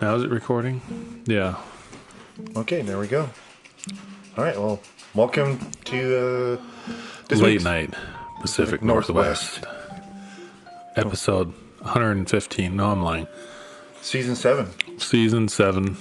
Now 0.00 0.14
is 0.14 0.22
it 0.22 0.30
recording? 0.30 0.80
Yeah. 1.26 1.56
Okay, 2.56 2.82
there 2.82 2.98
we 2.98 3.08
go. 3.08 3.28
All 4.36 4.44
right, 4.44 4.56
well, 4.56 4.80
welcome 5.14 5.58
to 5.86 6.58
uh, 6.58 6.92
this 7.28 7.40
Late 7.40 7.62
night 7.64 7.92
Pacific 8.40 8.82
Northwest. 8.82 9.62
Northwest. 9.62 10.96
Episode 10.96 11.48
115. 11.80 12.76
No, 12.76 12.90
I'm 12.92 13.02
lying. 13.02 13.26
season 14.00 14.36
seven, 14.36 14.68
Season 14.98 15.48
7. 15.48 15.96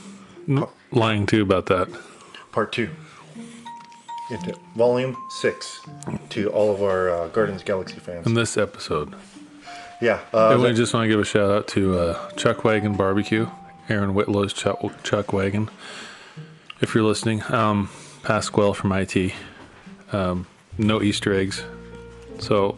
N- 0.48 0.66
lying 0.92 1.26
too 1.26 1.42
about 1.42 1.66
that. 1.68 1.88
part 2.52 2.72
two, 2.72 2.90
into 4.30 4.56
volume 4.76 5.16
six, 5.40 5.82
to 6.30 6.50
all 6.52 6.72
of 6.74 6.82
our 6.84 7.10
uh, 7.10 7.28
Guardians 7.30 7.64
Galaxy 7.64 7.98
fans. 8.00 8.26
In 8.28 8.34
this 8.36 8.58
episode, 8.58 9.16
Yeah, 10.02 10.20
uh, 10.34 10.50
and 10.52 10.62
we 10.62 10.68
that- 10.70 10.76
just 10.76 10.94
want 10.94 11.06
to 11.06 11.10
give 11.10 11.20
a 11.20 11.26
shout 11.26 11.50
out 11.50 11.68
to 11.70 11.98
uh, 12.00 12.30
Chuck 12.32 12.64
Wagon 12.64 12.94
Barbecue, 12.96 13.48
Aaron 13.90 14.14
Whitlow's 14.14 14.54
Chuck, 14.54 14.80
Chuck 15.04 15.34
Wagon. 15.34 15.70
If 16.82 16.94
you're 16.94 17.04
listening, 17.04 17.44
um, 17.52 17.90
Pasquale 18.24 18.74
from 18.74 18.92
IT. 18.92 19.34
Um, 20.12 20.48
no 20.78 21.02
Easter 21.02 21.34
eggs, 21.34 21.64
so 22.40 22.78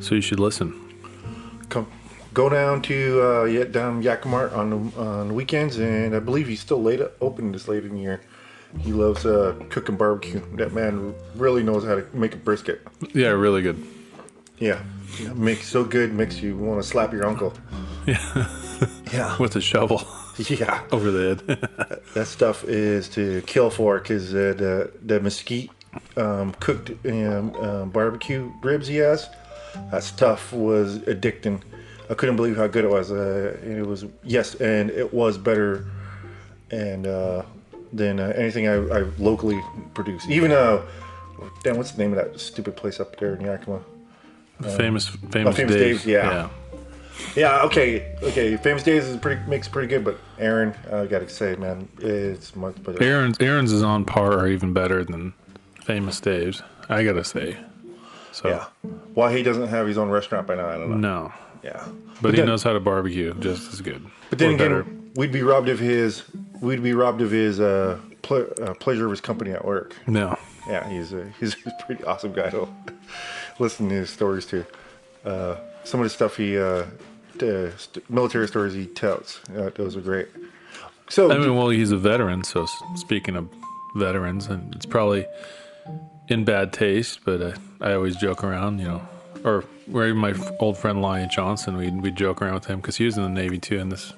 so 0.00 0.14
you 0.14 0.20
should 0.20 0.40
listen. 0.40 0.72
come 1.68 1.86
go 2.32 2.48
down 2.48 2.82
to 2.82 3.22
uh, 3.22 3.44
yeah, 3.44 3.64
down 3.64 4.02
Yakima 4.02 4.48
on 4.48 4.70
the, 4.70 5.00
on 5.00 5.28
the 5.28 5.34
weekends, 5.34 5.78
and 5.78 6.14
I 6.14 6.18
believe 6.18 6.48
he's 6.48 6.60
still 6.60 6.82
late 6.82 7.00
open 7.20 7.52
this 7.52 7.68
late 7.68 7.84
in 7.84 7.94
the 7.94 8.00
year. 8.00 8.20
He 8.80 8.92
loves 8.92 9.24
uh, 9.24 9.54
cooking 9.70 9.96
barbecue. 9.96 10.42
That 10.56 10.72
man 10.72 11.14
really 11.36 11.62
knows 11.62 11.84
how 11.84 11.94
to 11.94 12.04
make 12.12 12.34
a 12.34 12.38
brisket. 12.38 12.82
Yeah, 13.12 13.28
really 13.28 13.62
good. 13.62 13.80
Yeah, 14.58 14.82
makes 15.34 15.66
so 15.68 15.84
good, 15.84 16.12
makes 16.12 16.40
you 16.40 16.56
want 16.56 16.82
to 16.82 16.88
slap 16.88 17.12
your 17.12 17.26
uncle. 17.26 17.54
Yeah, 18.06 18.46
Yeah, 19.12 19.36
with 19.40 19.56
a 19.56 19.60
shovel 19.60 20.02
yeah. 20.38 20.82
over 20.92 21.10
the 21.10 21.22
head. 21.28 22.00
That 22.14 22.26
stuff 22.26 22.64
is 22.64 23.08
to 23.10 23.42
kill 23.42 23.70
for 23.70 23.98
because 23.98 24.32
uh, 24.32 24.54
the 24.56 24.92
the 25.04 25.20
mesquite 25.20 25.70
um, 26.16 26.52
cooked 26.60 26.90
um, 27.06 27.54
um, 27.56 27.90
barbecue 27.90 28.52
ribs 28.62 28.86
he 28.86 28.96
has. 28.96 29.28
That 29.90 30.04
stuff 30.04 30.52
was 30.52 30.98
addicting. 31.00 31.60
I 32.08 32.14
couldn't 32.14 32.36
believe 32.36 32.56
how 32.56 32.68
good 32.68 32.84
it 32.84 32.90
was. 32.90 33.10
Uh, 33.10 33.56
and 33.62 33.78
it 33.78 33.86
was 33.86 34.04
yes, 34.22 34.54
and 34.56 34.90
it 34.90 35.12
was 35.12 35.38
better 35.38 35.86
and 36.70 37.06
uh, 37.06 37.42
than 37.92 38.20
uh, 38.20 38.32
anything 38.36 38.68
I, 38.68 38.74
I 38.74 39.00
locally 39.18 39.60
produced. 39.94 40.28
Even 40.28 40.52
uh, 40.52 40.82
damn, 41.62 41.76
what's 41.76 41.92
the 41.92 42.02
name 42.02 42.16
of 42.16 42.16
that 42.16 42.38
stupid 42.38 42.76
place 42.76 43.00
up 43.00 43.18
there 43.18 43.34
in 43.34 43.44
Yakima? 43.44 43.80
famous, 44.76 45.08
famous, 45.08 45.56
Famous 45.56 45.56
Dave's. 45.56 45.74
Dave's, 45.74 46.06
yeah. 46.06 46.30
Yeah, 46.30 46.48
okay, 47.36 48.14
okay. 48.22 48.56
Famous 48.56 48.82
Dave's 48.82 49.06
is 49.06 49.16
pretty 49.16 49.40
makes 49.48 49.68
pretty 49.68 49.88
good, 49.88 50.04
but 50.04 50.18
Aaron, 50.38 50.74
I 50.92 51.06
gotta 51.06 51.28
say, 51.28 51.56
man, 51.56 51.88
it's 51.98 52.54
much 52.56 52.82
better. 52.82 53.02
Aaron's 53.02 53.38
Aaron's 53.40 53.72
is 53.72 53.82
on 53.82 54.04
par 54.04 54.32
or 54.38 54.48
even 54.48 54.72
better 54.72 55.04
than 55.04 55.32
famous 55.84 56.20
Dave's. 56.20 56.62
I 56.88 57.04
gotta 57.04 57.24
say. 57.24 57.56
So 58.32 58.48
Yeah. 58.48 58.64
Why 59.14 59.34
he 59.36 59.42
doesn't 59.42 59.68
have 59.68 59.86
his 59.86 59.96
own 59.98 60.10
restaurant 60.10 60.46
by 60.46 60.56
now, 60.56 60.68
I 60.68 60.76
don't 60.76 60.90
know. 60.90 60.96
no, 60.96 61.32
Yeah. 61.62 61.84
but, 62.20 62.32
he 62.34 62.38
then, 62.38 62.46
knows 62.46 62.62
how 62.64 62.72
to 62.72 62.80
barbecue 62.80 63.32
just 63.34 63.72
as 63.72 63.80
good. 63.80 64.04
But 64.30 64.38
then 64.40 64.54
again, 64.54 64.58
better. 64.82 64.86
we'd 65.14 65.30
be 65.32 65.42
robbed 65.42 65.68
of 65.68 65.78
his. 65.78 66.24
We'd 66.60 66.82
be 66.82 66.94
robbed 66.94 67.20
of 67.22 67.30
his 67.30 67.60
uh, 67.60 67.98
ple- 68.22 68.48
uh, 68.60 68.74
pleasure 68.74 69.04
of 69.04 69.10
his 69.12 69.20
company 69.20 69.52
at 69.52 69.64
work. 69.64 69.94
no. 70.06 70.36
Yeah, 70.66 70.88
he's 70.88 71.12
a 71.12 71.30
he's 71.38 71.54
a 71.66 71.72
pretty 71.84 72.02
awesome 72.04 72.32
guy. 72.32 72.48
to 72.50 72.66
listen 73.58 73.88
to 73.90 73.94
his 73.94 74.08
stories 74.10 74.46
too. 74.46 74.64
Uh, 75.24 75.56
some 75.84 76.00
of 76.00 76.04
the 76.04 76.10
stuff 76.10 76.36
he, 76.36 76.58
uh, 76.58 76.86
the 77.38 77.72
st- 77.76 78.08
military 78.10 78.48
stories 78.48 78.74
he 78.74 78.86
tells, 78.86 79.40
uh, 79.56 79.70
those 79.74 79.96
are 79.96 80.00
great. 80.00 80.28
So 81.08 81.30
I 81.30 81.38
mean, 81.38 81.54
well, 81.54 81.68
he's 81.68 81.92
a 81.92 81.96
veteran. 81.96 82.44
So 82.44 82.66
speaking 82.96 83.36
of 83.36 83.48
veterans, 83.94 84.46
and 84.46 84.74
it's 84.74 84.86
probably 84.86 85.26
in 86.28 86.44
bad 86.44 86.72
taste, 86.72 87.20
but 87.24 87.42
uh, 87.42 87.52
I 87.80 87.92
always 87.92 88.16
joke 88.16 88.42
around, 88.42 88.78
you 88.78 88.86
know, 88.86 89.02
or 89.44 89.64
where 89.86 90.08
even 90.08 90.18
my 90.18 90.34
old 90.58 90.78
friend 90.78 91.02
Lion 91.02 91.28
Johnson, 91.30 91.76
we 91.76 91.90
we 91.90 92.10
joke 92.10 92.40
around 92.40 92.54
with 92.54 92.66
him 92.66 92.80
because 92.80 92.96
he 92.96 93.04
was 93.04 93.16
in 93.16 93.22
the 93.22 93.28
Navy 93.28 93.58
too, 93.58 93.78
and 93.78 93.92
this. 93.92 94.12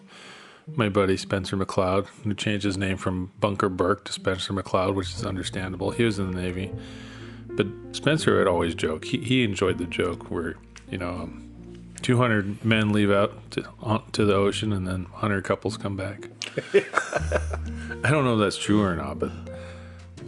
My 0.75 0.89
buddy 0.89 1.17
Spencer 1.17 1.57
McLeod, 1.57 2.07
who 2.25 2.35
changed 2.35 2.65
his 2.65 2.77
name 2.77 2.97
from 2.97 3.31
Bunker 3.39 3.69
Burke 3.69 4.05
to 4.07 4.13
Spencer 4.13 4.53
McLeod, 4.53 4.97
which 4.97 5.15
is 5.15 5.25
understandable. 5.25 5.93
He 5.93 6.03
was 6.03 6.19
in 6.19 6.33
the 6.33 6.43
Navy, 6.43 6.73
but 7.51 7.69
Spencer 7.93 8.37
would 8.37 8.49
always 8.49 8.75
joke. 8.75 9.05
He 9.05 9.19
he 9.19 9.45
enjoyed 9.45 9.79
the 9.79 9.85
joke 9.85 10.29
where 10.29 10.57
you 10.91 10.99
know, 10.99 11.11
um, 11.11 11.46
200 12.07 12.65
men 12.65 12.93
leave 12.93 13.11
out 13.11 13.51
to, 13.51 13.65
on, 13.83 14.01
to 14.13 14.25
the 14.25 14.33
ocean, 14.35 14.73
and 14.73 14.87
then 14.87 15.07
100 15.11 15.43
couples 15.43 15.77
come 15.77 15.97
back. 15.97 16.29
I 18.05 18.11
don't 18.11 18.25
know 18.25 18.35
if 18.35 18.39
that's 18.41 18.57
true 18.57 18.81
or 18.81 18.95
not, 18.95 19.19
but 19.19 19.33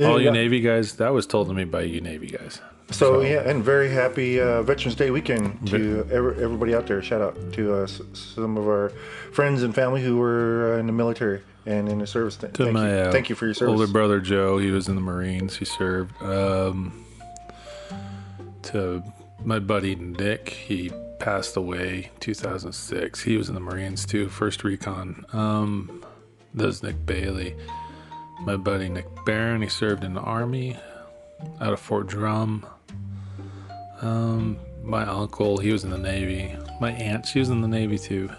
all 0.01 0.21
you. 0.21 0.33
Navy 0.33 0.61
guys, 0.61 0.97
that 0.97 1.11
was 1.13 1.25
told 1.25 1.47
to 1.49 1.55
me 1.55 1.63
by 1.63 1.83
you 1.83 2.01
Navy 2.01 2.27
guys. 2.27 2.61
So 2.91 3.21
yeah, 3.21 3.49
and 3.49 3.63
very 3.63 3.91
happy 3.91 4.41
uh, 4.41 4.63
Veterans 4.63 4.97
Day 4.97 5.13
weekend 5.13 5.69
to 5.69 6.05
every, 6.11 6.43
everybody 6.43 6.75
out 6.75 6.89
there. 6.89 7.01
Shout 7.01 7.21
out 7.21 7.37
to 7.53 7.75
uh, 7.75 7.83
s- 7.83 8.01
some 8.13 8.57
of 8.57 8.67
our 8.67 8.89
friends 9.31 9.63
and 9.63 9.73
family 9.73 10.03
who 10.03 10.17
were 10.17 10.75
uh, 10.75 10.79
in 10.81 10.87
the 10.87 10.93
military 10.93 11.43
and 11.65 11.89
in 11.89 11.99
the 12.01 12.07
service. 12.09 12.35
Th- 12.37 12.53
To 12.55 12.65
thank, 12.65 12.75
my 12.75 12.89
you. 12.91 12.97
uh, 13.03 13.13
thank 13.13 13.29
you 13.29 13.37
for 13.37 13.45
your 13.45 13.55
service. 13.55 13.79
older 13.79 13.87
brother 13.93 14.19
Joe, 14.21 14.59
he 14.59 14.73
was 14.73 14.89
in 14.89 14.97
the 14.97 15.01
Marines. 15.01 15.57
He 15.57 15.65
served. 15.65 16.21
Um, 16.23 17.05
to 18.63 19.03
my 19.45 19.59
buddy 19.61 19.95
Nick, 19.95 20.49
he 20.49 20.91
passed 21.19 21.57
away 21.57 22.11
2006. 22.21 23.23
He 23.23 23.37
was 23.37 23.49
in 23.49 23.55
the 23.55 23.61
Marines 23.61 24.07
too, 24.07 24.29
first 24.29 24.65
recon. 24.65 25.25
Um, 25.33 26.05
there's 26.55 26.83
Nick 26.83 27.05
Bailey. 27.05 27.55
My 28.41 28.57
buddy 28.57 28.89
Nick 28.89 29.07
Barron, 29.25 29.63
he 29.63 29.69
served 29.69 30.05
in 30.05 30.15
the 30.15 30.21
Army 30.21 30.77
out 31.61 31.73
of 31.73 31.81
Fort 31.81 32.07
Drum. 32.07 32.65
Um, 34.01 34.59
my 34.83 35.05
uncle, 35.05 35.59
he 35.59 35.73
was 35.73 35.85
in 35.85 35.91
the 35.91 35.99
Navy. 35.99 36.57
My 36.81 36.93
aunt, 36.93 37.27
she 37.27 37.41
was 37.41 37.51
in 37.51 37.61
the 37.61 37.69
Navy 37.69 37.99
too. 37.99 38.31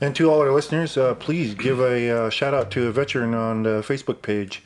And 0.00 0.16
to 0.16 0.30
all 0.30 0.40
our 0.40 0.52
listeners, 0.52 0.96
uh, 0.96 1.14
please 1.14 1.54
give 1.54 1.80
a 1.80 2.10
uh, 2.10 2.30
shout 2.30 2.54
out 2.54 2.70
to 2.72 2.88
a 2.88 2.92
veteran 2.92 3.34
on 3.34 3.62
the 3.62 3.84
Facebook 3.86 4.22
page 4.22 4.62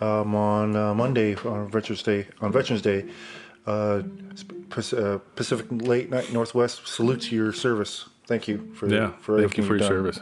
um, 0.00 0.34
on 0.34 0.76
uh, 0.76 0.94
Monday 0.94 1.34
on 1.36 1.70
Veterans 1.70 2.02
Day. 2.02 2.26
On 2.40 2.52
Veterans 2.52 2.82
Day, 2.82 3.04
uh, 3.68 4.02
uh, 4.96 5.18
Pacific 5.36 5.66
Late 5.70 6.10
Night 6.10 6.32
Northwest 6.32 6.86
salutes 6.86 7.30
your 7.32 7.52
service. 7.52 8.06
Thank 8.26 8.48
you 8.48 8.72
for 8.74 8.88
Yeah, 8.88 9.12
for 9.20 9.38
thank 9.40 9.56
you 9.56 9.62
for 9.64 9.74
your 9.76 9.78
done. 9.80 9.88
service. 9.88 10.20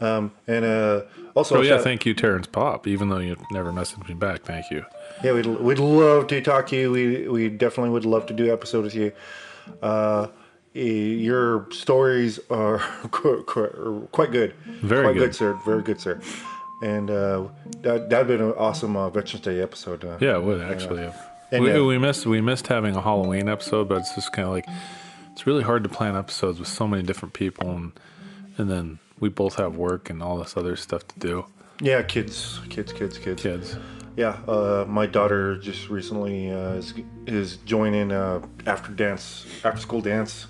Um, 0.00 0.32
and 0.48 0.64
uh, 0.64 1.02
also, 1.34 1.58
Oh 1.58 1.62
yeah, 1.62 1.78
thank 1.78 2.04
you, 2.04 2.14
Terrence 2.14 2.46
Pop. 2.46 2.86
Even 2.86 3.08
though 3.10 3.18
you 3.20 3.36
never 3.52 3.72
messaged 3.72 4.08
me 4.08 4.14
back, 4.14 4.42
thank 4.42 4.70
you. 4.70 4.84
Yeah, 5.22 5.32
we'd, 5.32 5.46
we'd 5.46 5.78
love 5.78 6.26
to 6.28 6.40
talk 6.40 6.66
to 6.68 6.76
you. 6.76 6.90
We 6.90 7.28
we 7.28 7.48
definitely 7.48 7.90
would 7.90 8.04
love 8.04 8.26
to 8.26 8.34
do 8.34 8.52
episode 8.52 8.84
with 8.84 8.94
you. 8.94 9.12
Uh, 9.82 10.26
your 10.74 11.68
stories 11.70 12.40
are 12.50 12.78
qu- 13.10 13.44
qu- 13.44 14.08
quite 14.10 14.32
good. 14.32 14.54
Very 14.82 15.04
quite 15.04 15.16
good. 15.16 15.34
sir. 15.34 15.54
Very 15.64 15.82
good, 15.82 16.00
sir. 16.00 16.20
And 16.82 17.08
uh, 17.10 17.44
that 17.82 18.10
that'd 18.10 18.26
been 18.26 18.40
an 18.42 18.52
awesome 18.58 18.96
uh, 18.96 19.08
Veterans 19.10 19.44
Day 19.44 19.60
episode. 19.62 20.04
Uh, 20.04 20.18
Yeah, 20.20 20.36
it 20.38 20.42
would 20.42 20.60
actually. 20.60 21.02
have. 21.02 21.30
We, 21.52 21.70
uh, 21.70 21.84
we 21.84 21.98
missed 21.98 22.26
we 22.26 22.40
missed 22.40 22.66
having 22.66 22.96
a 22.96 23.00
Halloween 23.00 23.48
episode, 23.48 23.88
but 23.88 23.98
it's 23.98 24.14
just 24.14 24.32
kind 24.32 24.46
of 24.48 24.54
like 24.54 24.66
it's 25.32 25.46
really 25.46 25.62
hard 25.62 25.82
to 25.84 25.88
plan 25.88 26.16
episodes 26.16 26.58
with 26.58 26.68
so 26.68 26.86
many 26.88 27.02
different 27.02 27.34
people, 27.34 27.70
and 27.70 27.92
and 28.58 28.70
then 28.70 28.98
we 29.20 29.28
both 29.28 29.56
have 29.56 29.76
work 29.76 30.10
and 30.10 30.22
all 30.22 30.38
this 30.38 30.56
other 30.56 30.76
stuff 30.76 31.06
to 31.08 31.18
do. 31.18 31.46
yeah, 31.80 32.02
kids, 32.02 32.60
kids, 32.70 32.92
kids, 32.92 33.18
kids. 33.18 33.42
Kids. 33.42 33.76
Yeah, 34.16 34.38
uh, 34.46 34.84
my 34.88 35.06
daughter 35.06 35.56
just 35.58 35.88
recently 35.88 36.48
uh, 36.52 36.74
is, 36.74 36.94
is 37.26 37.56
joining 37.58 38.12
uh, 38.12 38.46
after 38.64 38.92
dance, 38.92 39.44
after 39.64 39.80
school 39.80 40.00
dance, 40.00 40.46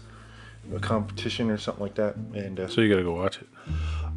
a 0.74 0.78
competition 0.78 1.50
or 1.50 1.56
something 1.56 1.82
like 1.82 1.94
that, 1.94 2.16
and 2.34 2.60
uh, 2.60 2.68
So 2.68 2.82
you 2.82 2.90
got 2.90 2.96
to 2.96 3.02
go 3.04 3.14
watch 3.14 3.38
it. 3.40 3.48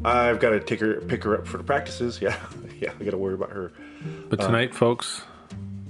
I've 0.04 0.38
got 0.38 0.50
to 0.50 0.60
take 0.60 0.80
her, 0.80 1.00
pick 1.00 1.24
her 1.24 1.34
up 1.38 1.46
for 1.46 1.56
the 1.56 1.64
practices. 1.64 2.20
Yeah, 2.22 2.36
yeah, 2.78 2.92
I 3.00 3.04
got 3.04 3.12
to 3.12 3.16
worry 3.16 3.34
about 3.34 3.50
her. 3.50 3.72
But 4.28 4.38
tonight, 4.40 4.74
folks, 4.74 5.22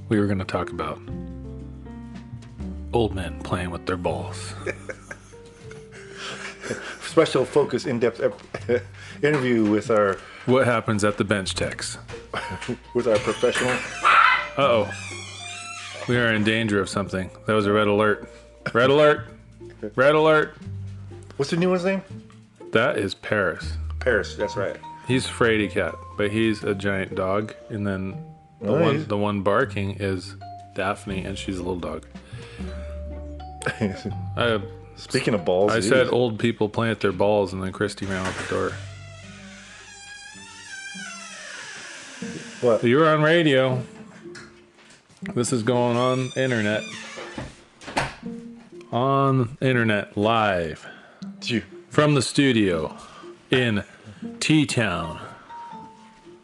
we 0.09 0.19
were 0.19 0.27
going 0.27 0.39
to 0.39 0.45
talk 0.45 0.71
about 0.71 1.01
old 2.93 3.15
men 3.15 3.41
playing 3.43 3.71
with 3.71 3.87
their 3.87 3.97
balls. 3.97 4.55
Special 7.03 7.45
focus, 7.45 7.87
in-depth 7.87 8.21
ep- 8.21 8.83
interview 9.23 9.71
with 9.71 9.91
our 9.91 10.19
What 10.47 10.67
happens 10.67 11.05
at 11.05 11.17
the 11.17 11.25
bench 11.25 11.55
techs? 11.55 11.99
with 12.95 13.07
our 13.09 13.19
professional. 13.19 13.73
Uh 14.57 14.87
oh. 14.87 14.91
We 16.09 16.17
are 16.17 16.33
in 16.33 16.45
danger 16.45 16.81
of 16.81 16.89
something. 16.89 17.31
That 17.47 17.55
was 17.55 17.67
a 17.67 17.73
red 17.73 17.87
alert. 17.87 18.31
Red 18.73 18.91
alert. 18.91 19.27
Red 19.95 20.15
alert. 20.15 20.57
What's 21.37 21.51
the 21.51 21.57
new 21.57 21.71
one's 21.71 21.85
name? 21.85 22.03
That 22.73 22.99
is 22.99 23.15
Paris. 23.15 23.77
Paris. 24.01 24.37
That's 24.37 24.57
right. 24.57 24.77
He's 25.07 25.27
Frady 25.27 25.69
Cat, 25.69 25.95
but 26.17 26.31
he's 26.31 26.65
a 26.65 26.75
giant 26.75 27.15
dog. 27.15 27.55
And 27.71 27.87
then 27.87 28.23
the 28.61 28.73
one 28.73 29.07
the 29.07 29.17
one 29.17 29.43
barking 29.43 29.97
is 30.01 30.35
Daphne, 30.75 31.25
and 31.25 31.39
she's 31.39 31.59
a 31.59 31.63
little 31.63 31.79
dog. 31.79 32.07
I, 34.37 34.61
Speaking 34.97 35.33
of 35.35 35.45
balls, 35.45 35.71
I 35.71 35.77
geez. 35.77 35.89
said 35.89 36.09
old 36.09 36.41
people 36.41 36.69
plant 36.69 37.01
their 37.01 37.13
balls, 37.13 37.53
and 37.53 37.63
then 37.63 37.71
Christy 37.71 38.05
ran 38.05 38.27
out 38.27 38.35
the 38.35 38.49
door. 38.55 38.73
What? 42.61 42.83
You're 42.83 43.09
on 43.09 43.23
radio. 43.23 43.81
This 45.35 45.53
is 45.53 45.63
going 45.63 45.97
on 45.97 46.33
internet. 46.37 46.83
On 48.91 49.57
internet 49.61 50.17
live. 50.17 50.85
From 51.91 52.15
the 52.15 52.23
studio 52.23 52.97
in 53.53 53.85
T 54.41 54.67
Town 54.67 55.21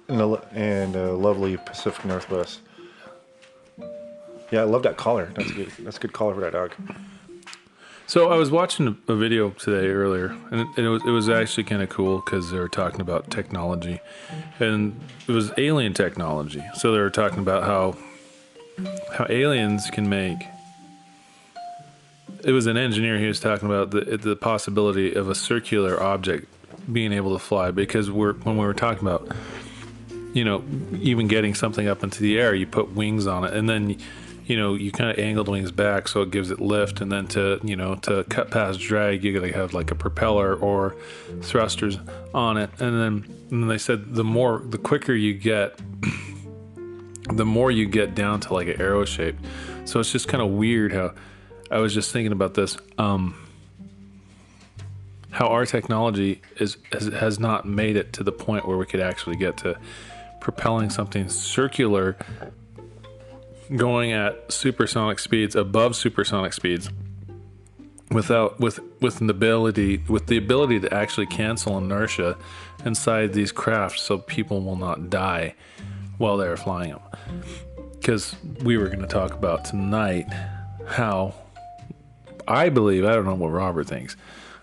in 0.08 0.18
the 0.18 0.28
and 0.52 0.96
uh, 0.96 1.12
lovely 1.14 1.56
Pacific 1.56 2.04
Northwest. 2.04 2.60
Yeah, 4.50 4.60
I 4.60 4.64
love 4.64 4.82
that 4.82 4.96
collar. 4.96 5.30
That's 5.34 5.50
good. 5.52 5.70
That's 5.80 5.96
a 5.96 6.00
good 6.00 6.12
collar 6.12 6.34
for 6.34 6.40
that 6.42 6.52
dog. 6.52 6.72
So 8.06 8.30
I 8.30 8.36
was 8.36 8.50
watching 8.50 8.98
a 9.08 9.14
video 9.14 9.50
today 9.50 9.86
earlier, 9.88 10.36
and 10.50 10.60
it, 10.60 10.84
it 10.84 10.88
was 10.88 11.02
it 11.06 11.10
was 11.10 11.28
actually 11.28 11.64
kind 11.64 11.82
of 11.82 11.88
cool 11.88 12.18
because 12.18 12.50
they 12.50 12.58
were 12.58 12.68
talking 12.68 13.00
about 13.00 13.30
technology, 13.30 14.00
and 14.60 15.00
it 15.26 15.32
was 15.32 15.52
alien 15.56 15.94
technology. 15.94 16.62
So 16.74 16.92
they 16.92 16.98
were 16.98 17.10
talking 17.10 17.38
about 17.38 17.64
how 17.64 17.96
how 19.14 19.26
aliens 19.30 19.88
can 19.90 20.08
make. 20.08 20.46
It 22.44 22.52
was 22.52 22.66
an 22.66 22.76
engineer. 22.76 23.18
He 23.18 23.26
was 23.26 23.40
talking 23.40 23.66
about 23.66 23.90
the 23.90 24.18
the 24.18 24.36
possibility 24.36 25.14
of 25.14 25.30
a 25.30 25.34
circular 25.34 26.00
object 26.00 26.46
being 26.92 27.12
able 27.12 27.32
to 27.32 27.38
fly 27.38 27.70
because 27.70 28.10
we're 28.10 28.34
when 28.34 28.58
we 28.58 28.66
were 28.66 28.74
talking 28.74 29.08
about 29.08 29.32
you 30.34 30.44
know, 30.44 30.62
even 31.00 31.28
getting 31.28 31.54
something 31.54 31.88
up 31.88 32.02
into 32.02 32.20
the 32.20 32.38
air, 32.38 32.54
you 32.54 32.66
put 32.66 32.92
wings 32.92 33.26
on 33.26 33.44
it, 33.44 33.54
and 33.54 33.68
then, 33.68 33.96
you 34.46 34.56
know, 34.58 34.74
you 34.74 34.90
kind 34.90 35.08
of 35.08 35.18
angle 35.18 35.44
the 35.44 35.52
wings 35.52 35.70
back 35.70 36.08
so 36.08 36.22
it 36.22 36.30
gives 36.32 36.50
it 36.50 36.60
lift, 36.60 37.00
and 37.00 37.10
then 37.10 37.26
to, 37.28 37.60
you 37.62 37.76
know, 37.76 37.94
to 37.94 38.24
cut 38.24 38.50
past 38.50 38.80
drag, 38.80 39.22
you 39.24 39.32
got 39.32 39.46
to 39.46 39.52
have 39.52 39.72
like 39.72 39.92
a 39.92 39.94
propeller 39.94 40.56
or 40.56 40.96
thrusters 41.40 41.98
on 42.34 42.56
it, 42.56 42.68
and 42.80 43.00
then, 43.00 43.34
and 43.50 43.62
then 43.62 43.68
they 43.68 43.78
said 43.78 44.14
the 44.14 44.24
more, 44.24 44.58
the 44.66 44.76
quicker 44.76 45.14
you 45.14 45.34
get, 45.34 45.80
the 47.32 47.46
more 47.46 47.70
you 47.70 47.86
get 47.86 48.16
down 48.16 48.40
to 48.40 48.52
like 48.52 48.66
an 48.66 48.80
arrow 48.80 49.04
shape. 49.04 49.36
So 49.84 50.00
it's 50.00 50.10
just 50.10 50.26
kind 50.26 50.42
of 50.42 50.50
weird 50.50 50.92
how 50.92 51.14
I 51.70 51.78
was 51.78 51.94
just 51.94 52.10
thinking 52.10 52.32
about 52.32 52.54
this. 52.54 52.76
Um, 52.98 53.36
how 55.30 55.48
our 55.48 55.66
technology 55.66 56.40
is 56.58 56.76
has, 56.92 57.06
has 57.06 57.38
not 57.40 57.66
made 57.66 57.96
it 57.96 58.12
to 58.12 58.22
the 58.22 58.32
point 58.32 58.66
where 58.66 58.76
we 58.76 58.86
could 58.86 59.00
actually 59.00 59.36
get 59.36 59.56
to 59.58 59.76
propelling 60.44 60.90
something 60.90 61.26
circular 61.26 62.14
going 63.74 64.12
at 64.12 64.52
supersonic 64.52 65.18
speeds 65.18 65.56
above 65.56 65.96
supersonic 65.96 66.52
speeds 66.52 66.90
without 68.10 68.60
with 68.60 68.78
with 69.00 69.22
an 69.22 69.30
ability 69.30 69.96
with 70.06 70.26
the 70.26 70.36
ability 70.36 70.78
to 70.78 70.92
actually 70.92 71.24
cancel 71.24 71.78
inertia 71.78 72.36
inside 72.84 73.32
these 73.32 73.52
crafts 73.52 74.02
so 74.02 74.18
people 74.18 74.60
will 74.60 74.76
not 74.76 75.08
die 75.08 75.54
while 76.18 76.36
they're 76.36 76.58
flying 76.58 76.90
them. 76.90 77.00
Because 77.94 78.36
we 78.62 78.76
were 78.76 78.88
going 78.88 79.00
to 79.00 79.06
talk 79.06 79.32
about 79.32 79.64
tonight 79.64 80.26
how 80.86 81.34
I 82.46 82.68
believe 82.68 83.06
I 83.06 83.14
don't 83.14 83.24
know 83.24 83.34
what 83.34 83.48
Robert 83.48 83.86
thinks 83.86 84.14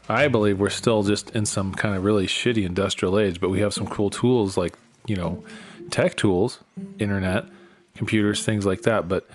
I 0.07 0.28
believe 0.28 0.60
we're 0.60 0.69
still 0.69 1.01
just 1.01 1.31
in 1.31 1.48
some 1.48 1.74
kind 1.74 1.95
of 1.95 2.04
really 2.04 2.28
shitty 2.28 2.66
industrial 2.66 3.18
age, 3.18 3.39
but 3.39 3.50
we 3.50 3.62
have 3.62 3.74
some 3.74 3.88
cool 3.88 4.10
tools 4.10 4.57
like, 4.57 4.75
you 5.07 5.16
know, 5.16 5.44
tech 5.91 6.15
tools, 6.15 6.59
internet, 6.99 7.45
computers, 7.95 8.43
things 8.43 8.65
like 8.65 8.83
that. 8.83 9.07
But 9.07 9.27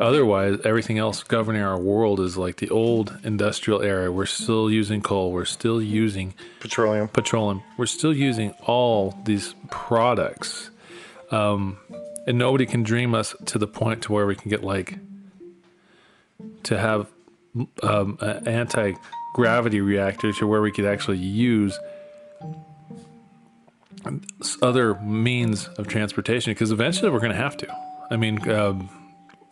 otherwise, 0.00 0.58
everything 0.64 0.98
else 0.98 1.22
governing 1.22 1.62
our 1.62 1.78
world 1.78 2.20
is 2.20 2.36
like 2.36 2.56
the 2.56 2.70
old 2.70 3.16
industrial 3.24 3.82
era. 3.82 4.12
We're 4.12 4.26
still 4.26 4.70
using 4.70 5.00
coal, 5.00 5.32
we're 5.32 5.44
still 5.44 5.82
using 5.82 6.34
Petroleum. 6.60 7.08
petroleum, 7.08 7.62
we're 7.76 7.86
still 7.86 8.14
using 8.14 8.52
all 8.66 9.18
these 9.24 9.54
products. 9.70 10.70
Um, 11.30 11.78
and 12.26 12.38
nobody 12.38 12.66
can 12.66 12.82
dream 12.82 13.14
us 13.14 13.34
to 13.46 13.58
the 13.58 13.66
point 13.66 14.02
to 14.02 14.12
where 14.12 14.26
we 14.26 14.34
can 14.34 14.48
get 14.48 14.62
like 14.62 14.98
to 16.64 16.78
have 16.78 17.08
um, 17.82 18.18
an 18.20 18.46
anti 18.48 18.92
gravity 19.34 19.80
reactor 19.80 20.32
to 20.32 20.46
where 20.46 20.62
we 20.62 20.70
could 20.70 20.86
actually 20.86 21.18
use 21.18 21.78
other 24.62 24.94
means 25.00 25.68
of 25.78 25.88
transportation 25.88 26.52
because 26.52 26.70
eventually 26.70 27.10
we're 27.10 27.20
going 27.20 27.32
to 27.32 27.38
have 27.38 27.56
to. 27.58 27.76
I 28.10 28.16
mean, 28.16 28.48
um, 28.50 28.88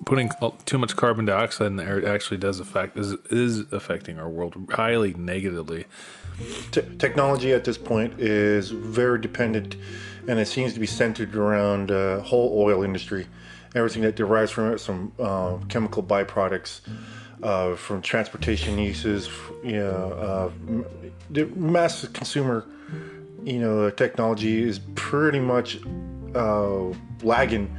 putting 0.04 0.30
too 0.64 0.78
much 0.78 0.96
carbon 0.96 1.24
dioxide 1.24 1.68
in 1.68 1.76
the 1.76 1.84
air 1.84 2.06
actually 2.06 2.36
does 2.38 2.60
affect 2.60 2.96
is 2.96 3.12
is 3.30 3.60
affecting 3.72 4.18
our 4.18 4.28
world 4.28 4.56
highly 4.70 5.14
negatively. 5.14 5.86
Te- 6.70 6.82
technology 6.98 7.52
at 7.52 7.64
this 7.64 7.78
point 7.78 8.18
is 8.18 8.70
very 8.70 9.20
dependent, 9.20 9.76
and 10.28 10.38
it 10.38 10.48
seems 10.48 10.74
to 10.74 10.80
be 10.80 10.86
centered 10.86 11.34
around 11.36 11.90
uh, 11.90 12.20
whole 12.20 12.60
oil 12.60 12.82
industry, 12.82 13.26
everything 13.74 14.02
that 14.02 14.16
derives 14.16 14.50
from 14.50 14.72
it, 14.72 14.78
some 14.78 15.12
uh, 15.18 15.58
chemical 15.68 16.02
byproducts, 16.02 16.80
uh, 17.42 17.74
from 17.76 18.00
transportation 18.02 18.78
uses, 18.78 19.28
you 19.62 19.72
know, 19.72 20.12
uh, 20.12 20.84
the 21.30 21.46
mass 21.56 22.06
consumer, 22.08 22.66
you 23.44 23.58
know, 23.58 23.90
technology 23.90 24.62
is 24.62 24.80
pretty 24.94 25.40
much 25.40 25.78
uh, 26.34 26.92
lagging 27.22 27.74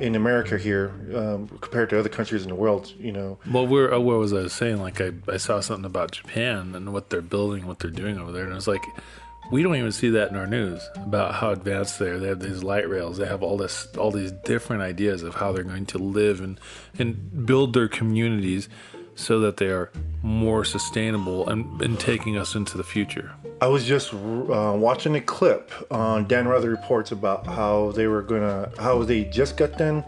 in 0.00 0.14
America 0.14 0.56
here 0.56 0.92
um, 1.14 1.48
compared 1.60 1.90
to 1.90 1.98
other 1.98 2.08
countries 2.08 2.42
in 2.42 2.48
the 2.48 2.54
world. 2.54 2.92
You 2.98 3.12
know, 3.12 3.38
Well, 3.50 3.66
we're 3.66 3.92
uh, 3.92 3.98
what 3.98 4.18
was 4.18 4.32
I 4.32 4.46
saying? 4.48 4.78
Like 4.78 5.00
I, 5.00 5.12
I 5.28 5.36
saw 5.36 5.60
something 5.60 5.84
about 5.84 6.12
Japan 6.12 6.74
and 6.74 6.92
what 6.92 7.10
they're 7.10 7.20
building, 7.20 7.66
what 7.66 7.78
they're 7.80 7.90
doing 7.90 8.18
over 8.18 8.32
there, 8.32 8.44
and 8.44 8.54
it's 8.54 8.68
like 8.68 8.84
we 9.50 9.62
don't 9.62 9.76
even 9.76 9.92
see 9.92 10.10
that 10.10 10.30
in 10.30 10.36
our 10.36 10.46
news 10.46 10.86
about 10.96 11.34
how 11.34 11.50
advanced 11.50 11.98
they 11.98 12.10
are. 12.10 12.18
They 12.18 12.28
have 12.28 12.40
these 12.40 12.62
light 12.62 12.88
rails. 12.88 13.16
They 13.16 13.26
have 13.26 13.42
all 13.42 13.56
this, 13.56 13.88
all 13.96 14.10
these 14.10 14.32
different 14.44 14.82
ideas 14.82 15.22
of 15.22 15.36
how 15.36 15.52
they're 15.52 15.64
going 15.64 15.86
to 15.86 15.98
live 15.98 16.40
and 16.40 16.60
and 16.98 17.46
build 17.46 17.72
their 17.72 17.88
communities 17.88 18.68
so 19.18 19.40
that 19.40 19.56
they 19.56 19.66
are 19.66 19.90
more 20.22 20.64
sustainable 20.64 21.48
and, 21.48 21.82
and 21.82 21.98
taking 21.98 22.38
us 22.38 22.54
into 22.54 22.76
the 22.76 22.84
future. 22.84 23.32
I 23.60 23.66
was 23.66 23.84
just 23.84 24.14
uh, 24.14 24.74
watching 24.76 25.16
a 25.16 25.20
clip 25.20 25.72
on 25.90 26.28
Dan 26.28 26.46
Rather 26.46 26.70
reports 26.70 27.10
about 27.10 27.44
how 27.44 27.90
they 27.92 28.06
were 28.06 28.22
gonna, 28.22 28.70
how 28.78 29.02
they 29.02 29.24
just 29.24 29.56
got 29.56 29.76
done 29.76 30.04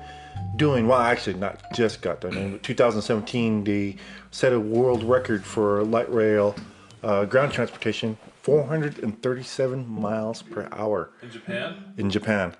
doing. 0.56 0.86
Well, 0.86 1.00
actually, 1.00 1.34
not 1.34 1.60
just 1.74 2.02
got 2.02 2.20
done. 2.20 2.36
In 2.36 2.58
2017, 2.60 3.64
they 3.64 3.96
set 4.30 4.52
a 4.52 4.60
world 4.60 5.02
record 5.02 5.44
for 5.44 5.82
light 5.82 6.10
rail 6.12 6.54
uh, 7.02 7.24
ground 7.24 7.52
transportation, 7.52 8.16
437 8.42 9.88
miles 9.88 10.42
per 10.42 10.68
hour 10.72 11.10
In 11.22 11.30
Japan, 11.30 11.94
in 11.96 12.10
Japan. 12.10 12.54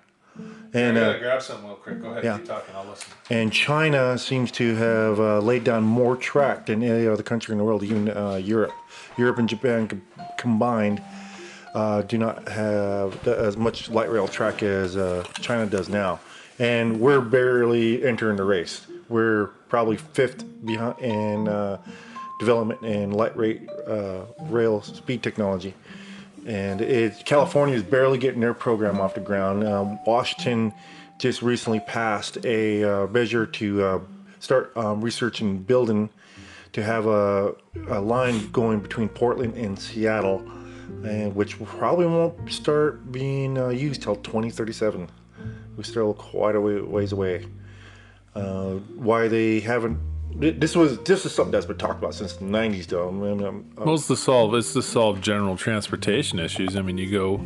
And 0.72 0.96
uh, 0.96 1.18
grab 1.18 1.42
something 1.42 1.66
real 1.66 1.76
quick. 1.76 2.00
Go 2.00 2.10
ahead, 2.10 2.24
Yeah. 2.24 2.36
keep 2.38 2.46
talking. 2.46 2.74
I'll 2.74 2.86
listen. 2.88 3.08
and 3.28 3.52
China 3.52 4.16
seems 4.18 4.50
to 4.52 4.74
have 4.76 5.18
uh, 5.20 5.38
laid 5.40 5.64
down 5.64 5.82
more 5.82 6.16
track 6.16 6.66
than 6.66 6.82
any 6.82 7.06
other 7.06 7.22
country 7.24 7.52
in 7.52 7.58
the 7.58 7.64
world, 7.64 7.82
even 7.82 8.08
uh, 8.08 8.34
Europe. 8.36 8.72
Europe 9.18 9.38
and 9.38 9.48
Japan 9.48 9.88
com- 9.88 10.02
combined 10.38 11.02
uh, 11.74 12.02
do 12.02 12.18
not 12.18 12.48
have 12.48 13.26
as 13.26 13.56
much 13.56 13.90
light 13.90 14.10
rail 14.10 14.28
track 14.28 14.62
as 14.62 14.96
uh, 14.96 15.24
China 15.40 15.66
does 15.66 15.88
now, 15.88 16.20
and 16.58 17.00
we're 17.00 17.20
barely 17.20 18.04
entering 18.04 18.36
the 18.36 18.44
race. 18.44 18.86
We're 19.08 19.46
probably 19.68 19.96
fifth 19.96 20.44
behind 20.64 20.98
in 21.00 21.48
uh, 21.48 21.78
development 22.38 22.82
in 22.82 23.10
light 23.12 23.36
rate 23.36 23.68
uh, 23.86 24.22
rail 24.42 24.82
speed 24.82 25.22
technology 25.22 25.74
and 26.46 26.80
it, 26.80 27.24
California 27.24 27.74
is 27.74 27.82
barely 27.82 28.18
getting 28.18 28.40
their 28.40 28.54
program 28.54 29.00
off 29.00 29.14
the 29.14 29.20
ground. 29.20 29.64
Um, 29.64 29.98
Washington 30.04 30.72
just 31.18 31.42
recently 31.42 31.80
passed 31.80 32.38
a 32.44 32.82
uh, 32.82 33.06
measure 33.08 33.46
to 33.46 33.82
uh, 33.82 34.00
start 34.38 34.76
um, 34.76 35.00
researching 35.02 35.58
building 35.58 36.08
to 36.72 36.82
have 36.82 37.06
a, 37.06 37.54
a 37.88 38.00
line 38.00 38.50
going 38.50 38.80
between 38.80 39.08
Portland 39.08 39.54
and 39.54 39.78
Seattle, 39.78 40.40
and 41.04 41.34
which 41.34 41.62
probably 41.64 42.06
won't 42.06 42.50
start 42.50 43.10
being 43.12 43.58
uh, 43.58 43.68
used 43.68 44.02
till 44.02 44.16
2037. 44.16 45.08
We're 45.76 45.82
still 45.82 46.14
quite 46.14 46.54
a 46.56 46.60
ways 46.60 47.12
away. 47.12 47.46
Uh, 48.34 48.74
why 48.96 49.28
they 49.28 49.60
haven't? 49.60 49.98
Th- 50.38 50.56
This 50.58 50.76
was 50.76 50.98
this 51.04 51.24
is 51.24 51.32
something 51.34 51.52
that's 51.52 51.66
been 51.66 51.78
talked 51.78 51.98
about 51.98 52.14
since 52.14 52.34
the 52.34 52.44
90s, 52.44 52.86
though. 52.86 53.08
I 53.08 53.12
mean, 53.12 53.42
um, 53.44 53.64
Well, 53.76 53.94
it's 53.94 54.06
to 54.08 54.16
solve 54.16 54.54
it's 54.54 54.72
to 54.74 54.82
solve 54.82 55.20
general 55.20 55.56
transportation 55.56 56.38
issues. 56.38 56.76
I 56.76 56.82
mean, 56.82 56.98
you 56.98 57.10
go 57.10 57.40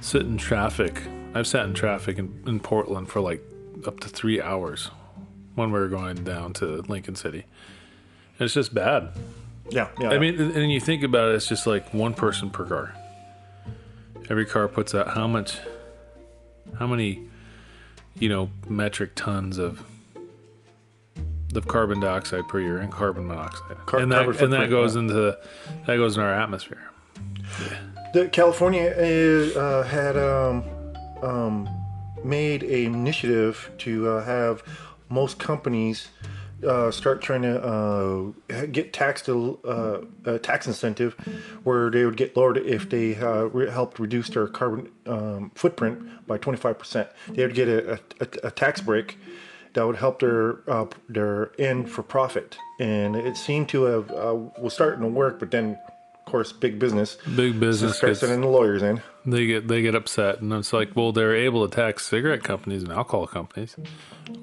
sit 0.00 0.22
in 0.22 0.36
traffic. 0.38 1.02
I've 1.34 1.46
sat 1.46 1.64
in 1.66 1.74
traffic 1.74 2.18
in, 2.18 2.42
in 2.46 2.60
Portland 2.60 3.08
for 3.08 3.20
like 3.20 3.42
up 3.86 4.00
to 4.00 4.08
three 4.08 4.40
hours 4.40 4.90
when 5.54 5.72
we 5.72 5.78
were 5.78 5.88
going 5.88 6.24
down 6.24 6.52
to 6.54 6.82
Lincoln 6.88 7.14
City. 7.16 7.44
And 8.38 8.44
it's 8.46 8.54
just 8.54 8.72
bad. 8.74 9.10
yeah, 9.70 9.88
yeah. 10.00 10.10
I 10.10 10.18
mean, 10.18 10.40
and 10.40 10.52
and 10.56 10.72
you 10.72 10.80
think 10.80 11.02
about 11.02 11.30
it, 11.30 11.34
it's 11.36 11.48
just 11.48 11.66
like 11.66 11.92
one 11.92 12.14
person 12.14 12.50
per 12.50 12.64
car. 12.64 12.94
Every 14.30 14.44
car 14.46 14.68
puts 14.68 14.94
out 14.94 15.08
how 15.08 15.26
much, 15.26 15.58
how 16.78 16.86
many, 16.86 17.22
you 18.18 18.28
know, 18.28 18.50
metric 18.68 19.12
tons 19.14 19.56
of 19.58 19.82
of 21.54 21.66
carbon 21.66 22.00
dioxide 22.00 22.46
per 22.48 22.60
year 22.60 22.78
and 22.78 22.92
carbon 22.92 23.26
monoxide, 23.26 23.76
Car- 23.86 24.00
and 24.00 24.12
carbon 24.12 24.34
that 24.34 24.42
and 24.42 24.52
that 24.52 24.70
goes 24.70 24.94
yeah. 24.94 25.02
into 25.02 25.38
that 25.86 25.96
goes 25.96 26.16
in 26.16 26.22
our 26.22 26.34
atmosphere. 26.34 26.90
the 28.12 28.28
California 28.28 28.90
uh, 29.56 29.82
had 29.82 30.16
um, 30.16 30.64
um, 31.22 31.68
made 32.24 32.62
a 32.64 32.84
initiative 32.84 33.70
to 33.78 34.08
uh, 34.08 34.24
have 34.24 34.62
most 35.08 35.38
companies 35.38 36.08
uh, 36.66 36.90
start 36.90 37.22
trying 37.22 37.42
to 37.42 37.62
uh, 37.62 38.66
get 38.66 38.92
taxed 38.92 39.28
uh, 39.28 40.00
a 40.24 40.38
tax 40.38 40.66
incentive 40.66 41.14
where 41.62 41.90
they 41.90 42.04
would 42.04 42.16
get 42.16 42.36
lowered 42.36 42.58
if 42.58 42.88
they 42.90 43.14
uh, 43.16 43.44
re- 43.44 43.70
helped 43.70 43.98
reduce 43.98 44.28
their 44.30 44.48
carbon 44.48 44.90
um, 45.06 45.50
footprint 45.54 46.26
by 46.26 46.36
25%. 46.36 47.08
They 47.28 47.46
would 47.46 47.54
get 47.54 47.68
a, 47.68 48.00
a, 48.20 48.26
a 48.44 48.50
tax 48.50 48.80
break 48.80 49.18
that 49.78 49.86
would 49.86 49.96
help 49.96 50.18
their 50.18 50.58
uh, 50.68 50.86
their 51.08 51.52
end 51.58 51.88
for 51.88 52.02
profit, 52.02 52.58
and 52.80 53.14
it 53.14 53.36
seemed 53.36 53.68
to 53.70 53.84
have 53.84 54.10
uh, 54.10 54.34
was 54.58 54.74
starting 54.74 55.02
to 55.02 55.08
work, 55.08 55.38
but 55.38 55.50
then. 55.50 55.78
Of 56.26 56.32
course, 56.32 56.52
big 56.52 56.78
business. 56.78 57.16
Big 57.36 57.58
business 57.58 57.96
starts 57.96 58.20
gets- 58.20 58.20
sending 58.20 58.42
the 58.42 58.48
lawyers 58.58 58.82
in. 58.82 59.00
They 59.24 59.46
get 59.46 59.66
they 59.66 59.80
get 59.80 59.94
upset, 59.94 60.42
and 60.42 60.52
it's 60.52 60.74
like, 60.74 60.94
well, 60.94 61.10
they're 61.10 61.34
able 61.34 61.66
to 61.66 61.74
tax 61.74 62.04
cigarette 62.04 62.44
companies 62.44 62.82
and 62.82 62.92
alcohol 62.92 63.26
companies. 63.26 63.76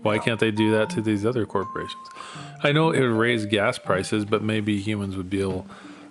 Why 0.01 0.17
can't 0.17 0.39
they 0.39 0.49
do 0.49 0.71
that 0.71 0.89
to 0.95 1.01
these 1.03 1.27
other 1.27 1.45
corporations? 1.45 2.07
I 2.63 2.71
know 2.71 2.89
it 2.89 3.01
would 3.01 3.19
raise 3.27 3.45
gas 3.45 3.77
prices, 3.77 4.25
but 4.25 4.41
maybe 4.41 4.79
humans 4.79 5.15
would 5.15 5.29
be 5.29 5.41
able, 5.41 5.67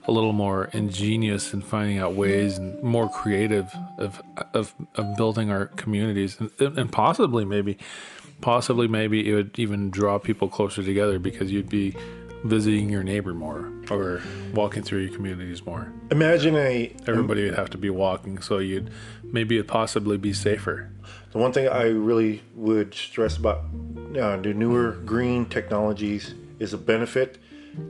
a 0.06 0.12
little 0.12 0.32
more 0.32 0.66
ingenious 0.72 1.52
in 1.52 1.60
finding 1.60 1.98
out 1.98 2.12
ways 2.14 2.56
and 2.56 2.80
more 2.80 3.08
creative 3.10 3.66
of 3.98 4.22
of, 4.52 4.76
of 4.94 5.16
building 5.16 5.50
our 5.50 5.66
communities, 5.66 6.38
and, 6.38 6.52
and 6.78 6.92
possibly 6.92 7.44
maybe, 7.44 7.78
possibly 8.40 8.88
maybe 8.88 9.28
it 9.30 9.34
would 9.34 9.58
even 9.58 9.90
draw 9.90 10.18
people 10.18 10.48
closer 10.48 10.82
together 10.82 11.18
because 11.18 11.50
you'd 11.50 11.68
be 11.68 11.94
visiting 12.44 12.90
your 12.90 13.02
neighbor 13.02 13.32
more 13.32 13.70
or 13.90 14.20
walking 14.52 14.82
through 14.82 15.00
your 15.00 15.14
communities 15.14 15.64
more 15.64 15.90
Imagine 16.10 16.56
a 16.56 16.94
everybody 17.06 17.44
would 17.44 17.54
have 17.54 17.70
to 17.70 17.78
be 17.78 17.88
walking 17.90 18.40
so 18.42 18.58
you'd 18.58 18.90
maybe 19.22 19.56
it'd 19.56 19.68
possibly 19.68 20.18
be 20.18 20.32
safer 20.32 20.90
The 21.32 21.38
one 21.38 21.52
thing 21.52 21.68
I 21.68 21.84
really 21.84 22.42
would 22.54 22.92
stress 22.94 23.36
about 23.38 23.64
uh, 24.20 24.36
the 24.36 24.52
newer 24.52 24.92
green 25.06 25.46
technologies 25.46 26.34
is 26.58 26.74
a 26.74 26.78
benefit 26.78 27.38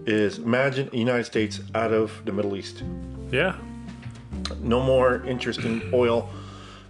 is 0.06 0.38
imagine 0.38 0.88
the 0.90 0.98
United 0.98 1.24
States 1.24 1.60
out 1.74 1.92
of 1.92 2.22
the 2.24 2.32
Middle 2.32 2.56
East. 2.56 2.82
yeah 3.32 3.56
No 4.60 4.80
more 4.80 5.24
interest 5.26 5.60
in 5.60 5.90
oil. 5.92 6.30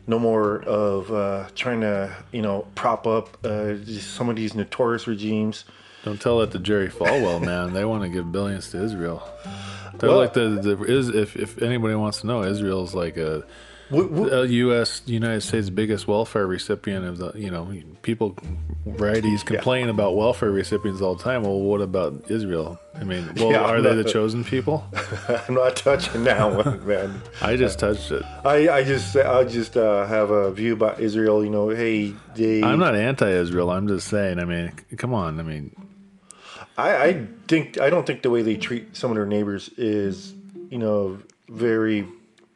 No 0.07 0.19
more 0.19 0.63
of 0.63 1.11
uh, 1.11 1.49
trying 1.55 1.81
to, 1.81 2.15
you 2.31 2.43
know, 2.43 2.67
prop 2.75 3.07
up 3.07 3.45
uh, 3.45 3.77
some 3.87 4.29
of 4.29 4.37
these 4.37 4.55
notorious 4.55 5.07
regimes. 5.07 5.65
don't 6.05 6.21
tell 6.21 6.39
that 6.41 6.51
to 6.53 6.59
jerry 6.59 6.89
falwell 6.89 7.41
man 7.43 7.73
they 7.73 7.85
want 7.85 8.03
to 8.03 8.11
give 8.11 8.31
billions 8.31 8.71
to 8.71 8.83
israel 8.85 9.27
they're 9.97 10.11
Well- 10.11 10.19
like 10.19 10.35
the, 10.35 10.49
the 10.61 10.83
is 10.85 11.09
if, 11.09 11.35
if 11.37 11.63
anybody 11.63 11.95
wants 11.95 12.21
to 12.21 12.27
know 12.27 12.43
israel's 12.43 12.95
like 12.95 13.17
a, 13.17 13.45
W- 13.91 14.09
w- 14.09 14.65
a 14.71 14.81
us 14.81 15.03
united 15.07 15.43
states 15.43 15.69
biggest 15.71 16.09
welfare 16.09 16.47
recipient 16.47 17.05
of 17.05 17.19
the 17.19 17.33
you 17.35 17.51
know 17.51 17.71
people 18.03 18.35
varieties 18.87 19.43
complain 19.43 19.89
about 19.89 20.17
welfare 20.17 20.51
recipients 20.51 21.01
all 21.03 21.15
the 21.15 21.23
time 21.23 21.43
well 21.43 21.61
what 21.61 21.81
about 21.83 22.31
israel 22.31 22.81
i 22.99 23.05
mean 23.05 23.31
well 23.37 23.51
Yeah, 23.51 23.61
are 23.61 23.83
they 23.83 23.95
the 23.95 24.05
chosen 24.05 24.43
people 24.43 24.85
I'm 25.29 25.55
not 25.55 25.77
touching 25.77 26.25
that 26.25 26.65
one, 26.65 26.87
man. 26.87 27.21
i 27.43 27.57
just 27.57 27.79
touched 27.79 28.11
it 28.11 28.23
I, 28.45 28.69
I 28.71 28.85
just 28.85 29.15
I 29.17 29.45
just 29.45 29.77
uh, 29.77 30.07
have 30.07 30.31
a 30.31 30.51
view 30.51 30.73
about 30.73 31.01
Israel. 31.01 31.45
You 31.45 31.51
know, 31.51 31.69
hey, 31.69 32.15
they. 32.35 32.63
i'm 32.63 32.79
not 32.79 32.95
anti-israel 32.95 33.71
i'm 33.71 33.87
just 33.89 34.09
saying 34.09 34.39
i 34.39 34.45
mean 34.45 34.73
come 34.97 35.13
on 35.13 35.39
i 35.41 35.43
mean 35.43 35.75
I, 36.77 36.97
I 37.07 37.27
think 37.47 37.79
I 37.79 37.89
don't 37.91 38.05
think 38.07 38.23
the 38.23 38.31
way 38.31 38.43
they 38.43 38.57
treat 38.57 38.97
some 38.97 39.11
of 39.13 39.17
their 39.17 39.27
neighbors 39.27 39.69
is, 39.77 40.35
you 40.71 40.79
know, 40.79 41.21
very, 41.49 42.05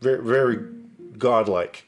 very, 0.01 0.21
very 0.25 0.59
godlike. 1.19 1.87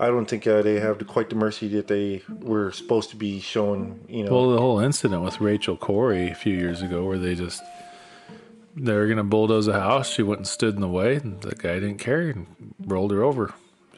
I 0.00 0.06
don't 0.06 0.26
think 0.26 0.46
uh, 0.46 0.62
they 0.62 0.78
have 0.80 1.04
quite 1.06 1.28
the 1.28 1.36
mercy 1.36 1.68
that 1.68 1.88
they 1.88 2.22
were 2.28 2.70
supposed 2.72 3.10
to 3.10 3.16
be 3.16 3.40
showing. 3.40 4.00
You 4.08 4.24
know, 4.24 4.32
Well, 4.32 4.50
the 4.52 4.58
whole 4.60 4.78
incident 4.78 5.22
with 5.22 5.40
Rachel 5.40 5.76
Corrie 5.76 6.30
a 6.30 6.34
few 6.34 6.54
years 6.54 6.82
ago, 6.82 7.04
where 7.04 7.18
they 7.18 7.34
just 7.34 7.62
they 8.76 8.94
were 8.94 9.08
gonna 9.08 9.24
bulldoze 9.24 9.66
a 9.66 9.72
house, 9.80 10.10
she 10.10 10.22
went 10.22 10.38
and 10.38 10.46
stood 10.46 10.74
in 10.74 10.80
the 10.80 10.88
way, 10.88 11.16
and 11.16 11.40
the 11.42 11.54
guy 11.54 11.74
didn't 11.74 11.98
care 11.98 12.30
and 12.30 12.46
rolled 12.86 13.10
her 13.10 13.22
over. 13.22 13.54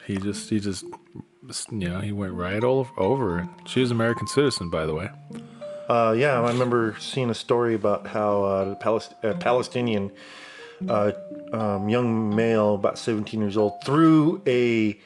He 0.07 0.17
just 0.17 0.49
he 0.51 0.59
just 0.59 0.85
you 1.71 1.89
know 1.89 2.01
he 2.01 2.13
went 2.13 2.33
right 2.33 2.63
all 2.65 2.89
over. 2.97 3.49
She 3.67 3.81
was 3.81 3.91
an 3.91 3.97
American 3.97 4.27
citizen, 4.27 4.71
by 4.71 4.87
the 4.87 4.95
way. 4.95 5.11
uh, 5.89 6.15
yeah, 6.17 6.41
I 6.41 6.49
remember 6.49 6.97
seeing 6.99 7.31
a 7.31 7.35
story 7.35 7.75
about 7.75 8.07
how 8.07 8.43
uh, 8.45 8.75
Palest- 8.77 9.15
uh, 9.23 9.35
Palestinian 9.35 10.13
uh, 10.89 11.13
um, 11.53 11.89
young 11.89 12.35
male, 12.35 12.75
about 12.75 12.99
17 12.99 13.41
years 13.41 13.57
old, 13.57 13.85
threw 13.85 14.41
a 14.47 14.99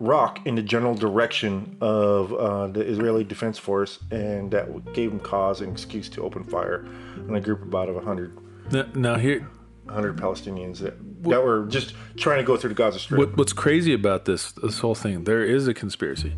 rock 0.00 0.44
in 0.46 0.54
the 0.54 0.62
general 0.62 0.94
direction 0.94 1.76
of 1.80 2.32
uh, 2.32 2.66
the 2.68 2.80
Israeli 2.80 3.24
Defense 3.24 3.58
Force, 3.58 3.98
and 4.10 4.50
that 4.50 4.92
gave 4.92 5.10
them 5.10 5.20
cause 5.20 5.60
and 5.60 5.72
excuse 5.72 6.08
to 6.10 6.22
open 6.22 6.44
fire 6.44 6.86
on 7.28 7.34
a 7.34 7.40
group 7.40 7.62
of 7.62 7.68
about 7.68 7.92
100 7.92 8.38
Now, 8.72 8.86
now 8.94 9.14
here, 9.16 9.48
100 9.84 10.16
Palestinians 10.16 10.78
that, 10.78 10.94
that 11.24 11.44
were 11.44 11.66
just 11.66 11.94
trying 12.16 12.38
to 12.38 12.44
go 12.44 12.56
through 12.56 12.70
the 12.70 12.74
Gaza 12.74 12.98
Strip. 12.98 13.18
what, 13.18 13.36
what's 13.36 13.52
crazy 13.52 13.92
about 13.92 14.24
this 14.24 14.52
this 14.52 14.78
whole 14.78 14.94
thing? 14.94 15.24
There 15.24 15.44
is 15.44 15.68
a 15.68 15.74
conspiracy, 15.74 16.34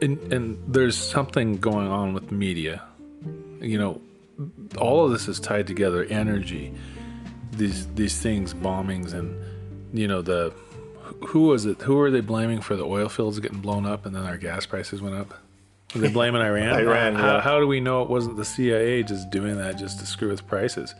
and, 0.00 0.18
and 0.32 0.58
there's 0.66 0.96
something 0.96 1.58
going 1.58 1.88
on 1.88 2.14
with 2.14 2.32
media. 2.32 2.82
You 3.60 3.78
know, 3.78 4.00
all 4.78 5.04
of 5.04 5.12
this 5.12 5.28
is 5.28 5.38
tied 5.38 5.66
together. 5.66 6.04
Energy, 6.04 6.72
these 7.52 7.86
these 7.94 8.20
things, 8.20 8.54
bombings, 8.54 9.12
and 9.12 9.34
you 9.92 10.08
know 10.08 10.22
the 10.22 10.52
who 11.28 11.46
was 11.46 11.66
it? 11.66 11.80
Who 11.82 11.98
are 12.00 12.10
they 12.10 12.20
blaming 12.20 12.60
for 12.60 12.76
the 12.76 12.84
oil 12.84 13.08
fields 13.08 13.38
getting 13.40 13.60
blown 13.60 13.86
up 13.86 14.06
and 14.06 14.14
then 14.14 14.24
our 14.24 14.36
gas 14.36 14.66
prices 14.66 15.00
went 15.00 15.16
up? 15.16 15.34
Are 15.94 15.98
they 15.98 16.08
blaming 16.08 16.40
Iran? 16.50 16.78
Iran, 16.80 17.14
How, 17.14 17.36
yeah. 17.36 17.40
how 17.40 17.58
do 17.58 17.66
we 17.66 17.80
know 17.80 18.02
it 18.02 18.10
wasn't 18.10 18.36
the 18.36 18.44
CIA 18.44 19.02
just 19.02 19.30
doing 19.30 19.56
that 19.58 19.76
just 19.76 19.98
to 20.00 20.06
screw 20.06 20.28
with 20.28 20.46
prices, 20.46 20.94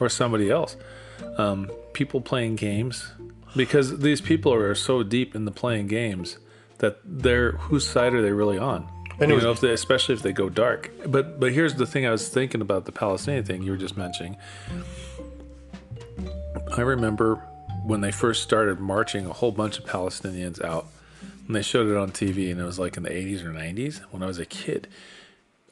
or 0.00 0.08
somebody 0.08 0.50
else? 0.50 0.76
Um, 1.36 1.70
people 1.92 2.20
playing 2.20 2.56
games 2.56 3.10
because 3.56 3.98
these 3.98 4.20
people 4.20 4.52
are 4.54 4.74
so 4.74 5.02
deep 5.02 5.34
in 5.34 5.44
the 5.44 5.50
playing 5.50 5.88
games 5.88 6.38
that 6.78 6.98
they're 7.04 7.52
whose 7.52 7.88
side 7.88 8.14
are 8.14 8.22
they 8.22 8.32
really 8.32 8.58
on? 8.58 8.88
And 9.20 9.32
you 9.32 9.40
know, 9.40 9.50
if 9.50 9.60
they, 9.60 9.72
especially 9.72 10.14
if 10.14 10.22
they 10.22 10.32
go 10.32 10.48
dark. 10.48 10.92
But 11.06 11.40
but 11.40 11.52
here's 11.52 11.74
the 11.74 11.86
thing: 11.86 12.06
I 12.06 12.10
was 12.10 12.28
thinking 12.28 12.60
about 12.60 12.84
the 12.84 12.92
Palestinian 12.92 13.44
thing 13.44 13.62
you 13.62 13.72
were 13.72 13.76
just 13.76 13.96
mentioning. 13.96 14.36
I 16.76 16.82
remember 16.82 17.36
when 17.84 18.00
they 18.00 18.12
first 18.12 18.42
started 18.42 18.80
marching 18.80 19.26
a 19.26 19.32
whole 19.32 19.52
bunch 19.52 19.78
of 19.78 19.84
Palestinians 19.84 20.62
out, 20.62 20.86
and 21.46 21.56
they 21.56 21.62
showed 21.62 21.88
it 21.88 21.96
on 21.96 22.10
TV, 22.10 22.50
and 22.50 22.60
it 22.60 22.64
was 22.64 22.78
like 22.78 22.96
in 22.96 23.02
the 23.02 23.10
80s 23.10 23.44
or 23.44 23.52
90s 23.52 24.00
when 24.10 24.22
I 24.22 24.26
was 24.26 24.38
a 24.38 24.46
kid, 24.46 24.88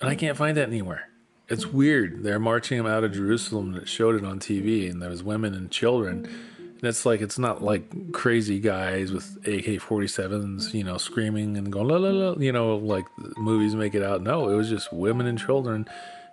and 0.01 0.09
I 0.09 0.15
can't 0.15 0.37
find 0.37 0.57
that 0.57 0.69
anywhere. 0.69 1.09
It's 1.49 1.67
weird. 1.67 2.25
They're 2.25 2.41
marching 2.41 2.79
them 2.79 2.87
out 2.87 3.05
of 3.05 3.13
Jerusalem, 3.13 3.75
and 3.75 3.83
it 3.83 3.89
showed 3.89 4.17
it 4.17 4.25
on 4.25 4.41
TV, 4.41 4.91
and 4.91 5.01
there 5.01 5.11
was 5.11 5.23
women 5.23 5.55
and 5.55 5.71
children. 5.71 6.27
And 6.27 6.85
it's 6.85 7.07
like 7.07 7.21
it's 7.21 7.39
not 7.39 7.63
like 7.63 8.13
crazy 8.13 8.59
guys 8.59 9.13
with 9.13 9.37
AK-47s, 9.47 10.75
you 10.75 10.85
know, 10.85 10.99
screaming 10.99 11.57
and 11.57 11.73
going 11.73 11.89
la 11.89 11.97
la 11.97 12.11
la, 12.11 12.35
you 12.37 12.53
know, 12.53 12.77
like 12.77 13.07
movies 13.39 13.75
make 13.75 13.95
it 13.95 14.03
out. 14.03 14.23
No, 14.23 14.49
it 14.49 14.57
was 14.57 14.69
just 14.69 14.93
women 14.93 15.27
and 15.27 15.39
children, 15.39 15.87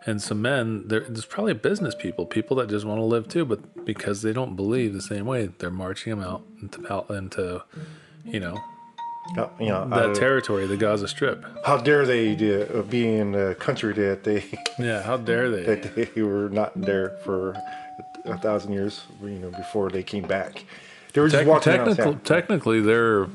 and 0.05 0.21
some 0.21 0.41
men. 0.41 0.87
There's 0.87 1.25
probably 1.25 1.53
business 1.53 1.95
people, 1.95 2.25
people 2.25 2.57
that 2.57 2.69
just 2.69 2.85
want 2.85 2.99
to 2.99 3.03
live 3.05 3.27
too, 3.27 3.45
but 3.45 3.85
because 3.85 4.21
they 4.21 4.33
don't 4.33 4.55
believe 4.55 4.93
the 4.93 5.01
same 5.01 5.25
way, 5.25 5.49
they're 5.59 5.69
marching 5.71 6.11
them 6.15 6.23
out 6.27 6.43
into 6.61 6.79
Pal- 6.79 7.05
into, 7.09 7.63
you 8.25 8.39
know, 8.39 8.57
Uh, 9.37 9.47
you 9.59 9.67
know, 9.69 9.87
that 9.89 10.09
uh, 10.09 10.13
territory, 10.13 10.67
the 10.67 10.75
Gaza 10.77 11.07
Strip. 11.07 11.45
how 11.65 11.77
dare 11.77 12.05
they 12.05 12.33
uh, 12.33 12.81
be 12.81 13.07
in 13.07 13.33
a 13.35 13.55
country 13.55 13.93
that 13.93 14.23
they 14.23 14.43
Yeah, 14.79 15.01
how 15.01 15.17
dare 15.17 15.49
they? 15.49 15.63
that 15.63 15.95
they 15.95 16.21
were 16.21 16.49
not 16.49 16.71
there 16.79 17.11
for 17.23 17.55
a 18.25 18.37
thousand 18.37 18.73
years, 18.73 19.01
you 19.21 19.29
know, 19.39 19.49
before 19.51 19.89
they 19.89 20.03
came 20.03 20.23
back. 20.27 20.65
They 21.13 21.21
were 21.21 21.29
just 21.29 21.45
walking 21.45 21.73
around 21.73 21.85
technical, 21.95 22.15
technically, 22.15 22.81
they're 22.81 23.27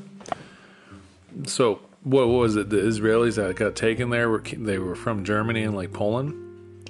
so. 1.45 1.79
What 2.03 2.27
was 2.29 2.55
it? 2.55 2.69
The 2.69 2.77
Israelis 2.77 3.35
that 3.35 3.55
got 3.57 3.75
taken 3.75 4.09
there 4.09 4.29
were 4.29 4.41
they 4.41 4.77
were 4.79 4.95
from 4.95 5.25
Germany 5.25 5.63
and 5.63 5.75
like 5.75 5.91
Poland 5.91 6.33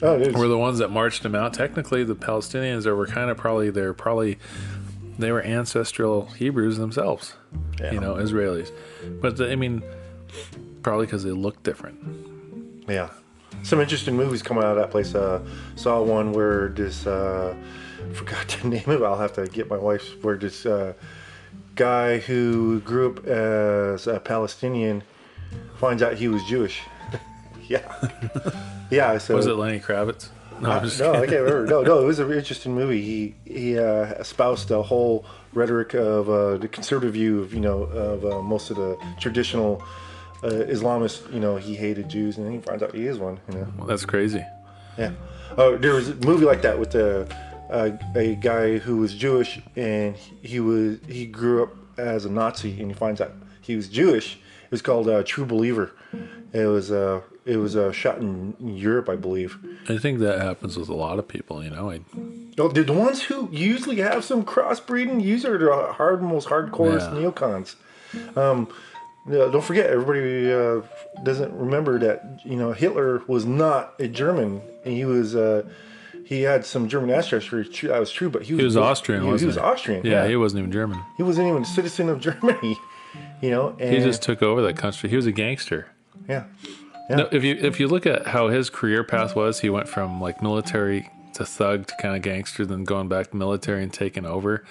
Oh, 0.02 0.16
it 0.16 0.28
is. 0.28 0.34
were 0.34 0.48
the 0.48 0.58
ones 0.58 0.80
that 0.80 0.90
marched 0.90 1.24
them 1.24 1.36
out. 1.36 1.54
Technically, 1.54 2.04
the 2.04 2.16
Palestinians 2.16 2.86
were 2.86 3.08
kind 3.08 3.30
of 3.30 3.38
probably 3.38 3.70
they're 3.70 3.94
probably 3.94 4.38
they 5.18 5.32
were 5.32 5.44
ancestral 5.44 6.28
Hebrews 6.28 6.78
themselves. 6.78 7.34
Yeah. 7.80 7.92
You 7.92 8.00
know, 8.00 8.16
Israelis, 8.16 8.72
but 9.22 9.38
the, 9.38 9.52
I 9.52 9.56
mean, 9.56 9.84
probably 10.84 11.06
because 11.06 11.24
they 11.24 11.32
look 11.32 11.62
different. 11.64 12.00
Yeah. 12.88 13.10
Some 13.64 13.82
interesting 13.82 14.16
movies 14.16 14.42
coming 14.42 14.64
out 14.64 14.72
of 14.72 14.78
that 14.78 14.92
place. 14.92 15.14
Uh, 15.16 15.42
saw 15.76 16.02
one 16.02 16.32
where 16.32 16.70
this, 16.70 17.06
uh, 17.06 17.56
forgot 18.14 18.48
to 18.48 18.68
name 18.68 18.84
it, 18.88 19.02
I'll 19.02 19.18
have 19.18 19.34
to 19.34 19.48
get 19.48 19.70
my 19.70 19.78
wife's, 19.78 20.10
where 20.22 20.38
this 20.38 20.66
uh, 20.66 20.94
guy 21.76 22.20
who 22.20 22.80
grew 22.82 23.12
up 23.12 23.26
as 23.26 24.08
a 24.08 24.20
Palestinian 24.20 25.04
finds 25.78 26.02
out 26.02 26.16
he 26.16 26.28
was 26.28 26.44
Jewish. 26.46 26.82
yeah. 27.68 28.10
yeah. 28.90 29.18
So, 29.18 29.36
Was 29.36 29.48
it 29.48 29.54
Lenny 29.56 29.80
Kravitz? 29.80 30.30
No, 30.62 30.72
I'm 30.72 30.90
no, 31.00 31.14
I 31.14 31.26
can't 31.26 31.42
remember. 31.42 31.66
No, 31.68 31.82
no, 31.84 32.00
it 32.04 32.06
was 32.06 32.20
an 32.20 32.32
interesting 32.32 32.76
movie. 32.76 33.02
He 33.02 33.36
he 33.46 33.80
uh, 33.80 34.06
espoused 34.20 34.72
a 34.72 34.82
whole 34.82 35.26
rhetoric 35.54 35.94
of 35.94 36.30
uh, 36.30 36.58
the 36.58 36.68
conservative 36.68 37.14
view 37.14 37.42
of 37.42 37.54
you 37.54 37.62
know 37.62 37.84
of 37.84 38.26
uh, 38.26 38.42
most 38.42 38.70
of 38.70 38.76
the 38.76 38.98
traditional 39.20 39.82
uh, 40.44 40.48
Islamist, 40.50 41.32
you 41.34 41.40
know, 41.40 41.56
he 41.56 41.76
hated 41.76 42.10
Jews, 42.10 42.38
and 42.38 42.46
then 42.46 42.54
he 42.54 42.60
finds 42.60 42.84
out 42.84 42.94
he 42.94 43.06
is 43.08 43.18
one. 43.18 43.40
You 43.50 43.60
know, 43.60 43.68
Well, 43.78 43.88
that's 43.88 44.06
crazy. 44.06 44.44
yeah. 44.98 45.12
Oh, 45.58 45.78
there 45.78 45.94
was 45.94 46.10
a 46.10 46.16
movie 46.16 46.46
like 46.46 46.62
that 46.64 46.78
with 46.78 46.94
a 46.96 47.28
a, 47.70 47.98
a 48.16 48.36
guy 48.36 48.80
who 48.80 48.98
was 48.98 49.14
Jewish, 49.16 49.62
and 49.78 50.16
he 50.42 50.60
was 50.60 50.98
he 51.08 51.26
grew 51.26 51.64
up 51.64 51.70
as 51.98 52.26
a 52.26 52.30
Nazi, 52.30 52.80
and 52.82 52.92
he 52.92 52.94
finds 52.94 53.22
out 53.22 53.32
he 53.62 53.76
was 53.78 53.88
Jewish. 53.88 54.36
It 54.66 54.72
was 54.72 54.82
called 54.82 55.08
uh, 55.08 55.24
True 55.24 55.46
Believer. 55.46 55.92
It 56.54 56.66
was 56.66 56.92
uh, 56.92 57.22
it 57.50 57.58
was 57.58 57.76
uh, 57.76 57.92
shot 57.92 58.18
in 58.20 58.56
Europe, 58.60 59.10
I 59.10 59.16
believe. 59.16 59.58
I 59.90 59.98
think 59.98 60.20
that 60.20 60.42
happens 60.42 60.78
with 60.78 60.90
a 60.90 60.96
lot 60.96 61.20
of 61.20 61.28
people. 61.28 61.64
You 61.64 61.72
know, 61.72 61.90
I, 61.92 62.02
Oh, 62.58 62.68
the, 62.68 62.84
ones 62.94 63.22
who 63.24 63.48
usually 63.52 63.98
have 63.98 64.24
some 64.26 64.44
crossbreeding, 64.44 65.24
usually 65.24 65.54
are 65.54 65.58
the 65.88 65.94
hard, 65.94 66.22
most 66.22 66.48
hardcore 66.50 67.00
Yeah. 67.00 67.10
neocons. 67.32 67.76
Um, 68.38 68.68
yeah, 69.30 69.50
don't 69.52 69.64
forget, 69.64 69.90
everybody 69.90 70.52
uh, 70.52 70.82
doesn't 71.24 71.54
remember 71.54 72.00
that 72.00 72.40
you 72.44 72.56
know 72.56 72.72
Hitler 72.74 73.22
was 73.28 73.46
not 73.46 73.94
a 74.00 74.08
German, 74.08 74.62
and 74.84 74.94
he 74.94 75.06
was 75.06 75.36
uh, 75.36 75.64
he 76.26 76.42
had 76.42 76.66
some 76.66 76.88
German 76.90 77.10
ancestry. 77.12 77.64
That 77.84 78.00
was 78.00 78.12
true, 78.12 78.30
but 78.30 78.42
he 78.44 78.54
was, 78.54 78.60
he 78.62 78.66
was 78.66 78.78
Austrian, 78.78 79.22
He, 79.24 79.38
he 79.38 79.46
was 79.46 79.58
Austrian. 79.58 80.06
Yeah, 80.06 80.28
he 80.28 80.36
wasn't 80.36 80.60
even 80.60 80.72
German. 80.72 81.00
he 81.18 81.24
wasn't 81.24 81.48
even 81.48 81.62
a 81.62 81.66
citizen 81.66 82.10
of 82.10 82.20
Germany. 82.28 82.78
You 83.42 83.52
know, 83.52 83.76
and 83.80 83.94
He 83.96 84.00
just 84.02 84.22
took 84.22 84.42
over 84.44 84.62
that 84.64 84.76
country. 84.78 85.10
He 85.10 85.16
was 85.16 85.26
a 85.28 85.32
gangster. 85.32 85.88
yeah, 86.28 86.44
No, 87.10 87.28
if 87.32 87.44
you 87.44 87.56
if 87.56 87.80
you 87.80 87.88
look 87.88 88.06
at 88.06 88.28
how 88.28 88.50
his 88.50 88.70
career 88.70 89.04
path 89.04 89.36
was, 89.36 89.60
he 89.62 89.70
went 89.70 89.88
from 89.90 90.22
like 90.22 90.42
military 90.42 91.10
to 91.34 91.46
thug 91.46 91.88
to 91.88 91.96
kind 91.98 92.16
of 92.16 92.22
gangster, 92.22 92.66
then 92.66 92.84
going 92.84 93.08
back 93.08 93.32
to 93.32 93.36
military 93.36 93.84
and 93.84 93.92
taking 93.94 94.26
over. 94.26 94.64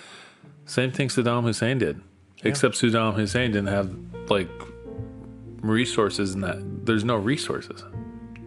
Same 0.67 0.93
thing 0.93 1.09
Saddam 1.09 1.45
Hussein 1.45 1.79
did, 1.79 2.01
except 2.45 2.75
Saddam 2.77 3.15
Hussein 3.15 3.53
didn't 3.53 3.69
have 3.69 3.97
like 4.29 4.49
resources 5.61 6.35
in 6.35 6.41
that. 6.43 6.87
There's 6.87 7.05
no 7.05 7.17
resources 7.17 7.83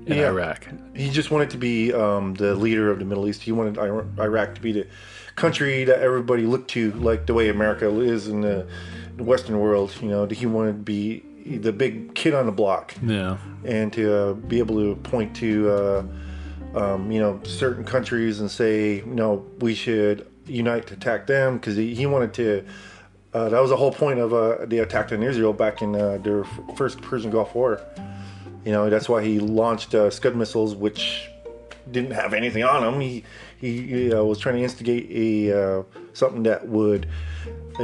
in 0.06 0.18
Yeah. 0.18 0.28
Iraq. 0.30 0.68
he 0.96 1.10
just 1.10 1.32
wanted 1.32 1.50
to 1.52 1.58
be 1.58 1.94
um, 1.94 2.34
the 2.36 2.56
leader 2.56 2.90
of 2.92 3.00
the 3.00 3.06
Middle 3.06 3.28
East. 3.28 3.42
He 3.42 3.52
wanted 3.52 3.78
Iraq 3.78 4.56
to 4.56 4.62
be 4.62 4.72
the 4.72 4.88
country 5.36 5.84
that 5.86 6.00
everybody 6.00 6.44
looked 6.46 6.70
to, 6.72 6.92
like 6.94 7.26
the 7.26 7.34
way 7.34 7.50
America 7.50 7.90
is 8.00 8.28
in 8.28 8.42
the 8.42 8.68
Western 9.18 9.60
world. 9.60 9.94
You 10.02 10.10
know, 10.10 10.26
he 10.28 10.46
wanted 10.46 10.72
to 10.74 10.84
be 10.84 11.24
the 11.46 11.72
big 11.72 12.16
kid 12.16 12.34
on 12.34 12.46
the 12.46 12.52
block 12.52 12.96
Yeah, 13.04 13.38
and 13.64 13.92
to 13.94 14.14
uh, 14.14 14.34
be 14.34 14.60
able 14.60 14.76
to 14.76 14.96
point 15.02 15.36
to, 15.38 15.70
uh, 15.70 16.04
um, 16.76 17.12
you 17.12 17.20
know, 17.20 17.40
certain 17.44 17.84
countries 17.84 18.40
and 18.40 18.50
say, 18.50 18.98
you 18.98 19.06
know, 19.06 19.46
we 19.60 19.76
should 19.76 20.28
unite 20.46 20.88
to 20.88 20.94
attack 20.94 21.28
them 21.28 21.58
because 21.58 21.76
he, 21.76 21.94
he 21.96 22.06
wanted 22.06 22.34
to. 22.36 22.66
Uh, 23.34 23.48
that 23.48 23.62
was 23.62 23.70
the 23.70 23.78
whole 23.78 23.94
point 23.94 24.20
of 24.20 24.34
uh, 24.34 24.66
the 24.66 24.80
attack 24.80 25.12
on 25.14 25.24
Israel 25.24 25.54
back 25.54 25.82
in 25.82 25.96
uh, 25.96 26.18
their 26.18 26.44
f- 26.44 26.60
first 26.76 27.02
Persian 27.02 27.32
Gulf 27.32 27.56
War. 27.56 27.82
You 28.66 28.74
know, 28.74 28.90
that's 28.90 29.08
why 29.08 29.24
he 29.24 29.40
launched 29.40 29.96
uh, 29.96 30.10
Scud 30.10 30.36
missiles, 30.36 30.76
which 30.76 31.30
didn't 31.90 32.12
have 32.12 32.34
anything 32.34 32.64
on 32.64 32.82
them. 32.84 33.00
He 33.00 33.24
he, 33.60 34.12
uh, 34.14 34.24
was 34.24 34.40
trying 34.40 34.56
to 34.56 34.64
instigate 34.64 35.10
a 35.12 35.80
uh, 35.80 35.84
something 36.14 36.44
that 36.44 36.68
would 36.68 37.08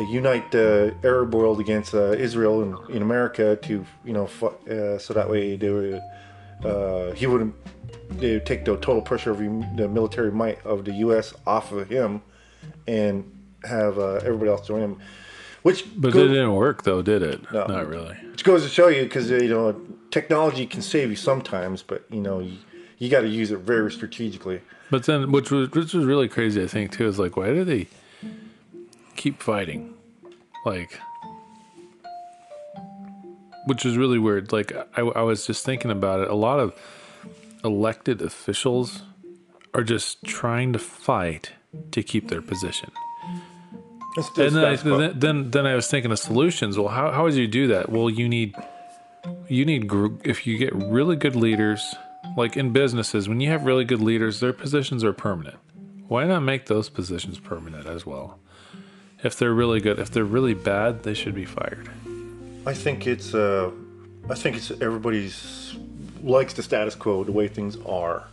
unite 0.01 0.51
the 0.51 0.95
Arab 1.03 1.33
world 1.33 1.59
against 1.59 1.93
uh, 1.93 2.11
Israel 2.11 2.61
and 2.61 2.89
in 2.89 3.01
America 3.01 3.55
to 3.55 3.85
you 4.05 4.13
know 4.13 4.25
uh, 4.41 4.97
so 4.97 5.13
that 5.13 5.29
way 5.29 5.55
they 5.55 5.69
would 5.69 6.01
uh, 6.65 7.11
he 7.11 7.27
wouldn't 7.27 7.55
they 8.09 8.33
would 8.33 8.45
take 8.45 8.65
the 8.65 8.75
total 8.77 9.01
pressure 9.01 9.31
of 9.31 9.39
the 9.39 9.87
military 9.87 10.31
might 10.31 10.65
of 10.65 10.85
the 10.85 10.93
U.S. 10.93 11.33
off 11.45 11.71
of 11.71 11.89
him 11.89 12.21
and 12.87 13.31
have 13.63 13.97
uh, 13.97 14.15
everybody 14.15 14.49
else 14.49 14.67
join 14.67 14.81
him. 14.81 14.99
Which 15.63 15.85
but 15.99 16.13
go- 16.13 16.19
it 16.19 16.29
didn't 16.29 16.53
work 16.53 16.83
though, 16.83 17.01
did 17.01 17.21
it? 17.21 17.51
No. 17.51 17.65
Not 17.65 17.87
really. 17.87 18.15
which 18.31 18.43
goes 18.43 18.63
to 18.63 18.69
show 18.69 18.87
you 18.87 19.03
because 19.03 19.29
you 19.29 19.49
know 19.49 19.79
technology 20.11 20.65
can 20.65 20.81
save 20.81 21.09
you 21.09 21.15
sometimes, 21.15 21.81
but 21.83 22.05
you 22.09 22.21
know 22.21 22.39
you, 22.39 22.57
you 22.97 23.09
got 23.09 23.21
to 23.21 23.27
use 23.27 23.51
it 23.51 23.59
very 23.59 23.91
strategically. 23.91 24.61
But 24.89 25.03
then, 25.03 25.31
which 25.31 25.51
was 25.51 25.69
which 25.71 25.93
was 25.93 26.05
really 26.05 26.29
crazy, 26.29 26.63
I 26.63 26.67
think 26.67 26.91
too, 26.91 27.07
is 27.07 27.19
like, 27.19 27.35
why 27.35 27.47
do 27.47 27.65
they 27.65 27.87
keep 29.17 29.41
fighting? 29.41 29.93
Like, 30.65 30.99
which 33.65 33.85
is 33.85 33.97
really 33.97 34.19
weird. 34.19 34.51
Like, 34.51 34.71
I, 34.97 35.01
I 35.01 35.21
was 35.23 35.45
just 35.45 35.65
thinking 35.65 35.91
about 35.91 36.21
it. 36.21 36.29
A 36.29 36.35
lot 36.35 36.59
of 36.59 36.73
elected 37.63 38.21
officials 38.21 39.03
are 39.73 39.83
just 39.83 40.23
trying 40.23 40.73
to 40.73 40.79
fight 40.79 41.51
to 41.91 42.01
keep 42.01 42.29
their 42.29 42.41
position. 42.41 42.91
And 44.37 44.55
then 44.55 44.65
I, 44.65 44.75
then, 44.77 45.19
then 45.19 45.51
then 45.51 45.65
I 45.67 45.75
was 45.75 45.87
thinking 45.87 46.11
of 46.11 46.17
solutions. 46.17 46.77
Well, 46.77 46.87
how 46.87 47.11
how 47.11 47.23
would 47.23 47.35
you 47.35 47.47
do 47.47 47.67
that? 47.67 47.89
Well, 47.89 48.09
you 48.09 48.27
need 48.27 48.55
you 49.47 49.63
need 49.63 49.87
gr- 49.87 50.15
if 50.23 50.47
you 50.47 50.57
get 50.57 50.73
really 50.73 51.15
good 51.15 51.35
leaders, 51.35 51.93
like 52.35 52.57
in 52.57 52.73
businesses, 52.73 53.29
when 53.29 53.39
you 53.41 53.49
have 53.49 53.63
really 53.63 53.85
good 53.85 54.01
leaders, 54.01 54.39
their 54.39 54.53
positions 54.53 55.03
are 55.03 55.13
permanent. 55.13 55.57
Why 56.07 56.25
not 56.25 56.39
make 56.39 56.65
those 56.65 56.89
positions 56.89 57.37
permanent 57.37 57.85
as 57.85 58.07
well? 58.07 58.39
If 59.23 59.37
they're 59.37 59.53
really 59.53 59.79
good, 59.79 59.99
if 59.99 60.11
they're 60.11 60.23
really 60.23 60.53
bad, 60.53 61.03
they 61.03 61.13
should 61.13 61.35
be 61.35 61.45
fired. 61.45 61.89
I 62.65 62.73
think 62.73 63.07
it's 63.07 63.33
uh, 63.33 63.71
I 64.29 64.35
think 64.35 64.57
it's 64.57 64.71
everybody's 64.71 65.75
likes 66.21 66.53
the 66.53 66.63
status 66.63 66.95
quo, 66.95 67.23
the 67.23 67.31
way 67.31 67.47
things 67.47 67.77
are, 67.85 68.27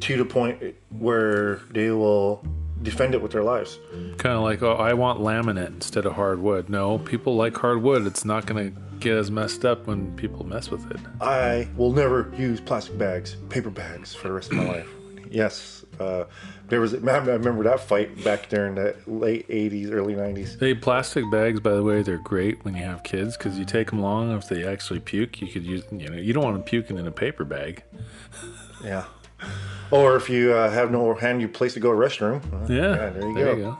to 0.00 0.16
the 0.16 0.24
point 0.24 0.74
where 0.90 1.56
they 1.70 1.90
will 1.90 2.42
defend 2.82 3.14
it 3.14 3.22
with 3.22 3.32
their 3.32 3.42
lives. 3.42 3.78
Kind 4.18 4.36
of 4.36 4.42
like, 4.42 4.62
oh, 4.62 4.74
I 4.74 4.94
want 4.94 5.20
laminate 5.20 5.68
instead 5.68 6.06
of 6.06 6.14
hardwood. 6.14 6.68
No, 6.68 6.98
people 6.98 7.36
like 7.36 7.56
hardwood. 7.56 8.06
It's 8.06 8.24
not 8.24 8.46
going 8.46 8.72
to 8.72 8.80
get 8.98 9.16
as 9.16 9.30
messed 9.30 9.64
up 9.64 9.86
when 9.86 10.16
people 10.16 10.44
mess 10.46 10.70
with 10.70 10.90
it. 10.90 11.00
I 11.20 11.68
will 11.76 11.92
never 11.92 12.32
use 12.36 12.60
plastic 12.60 12.96
bags, 12.98 13.36
paper 13.48 13.70
bags 13.70 14.14
for 14.14 14.28
the 14.28 14.34
rest 14.34 14.50
of 14.50 14.58
my 14.58 14.66
life. 14.66 14.88
Yes, 15.30 15.84
uh, 16.00 16.24
there 16.68 16.80
was. 16.80 16.94
I 16.94 16.98
remember 16.98 17.64
that 17.64 17.80
fight 17.80 18.22
back 18.24 18.48
there 18.48 18.66
in 18.66 18.74
the 18.74 18.96
late 19.06 19.48
'80s, 19.48 19.90
early 19.92 20.14
'90s. 20.14 20.58
Hey, 20.58 20.74
plastic 20.74 21.30
bags, 21.30 21.60
by 21.60 21.72
the 21.72 21.82
way, 21.82 22.02
they're 22.02 22.18
great 22.18 22.64
when 22.64 22.74
you 22.74 22.82
have 22.84 23.02
kids 23.02 23.36
because 23.36 23.58
you 23.58 23.64
take 23.64 23.90
them 23.90 24.00
along. 24.00 24.36
If 24.36 24.48
they 24.48 24.66
actually 24.66 25.00
puke, 25.00 25.40
you 25.40 25.48
could 25.48 25.64
use. 25.64 25.84
You 25.90 26.08
know, 26.10 26.16
you 26.16 26.32
don't 26.32 26.44
want 26.44 26.54
them 26.56 26.64
puking 26.64 26.98
in 26.98 27.06
a 27.06 27.12
paper 27.12 27.44
bag. 27.44 27.82
Yeah. 28.84 29.04
Or 29.90 30.16
if 30.16 30.28
you 30.28 30.52
uh, 30.52 30.70
have 30.70 30.90
no 30.90 31.14
handy 31.14 31.46
place 31.46 31.74
to 31.74 31.80
go 31.80 31.92
to 31.92 31.98
the 31.98 32.04
restroom. 32.04 32.42
uh, 32.52 32.72
Yeah, 32.72 33.10
there 33.10 33.28
you 33.28 33.34
go. 33.62 33.78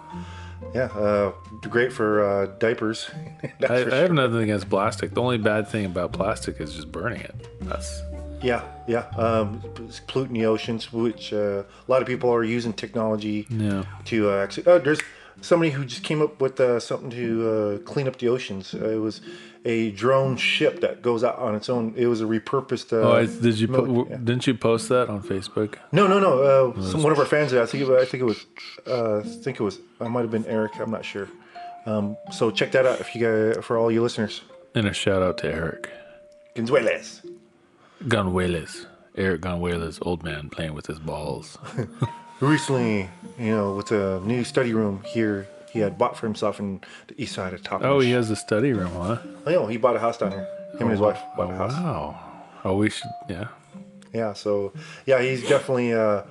Yeah, 0.74 0.84
uh, 0.84 1.32
great 1.62 1.92
for 1.92 2.22
uh, 2.22 2.46
diapers. 2.58 3.10
I, 3.42 3.50
for 3.84 3.92
I 3.92 3.96
have 3.96 4.12
nothing 4.12 4.38
against 4.42 4.68
plastic. 4.68 5.14
The 5.14 5.22
only 5.22 5.38
bad 5.38 5.68
thing 5.68 5.84
about 5.86 6.12
plastic 6.12 6.60
is 6.60 6.74
just 6.74 6.92
burning 6.92 7.20
it. 7.20 7.34
That's 7.62 8.02
Yeah, 8.42 8.62
yeah. 8.86 9.06
Um, 9.16 9.62
polluting 10.06 10.34
the 10.34 10.46
oceans, 10.46 10.92
which 10.92 11.32
uh, 11.32 11.62
a 11.62 11.88
lot 11.88 12.02
of 12.02 12.06
people 12.08 12.30
are 12.32 12.44
using 12.44 12.72
technology 12.72 13.46
yeah. 13.50 13.84
to 14.06 14.30
uh, 14.30 14.42
actually. 14.42 14.66
Oh, 14.66 14.78
there's 14.78 15.00
somebody 15.40 15.70
who 15.70 15.84
just 15.84 16.02
came 16.02 16.22
up 16.22 16.40
with 16.40 16.60
uh, 16.60 16.78
something 16.80 17.10
to 17.10 17.48
uh, 17.48 17.78
clean 17.90 18.06
up 18.08 18.18
the 18.18 18.28
oceans. 18.28 18.74
Uh, 18.74 18.88
it 18.90 19.00
was 19.00 19.20
a 19.64 19.90
drone 19.92 20.36
ship 20.36 20.80
that 20.80 21.02
goes 21.02 21.24
out 21.24 21.38
on 21.38 21.54
its 21.54 21.68
own. 21.68 21.92
It 21.96 22.06
was 22.06 22.20
a 22.20 22.24
repurposed. 22.24 22.92
Uh, 22.92 23.08
Oh, 23.08 23.12
I, 23.16 23.26
did 23.26 23.58
you? 23.58 23.68
Po- 23.68 23.86
w- 23.86 24.08
Didn't 24.10 24.46
you 24.46 24.54
post 24.54 24.88
that 24.90 25.08
on 25.08 25.22
Facebook? 25.22 25.76
No, 25.90 26.06
no, 26.06 26.20
no. 26.20 26.42
Uh, 26.76 26.82
some 26.82 27.02
one 27.02 27.12
of 27.12 27.18
our 27.18 27.26
fans. 27.26 27.52
I 27.54 27.66
think. 27.66 27.88
It, 27.88 27.90
I 27.90 28.04
think 28.04 28.20
it 28.20 28.26
was. 28.26 28.46
Uh, 28.86 29.18
I 29.18 29.22
think 29.22 29.58
it 29.58 29.62
was. 29.62 29.78
I 30.00 30.08
might 30.08 30.22
have 30.22 30.30
been 30.30 30.46
Eric. 30.46 30.78
I'm 30.78 30.90
not 30.90 31.04
sure. 31.04 31.28
Um, 31.86 32.16
so 32.32 32.50
check 32.50 32.72
that 32.72 32.84
out 32.84 33.00
if 33.00 33.14
you 33.14 33.20
guys, 33.20 33.64
for 33.64 33.78
all 33.78 33.90
you 33.90 34.02
listeners. 34.02 34.42
And 34.74 34.86
a 34.86 34.92
shout 34.92 35.22
out 35.22 35.38
to 35.38 35.46
Eric 35.52 35.88
Gonzalez. 36.54 37.22
Gunwales. 38.04 38.86
Eric 39.16 39.40
Gunwales, 39.42 39.98
old 40.02 40.22
man 40.22 40.48
playing 40.50 40.74
with 40.74 40.86
his 40.86 40.98
balls. 40.98 41.58
Recently, 42.40 43.08
you 43.38 43.46
know, 43.56 43.74
with 43.76 43.90
a 43.92 44.20
new 44.20 44.44
study 44.44 44.74
room 44.74 45.02
here, 45.06 45.48
he 45.72 45.78
had 45.80 45.96
bought 45.96 46.16
for 46.18 46.26
himself 46.26 46.60
in 46.60 46.82
the 47.08 47.20
east 47.22 47.34
side 47.34 47.54
of 47.54 47.62
Top. 47.62 47.82
Oh, 47.82 48.00
he 48.00 48.10
has 48.10 48.30
a 48.30 48.36
study 48.36 48.72
room, 48.74 48.92
huh? 48.92 49.18
Oh, 49.46 49.50
yeah, 49.50 49.70
he 49.70 49.78
bought 49.78 49.96
a 49.96 49.98
house 49.98 50.18
down 50.18 50.32
here. 50.32 50.46
Him 50.74 50.82
and 50.82 50.90
his 50.90 51.00
wife 51.00 51.18
bought 51.36 51.50
Oh, 51.50 51.54
a 51.54 51.56
house. 51.56 51.72
wow. 51.72 52.22
Oh, 52.64 52.76
we 52.76 52.90
should. 52.90 53.10
Yeah. 53.30 53.48
Yeah, 54.12 54.32
so 54.34 54.72
yeah, 55.06 55.20
he's 55.22 55.46
definitely 55.48 55.94
uh, 55.94 56.22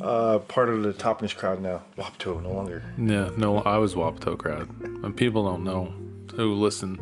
uh, 0.00 0.38
part 0.40 0.70
of 0.70 0.82
the 0.82 0.92
Toppenish 0.94 1.36
crowd 1.36 1.60
now. 1.60 1.82
Wapato, 1.98 2.42
no 2.42 2.52
longer. 2.52 2.82
Yeah. 2.98 3.30
No, 3.36 3.58
I 3.58 3.76
was 3.76 3.94
Wapato 3.94 4.38
crowd. 4.38 4.68
And 4.82 5.14
people 5.14 5.44
don't 5.44 5.64
know 5.64 5.92
who 6.36 6.54
listen. 6.54 6.98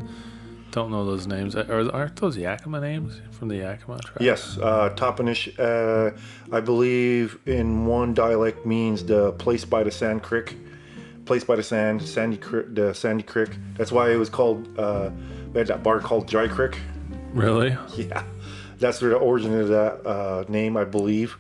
Don't 0.71 0.91
know 0.91 1.05
those 1.05 1.27
names. 1.27 1.57
Are, 1.57 1.91
aren't 1.93 2.17
those 2.17 2.37
Yakima 2.37 2.81
names 2.81 3.21
from 3.31 3.49
the 3.49 3.57
Yakima 3.57 3.99
tribe? 4.01 4.21
Yes, 4.21 4.59
uh, 4.59 4.91
Toppenish, 4.91 5.59
uh, 5.59 6.17
I 6.53 6.61
believe 6.61 7.39
in 7.47 7.87
one 7.87 8.13
dialect 8.13 8.67
means 8.67 9.05
the 9.05 9.33
place 9.33 9.65
by 9.65 9.83
the 9.83 9.91
sand 9.91 10.23
creek. 10.23 10.57
Place 11.25 11.45
by 11.45 11.57
the 11.57 11.63
sand, 11.63 12.03
sandy 12.03 12.37
creek, 12.37 12.75
the 12.75 12.95
sandy 12.95 13.23
creek. 13.23 13.51
That's 13.77 13.93
why 13.93 14.11
it 14.11 14.17
was 14.17 14.29
called. 14.31 14.79
Uh, 14.79 15.11
we 15.53 15.59
had 15.59 15.67
that 15.69 15.83
bar 15.83 16.01
called 16.01 16.27
Dry 16.27 16.49
Creek. 16.49 16.79
Really? 17.33 17.77
Yeah, 17.97 18.25
that's 18.79 18.99
the 19.01 19.15
origin 19.17 19.59
of 19.59 19.69
that 19.69 20.07
uh, 20.07 20.45
name, 20.49 20.77
I 20.77 20.85
believe. 20.85 21.37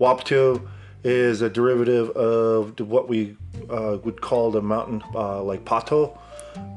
Wapato 0.00 0.66
is 1.04 1.42
a 1.42 1.48
derivative 1.48 2.10
of 2.10 2.78
what 2.80 3.08
we 3.08 3.36
uh, 3.70 3.98
would 4.04 4.20
call 4.20 4.50
the 4.50 4.62
mountain 4.62 5.02
uh, 5.14 5.42
like 5.42 5.64
pato. 5.64 6.18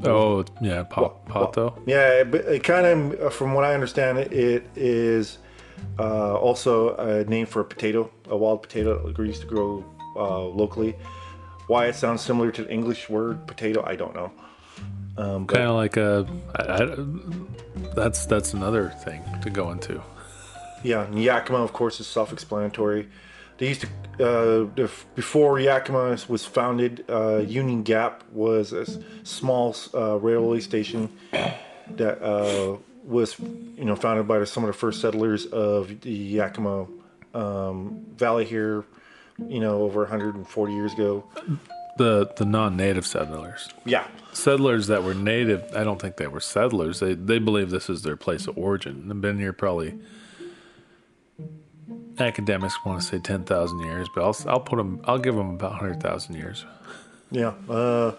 Oh, 0.04 0.46
yeah, 0.62 0.84
pa- 0.84 1.14
pato. 1.28 1.78
Yeah, 1.86 2.24
but 2.24 2.42
it 2.46 2.64
kind 2.64 2.86
of, 2.86 3.34
from 3.34 3.54
what 3.54 3.64
I 3.64 3.74
understand, 3.74 4.18
it, 4.18 4.32
it 4.32 4.66
is 4.76 5.40
uh, 5.98 6.36
also 6.36 6.96
a 6.96 7.24
name 7.26 7.46
for 7.46 7.62
a 7.62 7.66
potato, 7.66 8.10
a 8.30 8.38
wild 8.38 8.62
potato 8.64 9.12
that 9.12 9.18
used 9.18 9.42
to 9.42 9.48
grow 9.48 9.84
uh, 10.16 10.44
locally. 10.44 10.96
Why 11.68 11.88
it 11.88 11.96
sounds 11.96 12.22
similar 12.22 12.52
to 12.52 12.64
the 12.64 12.72
English 12.72 13.10
word 13.10 13.46
potato, 13.46 13.84
I 13.86 13.96
don't 13.96 14.16
know. 14.16 14.32
Um, 15.18 15.46
Kind 15.48 15.66
of 15.66 15.76
like 15.76 15.98
a. 15.98 16.26
I, 16.56 16.84
I, 16.84 16.96
that's 17.94 18.26
that's 18.26 18.54
another 18.54 18.90
thing 19.04 19.22
to 19.42 19.50
go 19.50 19.72
into. 19.72 20.02
Yeah, 20.82 21.12
Yakima, 21.12 21.58
of 21.60 21.74
course, 21.74 22.00
is 22.00 22.08
self-explanatory. 22.08 23.10
They 23.60 23.68
used 23.68 23.86
to, 24.18 24.26
uh, 24.26 24.88
before 25.16 25.60
Yakima 25.60 26.18
was 26.28 26.46
founded, 26.46 27.06
uh, 27.10 27.38
Union 27.40 27.84
Gap 27.84 28.24
was 28.32 28.74
a 28.74 28.86
small 29.24 29.76
uh, 29.94 30.18
railway 30.18 30.62
station 30.62 31.10
that 31.32 32.22
uh, 32.22 32.78
was, 33.04 33.38
you 33.40 33.86
know, 33.86 33.96
founded 33.96 34.28
by 34.28 34.44
some 34.46 34.64
of 34.64 34.68
the 34.68 34.74
first 34.74 35.02
settlers 35.02 35.46
of 35.46 36.02
the 36.02 36.12
Yakima 36.12 36.88
um, 37.34 38.06
Valley 38.16 38.46
here, 38.46 38.86
you 39.48 39.60
know, 39.60 39.82
over 39.84 40.02
140 40.02 40.74
years 40.74 40.94
ago. 40.94 41.26
The 41.98 42.32
the 42.38 42.46
non-native 42.46 43.06
settlers. 43.06 43.68
Yeah, 43.86 44.08
Settlers 44.32 44.88
that 44.88 45.04
were 45.04 45.14
native, 45.14 45.64
I 45.76 45.84
don't 45.84 46.00
think 46.00 46.18
they 46.18 46.28
were 46.28 46.40
settlers. 46.40 47.00
They 47.00 47.14
they 47.14 47.40
believe 47.40 47.72
this 47.72 47.90
is 47.90 48.04
their 48.04 48.16
place 48.16 48.48
of 48.48 48.58
origin. 48.58 49.08
They've 49.08 49.20
been 49.20 49.40
here 49.40 49.54
probably. 49.54 50.00
Academics 52.20 52.84
want 52.86 53.02
to 53.02 53.08
say 53.08 53.20
ten 53.20 53.44
thousand 53.44 53.80
years, 53.82 54.08
but 54.14 54.24
I'll 54.24 54.36
I'll 54.52 54.60
put 54.60 54.78
them. 54.78 55.02
I'll 55.06 55.20
give 55.20 55.36
them 55.36 55.52
about 55.52 55.74
hundred 55.74 56.02
thousand 56.02 56.36
years. 56.36 56.66
yeah. 57.32 57.54
Uh, 57.70 58.14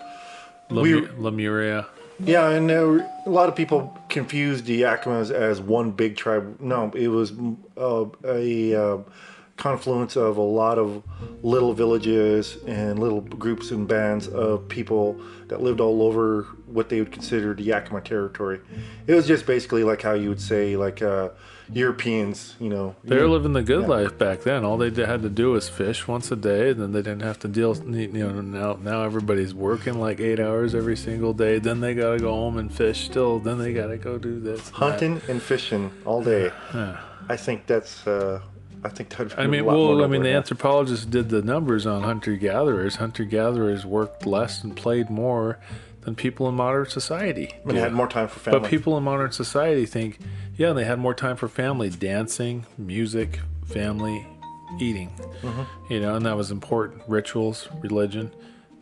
Lemu- 0.70 1.18
Lemuria. 1.18 1.86
Yeah, 2.22 2.50
and 2.50 2.70
a 2.70 3.06
lot 3.26 3.48
of 3.48 3.56
people 3.56 3.98
confused 4.10 4.66
the 4.66 4.82
Yakimas 4.82 5.30
as 5.30 5.60
one 5.60 5.90
big 5.90 6.16
tribe. 6.16 6.60
No, 6.60 6.90
it 6.94 7.08
was 7.08 7.32
uh, 7.78 8.04
a 8.24 8.74
uh, 8.74 8.98
confluence 9.56 10.16
of 10.16 10.36
a 10.36 10.42
lot 10.42 10.78
of 10.78 11.02
little 11.42 11.72
villages 11.72 12.58
and 12.66 12.98
little 12.98 13.22
groups 13.22 13.70
and 13.70 13.88
bands 13.88 14.28
of 14.28 14.68
people 14.68 15.18
that 15.48 15.62
lived 15.62 15.80
all 15.80 16.02
over 16.02 16.42
what 16.66 16.88
they 16.90 17.00
would 17.00 17.10
consider 17.10 17.54
the 17.54 17.62
Yakima 17.62 18.02
territory. 18.02 18.60
It 19.06 19.14
was 19.14 19.26
just 19.26 19.46
basically 19.46 19.82
like 19.82 20.02
how 20.02 20.12
you 20.12 20.28
would 20.28 20.40
say, 20.42 20.76
like 20.76 21.00
uh, 21.02 21.30
Europeans, 21.72 22.56
you 22.59 22.68
know. 22.68 22.96
They 23.04 23.16
were 23.16 23.28
living 23.28 23.52
the 23.52 23.62
good 23.62 23.88
life 23.88 24.18
back 24.18 24.42
then. 24.42 24.64
All 24.64 24.76
they 24.76 24.90
had 25.04 25.22
to 25.22 25.28
do 25.28 25.52
was 25.52 25.68
fish 25.68 26.09
once 26.09 26.30
a 26.30 26.37
day, 26.37 26.70
and 26.70 26.80
then 26.80 26.92
they 26.92 27.02
didn't 27.02 27.22
have 27.22 27.38
to 27.40 27.48
deal. 27.48 27.76
You 27.76 28.09
know, 28.09 28.40
now 28.40 28.78
now 28.80 29.02
everybody's 29.02 29.54
working 29.54 30.00
like 30.00 30.20
eight 30.20 30.40
hours 30.40 30.74
every 30.74 30.96
single 30.96 31.33
day. 31.33 31.59
Then 31.59 31.80
they 31.80 31.94
gotta 31.94 32.18
go 32.18 32.33
home 32.33 32.59
and 32.59 32.72
fish 32.72 33.04
still. 33.04 33.38
Then 33.38 33.59
they 33.59 33.72
gotta 33.72 33.98
go 33.98 34.18
do 34.18 34.40
this. 34.40 34.61
and 34.61 34.68
that. 34.68 34.74
hunting 34.74 35.22
and 35.28 35.40
fishing 35.40 35.90
all 36.04 36.22
day. 36.22 36.50
I 37.28 37.37
think 37.37 37.66
that's. 37.66 38.06
Uh, 38.06 38.40
I 38.83 38.88
think 38.88 39.11
that. 39.11 39.38
I 39.38 39.46
mean, 39.46 39.64
well, 39.64 40.02
I 40.02 40.06
mean, 40.06 40.22
the 40.22 40.30
anthropologists 40.30 41.04
did 41.04 41.28
the 41.28 41.42
numbers 41.42 41.87
on 41.87 42.02
hunter 42.02 42.37
gatherers. 42.37 42.96
Hunter 42.96 43.24
gatherers 43.24 43.85
worked 43.85 44.26
less 44.26 44.64
and 44.64 44.76
played 44.76 45.11
more 45.11 45.59
than 46.02 46.14
people 46.14 46.48
in 46.48 46.54
modern 46.54 46.87
society. 46.87 47.54
and 47.64 47.72
do. 47.74 47.78
had 47.78 47.92
more 47.92 48.09
time 48.09 48.28
for 48.28 48.40
family. 48.40 48.61
But 48.61 48.70
people 48.70 48.96
in 48.96 49.04
modern 49.04 49.33
society 49.33 49.87
think, 49.87 50.18
yeah, 50.61 50.75
they 50.75 50.85
had 50.85 50.99
more 50.99 51.14
time 51.14 51.37
for 51.37 51.49
family, 51.49 51.88
dancing, 51.88 52.66
music, 52.77 53.40
family, 53.64 54.27
eating. 54.79 55.09
Mm-hmm. 55.40 55.62
You 55.90 56.01
know, 56.01 56.16
and 56.16 56.27
that 56.27 56.37
was 56.37 56.51
important. 56.51 57.03
Rituals, 57.09 57.66
religion. 57.81 58.31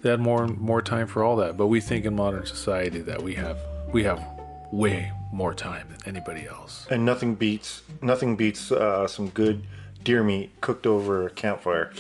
They 0.03 0.11
had 0.11 0.19
more 0.19 0.49
more 0.49 0.83
time 0.83 1.07
for 1.07 1.23
all 1.23 1.37
that. 1.37 1.57
But 1.57 1.69
we 1.69 1.81
think 1.81 2.05
in 2.05 2.17
modern 2.17 2.47
society 2.47 2.99
that 3.03 3.23
we 3.23 3.37
have 3.37 3.59
we 3.93 4.03
have 4.03 4.21
way 4.73 5.13
more 5.33 5.55
time 5.55 5.87
than 5.91 6.17
anybody 6.17 6.49
else. 6.49 6.85
and 6.91 7.05
nothing 7.05 7.37
beats 7.37 7.83
nothing 8.03 8.35
beats 8.35 8.73
uh, 8.73 9.07
some 9.07 9.29
good 9.29 9.63
deer 10.03 10.25
meat 10.25 10.51
cooked 10.61 10.85
over 10.85 11.29
a 11.29 11.31
campfire. 11.31 11.93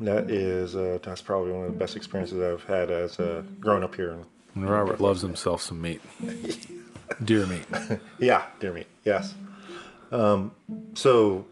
That 0.00 0.28
is 0.28 0.74
uh, 0.74 0.98
that's 1.04 1.22
probably 1.22 1.52
one 1.52 1.66
of 1.66 1.72
the 1.72 1.78
best 1.78 1.94
experiences 1.94 2.42
I've 2.42 2.64
had 2.64 2.90
as 2.90 3.20
uh, 3.20 3.44
growing 3.60 3.84
up 3.84 3.94
here. 3.94 4.18
And 4.56 4.68
Robert 4.68 5.00
loves 5.00 5.22
himself 5.22 5.62
some 5.62 5.80
meat. 5.80 6.00
Deer 7.24 7.46
meat. 7.46 7.64
Yeah, 8.18 8.44
deer 8.60 8.72
meat. 8.72 8.86
Yes. 9.04 9.34
Um, 10.10 10.52
so 10.94 11.46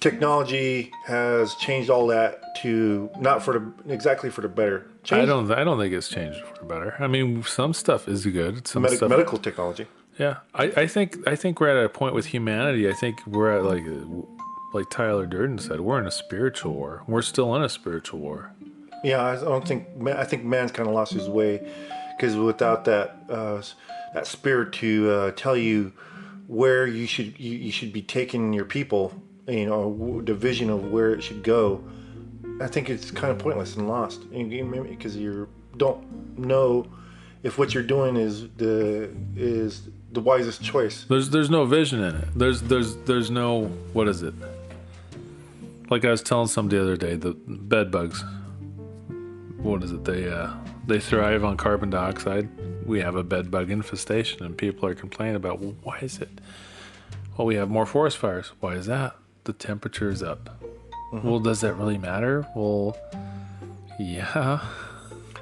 technology 0.00 0.90
has 1.06 1.54
changed 1.56 1.90
all 1.90 2.06
that 2.08 2.42
to 2.62 3.10
not 3.18 3.42
for 3.42 3.58
the 3.58 3.92
exactly 3.92 4.30
for 4.30 4.40
the 4.40 4.48
better. 4.48 4.86
I 5.10 5.24
don't 5.24 5.50
I 5.52 5.64
don't 5.64 5.78
think 5.78 5.94
it's 5.94 6.08
changed 6.08 6.40
for 6.40 6.54
the 6.58 6.64
better. 6.64 6.96
I 6.98 7.06
mean, 7.06 7.42
some 7.44 7.72
stuff 7.72 8.08
is 8.08 8.26
good. 8.26 8.66
Some 8.66 8.82
medic- 8.82 8.98
stuff 8.98 9.10
medical 9.10 9.38
technology. 9.38 9.86
Yeah, 10.18 10.38
I, 10.54 10.64
I 10.76 10.86
think 10.86 11.16
I 11.26 11.36
think 11.36 11.60
we're 11.60 11.78
at 11.78 11.84
a 11.84 11.88
point 11.88 12.14
with 12.14 12.26
humanity. 12.26 12.88
I 12.88 12.92
think 12.92 13.26
we're 13.26 13.56
at 13.56 13.64
like 13.64 13.84
like 14.72 14.90
Tyler 14.90 15.26
Durden 15.26 15.58
said, 15.58 15.80
we're 15.80 15.98
in 15.98 16.06
a 16.06 16.10
spiritual 16.10 16.74
war. 16.74 17.02
We're 17.06 17.22
still 17.22 17.54
in 17.56 17.62
a 17.62 17.68
spiritual 17.68 18.20
war. 18.20 18.52
Yeah, 19.02 19.22
I 19.24 19.36
don't 19.36 19.66
think 19.66 19.86
I 20.06 20.24
think 20.24 20.44
man's 20.44 20.72
kind 20.72 20.88
of 20.88 20.94
lost 20.94 21.12
his 21.12 21.28
way 21.28 21.66
because 22.20 22.36
without 22.36 22.84
that 22.84 23.16
uh, 23.30 23.62
that 24.12 24.26
spirit 24.26 24.74
to 24.74 25.10
uh, 25.10 25.30
tell 25.30 25.56
you 25.56 25.90
where 26.48 26.86
you 26.86 27.06
should 27.06 27.40
you, 27.40 27.56
you 27.56 27.72
should 27.72 27.94
be 27.94 28.02
taking 28.02 28.52
your 28.52 28.66
people, 28.66 29.14
you 29.48 29.64
know, 29.64 30.20
the 30.22 30.34
vision 30.34 30.68
of 30.68 30.92
where 30.92 31.14
it 31.14 31.22
should 31.22 31.42
go. 31.42 31.82
I 32.60 32.66
think 32.66 32.90
it's 32.90 33.10
kind 33.10 33.30
of 33.30 33.38
pointless 33.38 33.76
and 33.76 33.88
lost 33.88 34.30
because 34.30 35.16
you 35.16 35.48
don't 35.78 36.38
know 36.38 36.86
if 37.42 37.56
what 37.56 37.72
you're 37.72 37.82
doing 37.82 38.16
is 38.16 38.50
the 38.58 39.10
is 39.34 39.88
the 40.12 40.20
wisest 40.20 40.62
choice. 40.62 41.06
There's 41.08 41.30
there's 41.30 41.48
no 41.48 41.64
vision 41.64 42.04
in 42.04 42.16
it. 42.16 42.28
There's 42.36 42.60
there's 42.60 42.96
there's 42.96 43.30
no 43.30 43.64
what 43.94 44.08
is 44.08 44.22
it? 44.22 44.34
Like 45.88 46.04
I 46.04 46.10
was 46.10 46.22
telling 46.22 46.48
somebody 46.48 46.76
the 46.76 46.82
other 46.82 46.96
day, 46.98 47.16
the 47.16 47.32
bed 47.32 47.90
bugs. 47.90 48.22
What 49.62 49.82
is 49.82 49.92
it? 49.92 50.04
They 50.04 50.28
uh 50.28 50.50
they 50.90 51.00
thrive 51.00 51.44
on 51.44 51.56
carbon 51.56 51.88
dioxide. 51.88 52.48
We 52.84 53.00
have 53.00 53.14
a 53.14 53.22
bed 53.22 53.50
bug 53.50 53.70
infestation, 53.70 54.44
and 54.44 54.58
people 54.58 54.88
are 54.88 54.94
complaining 54.94 55.36
about 55.36 55.60
well, 55.60 55.76
why 55.82 55.98
is 55.98 56.18
it? 56.18 56.40
Well, 57.36 57.46
we 57.46 57.54
have 57.54 57.70
more 57.70 57.86
forest 57.86 58.18
fires. 58.18 58.52
Why 58.60 58.74
is 58.74 58.86
that? 58.86 59.14
The 59.44 59.52
temperature 59.52 60.10
is 60.10 60.22
up. 60.22 60.62
Well, 61.12 61.40
does 61.40 61.60
that 61.62 61.74
really 61.74 61.98
matter? 61.98 62.46
Well, 62.54 62.96
yeah, 63.98 64.66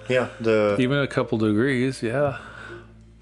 Yeah, 0.08 0.28
the 0.40 0.76
even 0.78 0.98
a 0.98 1.06
couple 1.06 1.38
degrees, 1.38 2.02
yeah. 2.02 2.38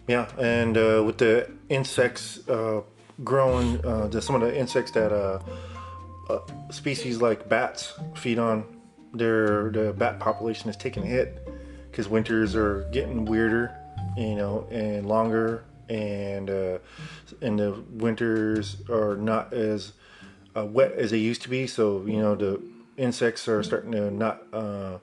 Yeah, 0.07 0.29
and 0.39 0.77
uh, 0.77 1.03
with 1.05 1.19
the 1.19 1.51
insects 1.69 2.49
uh, 2.49 2.83
growing, 3.25 3.85
uh, 3.85 4.07
the, 4.07 4.23
some 4.23 4.37
of 4.37 4.41
the 4.43 4.57
insects 4.57 4.93
that 4.93 5.13
uh, 5.13 5.41
uh, 6.29 6.39
species 6.71 7.21
like 7.21 7.49
bats 7.49 7.95
feed 8.15 8.39
on, 8.39 8.65
their 9.15 9.71
the 9.71 9.93
bat 9.97 10.21
population 10.21 10.71
is 10.71 10.77
taking 10.77 11.03
a 11.03 11.07
hit 11.07 11.46
because 11.97 12.11
winters 12.11 12.55
are 12.55 12.87
getting 12.93 13.25
weirder, 13.25 13.75
you 14.19 14.35
know, 14.35 14.69
and 14.71 15.07
longer, 15.09 15.65
and 15.89 16.51
uh, 16.51 16.77
and 17.41 17.59
the 17.59 17.73
winters 17.91 18.83
are 18.91 19.17
not 19.17 19.55
as 19.55 19.95
uh, 20.55 20.67
wet 20.67 20.93
as 20.93 21.11
they 21.11 21.17
used 21.19 21.41
to 21.41 21.49
be. 21.49 21.67
So 21.67 22.05
you 22.07 22.21
know 22.21 22.35
the 22.35 22.61
insects 22.99 23.49
are 23.49 23.63
starting 23.63 23.93
to 23.93 24.11
not, 24.11 24.43
uh, 24.53 24.99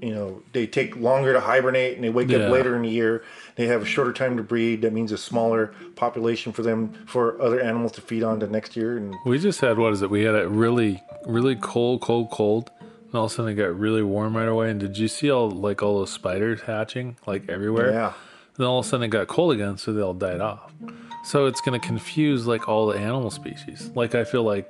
you 0.00 0.14
know, 0.14 0.42
they 0.52 0.66
take 0.66 0.96
longer 0.96 1.32
to 1.32 1.40
hibernate 1.40 1.96
and 1.96 2.04
they 2.04 2.10
wake 2.10 2.30
Yeah. 2.30 2.38
up 2.38 2.50
later 2.50 2.76
in 2.76 2.82
the 2.82 2.88
year. 2.88 3.24
They 3.56 3.66
have 3.66 3.82
a 3.82 3.84
shorter 3.84 4.12
time 4.12 4.36
to 4.36 4.42
breed. 4.44 4.82
That 4.82 4.92
means 4.92 5.10
a 5.10 5.18
smaller 5.18 5.72
population 5.96 6.52
for 6.52 6.62
them 6.62 6.92
for 7.06 7.40
other 7.42 7.60
animals 7.60 7.92
to 7.92 8.00
feed 8.00 8.22
on 8.22 8.38
the 8.38 8.46
next 8.46 8.76
year. 8.76 8.96
And 8.96 9.16
We 9.26 9.38
just 9.38 9.60
had 9.60 9.78
what 9.78 9.92
is 9.92 10.02
it? 10.02 10.10
We 10.10 10.22
had 10.22 10.36
a 10.36 10.48
really, 10.48 11.02
really 11.26 11.56
cold, 11.56 12.02
cold, 12.02 12.30
cold, 12.30 12.70
and 13.08 13.14
all 13.14 13.24
of 13.24 13.32
a 13.32 13.34
sudden 13.34 13.52
it 13.52 13.54
got 13.54 13.76
really 13.78 14.02
warm 14.02 14.36
right 14.36 14.48
away. 14.48 14.70
And 14.70 14.78
did 14.78 14.96
you 14.98 15.08
see 15.08 15.30
all 15.30 15.50
like 15.50 15.82
all 15.82 15.98
those 15.98 16.10
spiders 16.10 16.60
hatching 16.62 17.16
like 17.26 17.48
everywhere? 17.48 17.92
yeah, 17.92 18.06
And 18.06 18.56
Then 18.56 18.66
all 18.66 18.80
of 18.80 18.86
a 18.86 18.88
sudden 18.88 19.04
it 19.04 19.08
got 19.08 19.26
cold 19.28 19.52
again, 19.52 19.78
so 19.78 19.92
they 19.92 20.02
all 20.02 20.14
died 20.14 20.40
off. 20.40 20.72
So 21.24 21.46
it's 21.46 21.60
gonna 21.60 21.80
confuse 21.80 22.46
like 22.46 22.68
all 22.68 22.86
the 22.86 22.98
animal 22.98 23.30
species. 23.30 23.90
Like 23.94 24.14
I 24.14 24.24
feel 24.24 24.42
like 24.44 24.68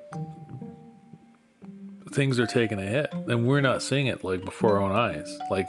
things 2.13 2.39
are 2.39 2.47
taking 2.47 2.79
a 2.79 2.87
hit, 2.87 3.13
and 3.13 3.47
we're 3.47 3.61
not 3.61 3.83
seeing 3.83 4.07
it 4.07 4.25
like 4.25 4.45
before 4.45 4.77
our 4.79 4.83
own 4.83 4.93
eyes. 4.93 5.39
Like, 5.51 5.69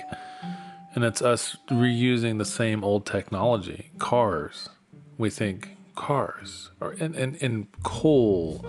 and 0.95 1.03
it's 1.03 1.21
us 1.21 1.57
reusing 1.69 2.37
the 2.37 2.45
same 2.45 2.83
old 2.83 3.05
technology. 3.05 3.91
Cars, 3.97 4.69
we 5.17 5.29
think 5.29 5.75
cars, 5.95 6.71
or 6.79 6.91
and 6.99 7.15
and, 7.15 7.41
and 7.41 7.67
coal, 7.83 8.65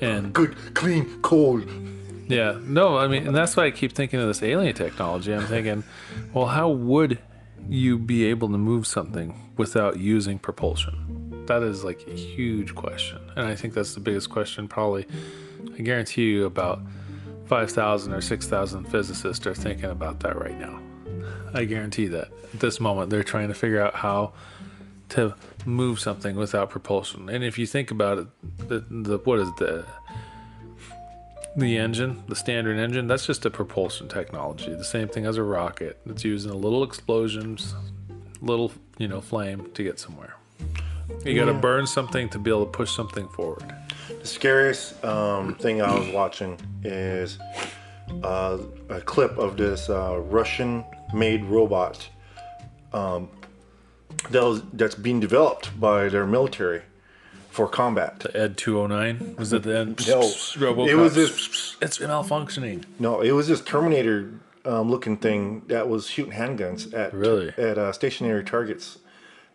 and 0.00 0.32
good, 0.32 0.56
clean, 0.74 1.20
cold. 1.22 1.64
Yeah, 2.28 2.58
no, 2.62 2.98
I 2.98 3.08
mean, 3.08 3.26
and 3.26 3.36
that's 3.36 3.56
why 3.56 3.66
I 3.66 3.70
keep 3.70 3.92
thinking 3.92 4.20
of 4.20 4.26
this 4.26 4.42
alien 4.42 4.74
technology. 4.74 5.32
I'm 5.32 5.46
thinking, 5.46 5.84
well, 6.32 6.46
how 6.46 6.68
would 6.68 7.18
you 7.68 7.98
be 7.98 8.24
able 8.26 8.48
to 8.48 8.58
move 8.58 8.86
something 8.86 9.52
without 9.56 9.98
using 9.98 10.38
propulsion? 10.38 11.44
That 11.46 11.62
is 11.62 11.84
like 11.84 12.06
a 12.08 12.14
huge 12.14 12.74
question. 12.74 13.18
And 13.36 13.46
I 13.46 13.54
think 13.54 13.74
that's 13.74 13.94
the 13.94 14.00
biggest 14.00 14.30
question, 14.30 14.66
probably, 14.66 15.06
I 15.78 15.82
guarantee 15.82 16.24
you, 16.24 16.46
about 16.46 16.80
5,000 17.46 18.12
or 18.12 18.20
6,000 18.20 18.84
physicists 18.86 19.46
are 19.46 19.54
thinking 19.54 19.90
about 19.90 20.20
that 20.20 20.36
right 20.36 20.58
now. 20.58 20.80
I 21.54 21.64
guarantee 21.64 22.08
that. 22.08 22.28
At 22.52 22.60
this 22.60 22.80
moment, 22.80 23.10
they're 23.10 23.22
trying 23.22 23.48
to 23.48 23.54
figure 23.54 23.80
out 23.80 23.94
how 23.94 24.32
to 25.10 25.34
move 25.64 26.00
something 26.00 26.36
without 26.36 26.70
propulsion. 26.70 27.28
And 27.28 27.44
if 27.44 27.58
you 27.58 27.66
think 27.66 27.90
about 27.90 28.18
it, 28.18 28.26
the, 28.68 28.84
the 28.90 29.18
what 29.18 29.38
is 29.38 29.48
the 29.58 29.84
the 31.56 31.78
engine, 31.78 32.22
the 32.28 32.36
standard 32.36 32.78
engine, 32.78 33.06
that's 33.06 33.26
just 33.26 33.46
a 33.46 33.50
propulsion 33.50 34.08
technology. 34.08 34.74
The 34.74 34.84
same 34.84 35.08
thing 35.08 35.24
as 35.24 35.38
a 35.38 35.42
rocket. 35.42 35.98
It's 36.06 36.24
using 36.24 36.50
a 36.50 36.56
little 36.56 36.84
explosions, 36.84 37.74
little, 38.42 38.72
you 38.98 39.08
know, 39.08 39.20
flame 39.20 39.70
to 39.72 39.82
get 39.82 39.98
somewhere. 39.98 40.36
You 41.24 41.34
got 41.34 41.46
to 41.46 41.54
burn 41.54 41.86
something 41.86 42.28
to 42.30 42.38
be 42.38 42.50
able 42.50 42.66
to 42.66 42.70
push 42.70 42.90
something 42.90 43.28
forward. 43.28 43.64
The 44.08 44.26
scariest 44.26 45.02
um, 45.04 45.54
thing 45.54 45.80
I 45.80 45.98
was 45.98 46.08
watching 46.12 46.58
is 46.84 47.38
uh, 48.22 48.58
a 48.88 49.00
clip 49.00 49.38
of 49.38 49.56
this 49.56 49.88
uh, 49.88 50.18
Russian-made 50.18 51.44
robot 51.44 52.08
um, 52.92 53.30
that 54.30 54.42
was, 54.42 54.62
that's 54.72 54.94
being 54.94 55.20
developed 55.20 55.78
by 55.80 56.08
their 56.08 56.26
military 56.26 56.82
for 57.56 57.66
combat. 57.66 58.20
The 58.20 58.36
Ed 58.36 58.58
209 58.58 59.36
was 59.38 59.52
it 59.52 59.62
the 59.62 59.78
Ed? 59.78 59.86
No, 60.06 60.20
Robocop? 60.20 60.88
it 60.88 60.94
was 60.94 61.14
this- 61.14 61.76
It's 61.80 61.98
malfunctioning. 61.98 62.84
No, 62.98 63.22
it 63.22 63.32
was 63.32 63.48
this 63.48 63.62
Terminator 63.62 64.34
um, 64.66 64.90
looking 64.90 65.16
thing 65.16 65.62
that 65.68 65.88
was 65.88 66.06
shooting 66.08 66.34
handguns 66.34 66.92
at 66.92 67.14
Really? 67.14 67.48
at 67.56 67.78
uh, 67.78 67.92
stationary 67.92 68.44
targets, 68.44 68.98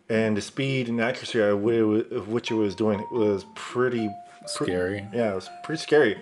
and 0.08 0.36
the 0.36 0.40
speed 0.40 0.88
and 0.88 1.00
accuracy 1.00 1.38
of 1.40 1.60
whi- 1.60 2.02
which 2.26 2.50
it 2.50 2.54
was 2.54 2.74
doing 2.74 3.06
was 3.12 3.44
pretty 3.54 4.10
Scary. 4.46 5.06
Yeah, 5.14 5.30
it 5.32 5.34
was 5.36 5.48
pretty 5.62 5.80
scary. 5.80 6.18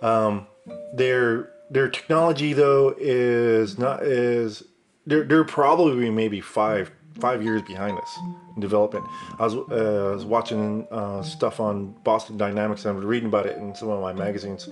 Um, 0.00 0.46
their 0.94 1.50
their 1.70 1.88
technology 1.88 2.52
though 2.52 2.94
is 2.96 3.76
not 3.78 4.04
is 4.04 4.62
they're 5.06 5.24
they're 5.24 5.42
probably 5.42 6.08
maybe 6.10 6.40
five 6.40 6.92
five 7.14 7.42
years 7.42 7.62
behind 7.62 7.98
us 7.98 8.18
in 8.54 8.60
development. 8.60 9.04
I 9.38 9.44
was 9.44 9.54
uh, 9.54 10.10
I 10.10 10.14
was 10.14 10.24
watching 10.24 10.86
uh, 10.90 11.22
stuff 11.22 11.60
on 11.60 11.92
Boston 12.04 12.36
Dynamics 12.36 12.84
and 12.84 12.92
I 12.92 12.96
was 12.96 13.04
reading 13.04 13.28
about 13.28 13.46
it 13.46 13.58
in 13.58 13.74
some 13.74 13.88
of 13.88 14.00
my 14.00 14.12
magazines. 14.12 14.68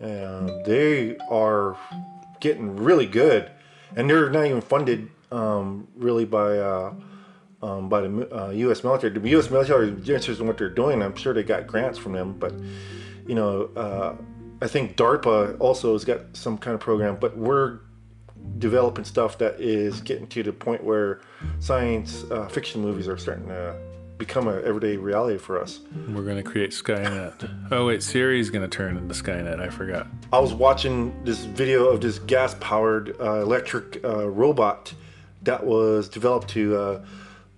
And 0.00 0.64
they 0.66 1.16
are 1.30 1.76
getting 2.40 2.76
really 2.76 3.06
good, 3.06 3.50
and 3.96 4.10
they're 4.10 4.28
not 4.28 4.44
even 4.44 4.60
funded 4.60 5.08
um, 5.30 5.88
really 5.96 6.24
by. 6.24 6.58
Uh, 6.58 6.94
um, 7.62 7.88
by 7.88 8.02
the 8.02 8.38
uh, 8.38 8.50
U.S. 8.50 8.84
military. 8.84 9.18
The 9.18 9.28
U.S. 9.30 9.50
military 9.50 9.88
is 9.88 10.08
interested 10.08 10.40
in 10.40 10.46
what 10.46 10.58
they're 10.58 10.68
doing. 10.68 11.02
I'm 11.02 11.16
sure 11.16 11.32
they 11.32 11.42
got 11.42 11.66
grants 11.66 11.98
from 11.98 12.12
them, 12.12 12.34
but 12.38 12.52
you 13.26 13.34
know, 13.34 13.70
uh, 13.74 14.14
I 14.60 14.68
think 14.68 14.96
DARPA 14.96 15.58
also 15.58 15.94
has 15.94 16.04
got 16.04 16.20
some 16.34 16.58
kind 16.58 16.74
of 16.74 16.80
program. 16.80 17.16
But 17.20 17.36
we're 17.36 17.80
developing 18.58 19.04
stuff 19.04 19.38
that 19.38 19.60
is 19.60 20.00
getting 20.00 20.26
to 20.28 20.42
the 20.42 20.52
point 20.52 20.82
where 20.82 21.20
science 21.60 22.24
uh, 22.30 22.48
fiction 22.48 22.80
movies 22.80 23.08
are 23.08 23.18
starting 23.18 23.46
to 23.48 23.76
become 24.18 24.48
an 24.48 24.62
everyday 24.64 24.96
reality 24.96 25.36
for 25.36 25.60
us. 25.60 25.80
We're 26.08 26.22
going 26.24 26.42
to 26.42 26.42
create 26.42 26.70
Skynet. 26.70 27.68
Oh, 27.70 27.86
wait, 27.86 28.02
Siri's 28.02 28.48
going 28.48 28.68
to 28.68 28.74
turn 28.74 28.96
into 28.96 29.14
Skynet. 29.14 29.60
I 29.60 29.68
forgot. 29.68 30.06
I 30.32 30.38
was 30.38 30.54
watching 30.54 31.14
this 31.24 31.44
video 31.44 31.88
of 31.88 32.00
this 32.00 32.18
gas-powered 32.18 33.20
uh, 33.20 33.42
electric 33.42 34.02
uh, 34.02 34.26
robot 34.28 34.94
that 35.42 35.64
was 35.66 36.08
developed 36.08 36.48
to 36.48 36.76
uh, 36.76 37.04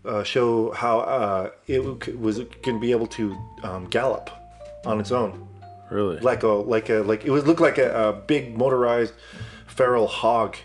uh, 0.04 0.22
show 0.24 0.72
how 0.72 1.00
uh, 1.00 1.50
it 1.68 2.18
was 2.18 2.38
going 2.40 2.76
to 2.76 2.80
be 2.80 2.90
able 2.90 3.06
to 3.06 3.36
um, 3.62 3.84
gallop 3.86 4.28
on 4.84 4.98
its 5.00 5.12
own, 5.12 5.46
Really? 5.90 6.18
like 6.20 6.42
a 6.42 6.48
like 6.48 6.88
a 6.90 6.94
like 7.02 7.24
it 7.24 7.30
would 7.30 7.46
look 7.46 7.60
like 7.60 7.78
a, 7.78 8.08
a 8.08 8.12
big 8.12 8.56
motorized 8.58 9.12
feral 9.78 10.08
hog. 10.08 10.56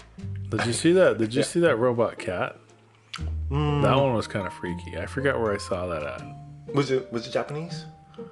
Did 0.49 0.65
you 0.65 0.73
see 0.73 0.91
that? 0.93 1.19
Did 1.19 1.36
you 1.36 1.43
see 1.43 1.60
that 1.60 1.76
robot 1.78 2.17
cat? 2.17 2.58
Mm. 3.52 3.84
That 3.84 3.95
one 3.95 4.15
was 4.15 4.26
kind 4.26 4.47
of 4.47 4.54
freaky. 4.54 4.97
I 4.97 5.06
forgot 5.06 5.39
where 5.39 5.54
I 5.54 5.60
saw 5.60 5.86
that 5.86 6.02
at. 6.02 6.23
Was 6.73 6.89
it 6.89 7.12
was 7.13 7.28
it 7.28 7.32
Japanese? 7.32 7.86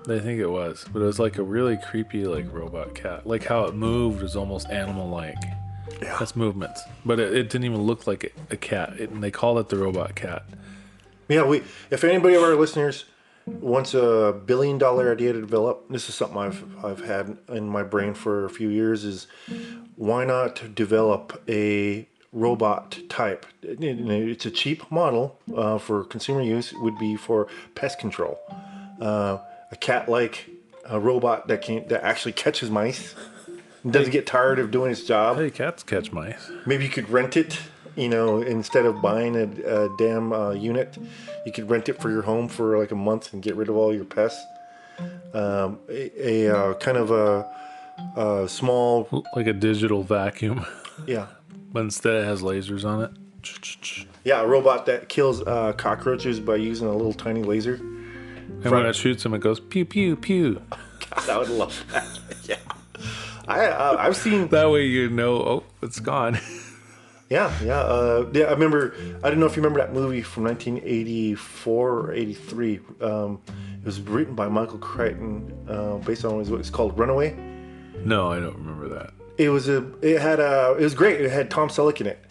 I 0.10 0.18
think 0.18 0.40
it 0.40 0.48
was, 0.48 0.86
but 0.92 1.04
it 1.04 1.06
was 1.06 1.20
like 1.20 1.38
a 1.38 1.44
really 1.44 1.78
creepy, 1.78 2.26
like 2.26 2.52
robot 2.52 2.96
cat. 2.96 3.28
Like 3.28 3.46
how 3.46 3.66
it 3.66 3.76
moved 3.76 4.24
was 4.24 4.36
almost 4.36 4.70
animal-like. 4.70 5.44
Yeah. 6.02 6.18
That's 6.18 6.36
movements, 6.36 6.82
but 7.06 7.20
it, 7.20 7.32
it 7.36 7.50
didn't 7.50 7.66
even 7.66 7.82
look 7.82 8.08
like 8.08 8.24
a, 8.24 8.54
a 8.54 8.58
cat. 8.58 8.94
It, 9.00 9.12
and 9.12 9.24
they 9.24 9.30
called 9.30 9.60
it 9.60 9.70
the 9.70 9.78
robot 9.78 10.16
cat. 10.16 10.46
Yeah, 11.30 11.44
we. 11.44 11.62
If 11.92 12.04
anybody 12.04 12.34
of 12.34 12.42
our 12.42 12.56
listeners 12.56 13.06
wants 13.46 13.94
a 13.94 14.40
billion 14.46 14.78
dollar 14.78 15.12
idea 15.12 15.34
to 15.34 15.42
develop, 15.42 15.90
this 15.90 16.10
is 16.10 16.16
something 16.16 16.38
I've 16.38 16.64
I've 16.84 17.04
had 17.06 17.38
in 17.50 17.70
my 17.70 17.84
brain 17.84 18.14
for 18.14 18.46
a 18.46 18.50
few 18.50 18.70
years. 18.70 19.04
Is 19.04 19.28
why 20.08 20.22
not 20.26 20.54
develop 20.84 21.24
a 21.48 22.08
robot 22.34 22.88
type? 23.10 23.46
It- 23.62 23.84
it- 23.84 24.30
It's 24.34 24.46
a 24.46 24.52
cheap 24.62 24.80
model 25.00 25.24
uh, 25.64 25.78
for 25.86 26.04
consumer 26.16 26.42
use. 26.56 26.68
It 26.74 26.80
would 26.86 26.98
be 27.08 27.16
for 27.28 27.40
pest 27.76 28.00
control. 28.00 28.36
Uh, 29.00 29.38
a 29.72 29.76
cat-like 29.90 30.36
uh 30.92 31.00
robot 31.00 31.40
that 31.50 31.60
can 31.66 31.88
that 31.90 32.02
actually 32.12 32.34
catches 32.46 32.70
mice. 32.70 33.04
Doesn't 33.96 34.12
get 34.20 34.26
tired 34.38 34.60
of 34.60 34.68
doing 34.78 34.92
its 34.92 35.04
job. 35.14 35.38
Hey, 35.38 35.50
cats 35.52 35.84
catch 35.84 36.12
mice. 36.12 36.44
Maybe 36.66 36.84
you 36.88 36.90
could 36.98 37.10
rent 37.18 37.34
it, 37.44 37.52
you 37.96 38.10
know, 38.10 38.30
instead 38.58 38.86
of 38.90 38.94
buying 39.02 39.34
a, 39.44 39.48
a 39.78 39.90
damn 39.98 40.28
uh, 40.34 40.52
unit, 40.72 40.90
you 41.46 41.52
could 41.56 41.68
rent 41.74 41.86
it 41.90 41.98
for 42.02 42.10
your 42.16 42.24
home 42.32 42.48
for 42.58 42.78
like 42.82 42.92
a 42.92 42.96
month 43.10 43.34
and 43.34 43.42
get 43.48 43.56
rid 43.56 43.70
of 43.70 43.76
all 43.80 43.92
your 44.00 44.06
pests. 44.18 44.44
Um, 45.34 45.80
a 45.90 46.02
a 46.34 46.34
uh, 46.58 46.74
kind 46.86 46.98
of 47.04 47.08
a, 47.12 47.26
a 48.16 48.48
small, 48.48 49.26
Like 49.36 49.48
a 49.48 49.54
digital 49.54 50.04
vacuum, 50.04 50.66
yeah, 51.06 51.28
but 51.72 51.82
instead 51.82 52.24
it 52.24 52.26
has 52.26 52.42
lasers 52.42 52.86
on 52.86 53.04
it. 53.04 53.12
yeah, 54.24 54.42
a 54.42 54.48
robot 54.48 54.86
that 54.86 55.10
kills 55.10 55.42
uh, 55.42 55.74
cockroaches 55.74 56.40
by 56.40 56.56
using 56.56 56.88
a 56.88 56.94
little 56.94 57.14
tiny 57.14 57.44
laser. 57.44 57.76
And 57.76 58.72
when 58.72 58.86
it 58.86 58.96
shoots 58.96 59.24
them, 59.24 59.34
it 59.34 59.40
goes 59.40 59.60
pew 59.60 59.86
pew 59.86 60.16
pew. 60.16 60.62
God, 61.10 61.30
I 61.30 61.38
would 61.38 61.50
love 61.50 61.84
that. 61.92 62.08
yeah, 62.44 62.58
I 63.48 63.66
uh, 63.66 63.96
I've 64.00 64.16
seen 64.16 64.48
That 64.50 64.70
way 64.70 64.86
you 64.86 65.10
know, 65.10 65.36
oh, 65.36 65.64
it's 65.82 66.00
gone. 66.00 66.40
Yeah, 67.30 67.58
yeah, 67.64 67.80
uh, 67.80 68.30
yeah. 68.34 68.46
I 68.46 68.52
remember. 68.52 68.94
I 69.24 69.30
don't 69.30 69.40
know 69.40 69.46
if 69.46 69.56
you 69.56 69.64
remember 69.64 69.80
that 69.80 69.94
movie 69.94 70.22
from 70.22 70.44
1984 70.44 71.90
or 71.90 72.12
83. 72.12 72.80
Um, 73.00 73.42
it 73.48 73.86
was 73.86 74.02
written 74.02 74.36
by 74.36 74.50
Michael 74.50 74.78
Crichton, 74.80 75.52
uh, 75.68 75.96
based 76.00 76.26
on 76.26 76.38
what 76.38 76.60
it's 76.60 76.70
called, 76.70 77.00
Runaway. 77.00 77.30
No, 78.06 78.32
I 78.32 78.40
don't 78.40 78.58
remember 78.58 78.90
that. 78.90 79.14
It 79.38 79.50
was 79.50 79.70
a. 79.70 79.86
It 80.02 80.22
had 80.22 80.40
a. 80.40 80.76
It 80.80 80.84
was 80.84 80.94
great. 80.94 81.22
It 81.22 81.32
had 81.32 81.50
Tom 81.50 81.70
Selleck 81.70 82.02
in 82.02 82.08
it, 82.08 82.24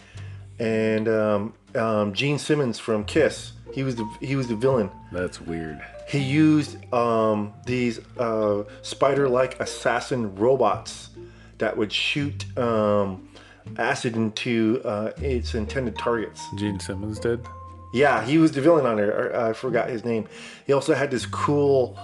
and 0.58 1.08
um, 1.08 1.54
um, 1.74 2.12
Gene 2.12 2.38
Simmons 2.38 2.78
from 2.78 3.04
Kiss. 3.04 3.52
He 3.72 3.82
was 3.82 3.96
the 3.96 4.04
he 4.20 4.36
was 4.36 4.48
the 4.48 4.56
villain. 4.56 4.90
That's 5.12 5.40
weird. 5.40 5.80
He 6.08 6.18
used 6.18 6.92
um, 6.92 7.52
these 7.66 8.00
uh, 8.18 8.64
spider-like 8.82 9.60
assassin 9.60 10.34
robots 10.34 11.10
that 11.58 11.76
would 11.76 11.92
shoot 11.92 12.46
um, 12.58 13.28
acid 13.78 14.16
into 14.16 14.82
uh, 14.84 15.12
its 15.18 15.54
intended 15.54 15.96
targets. 15.96 16.44
Gene 16.56 16.80
Simmons 16.80 17.20
did. 17.20 17.46
Yeah, 17.92 18.24
he 18.24 18.38
was 18.38 18.52
the 18.52 18.60
villain 18.60 18.86
on 18.86 18.96
there. 18.96 19.36
I 19.36 19.50
I 19.50 19.52
forgot 19.52 19.88
his 19.88 20.04
name. 20.04 20.28
He 20.66 20.72
also 20.72 20.94
had 20.94 21.10
this 21.10 21.26
cool 21.26 21.96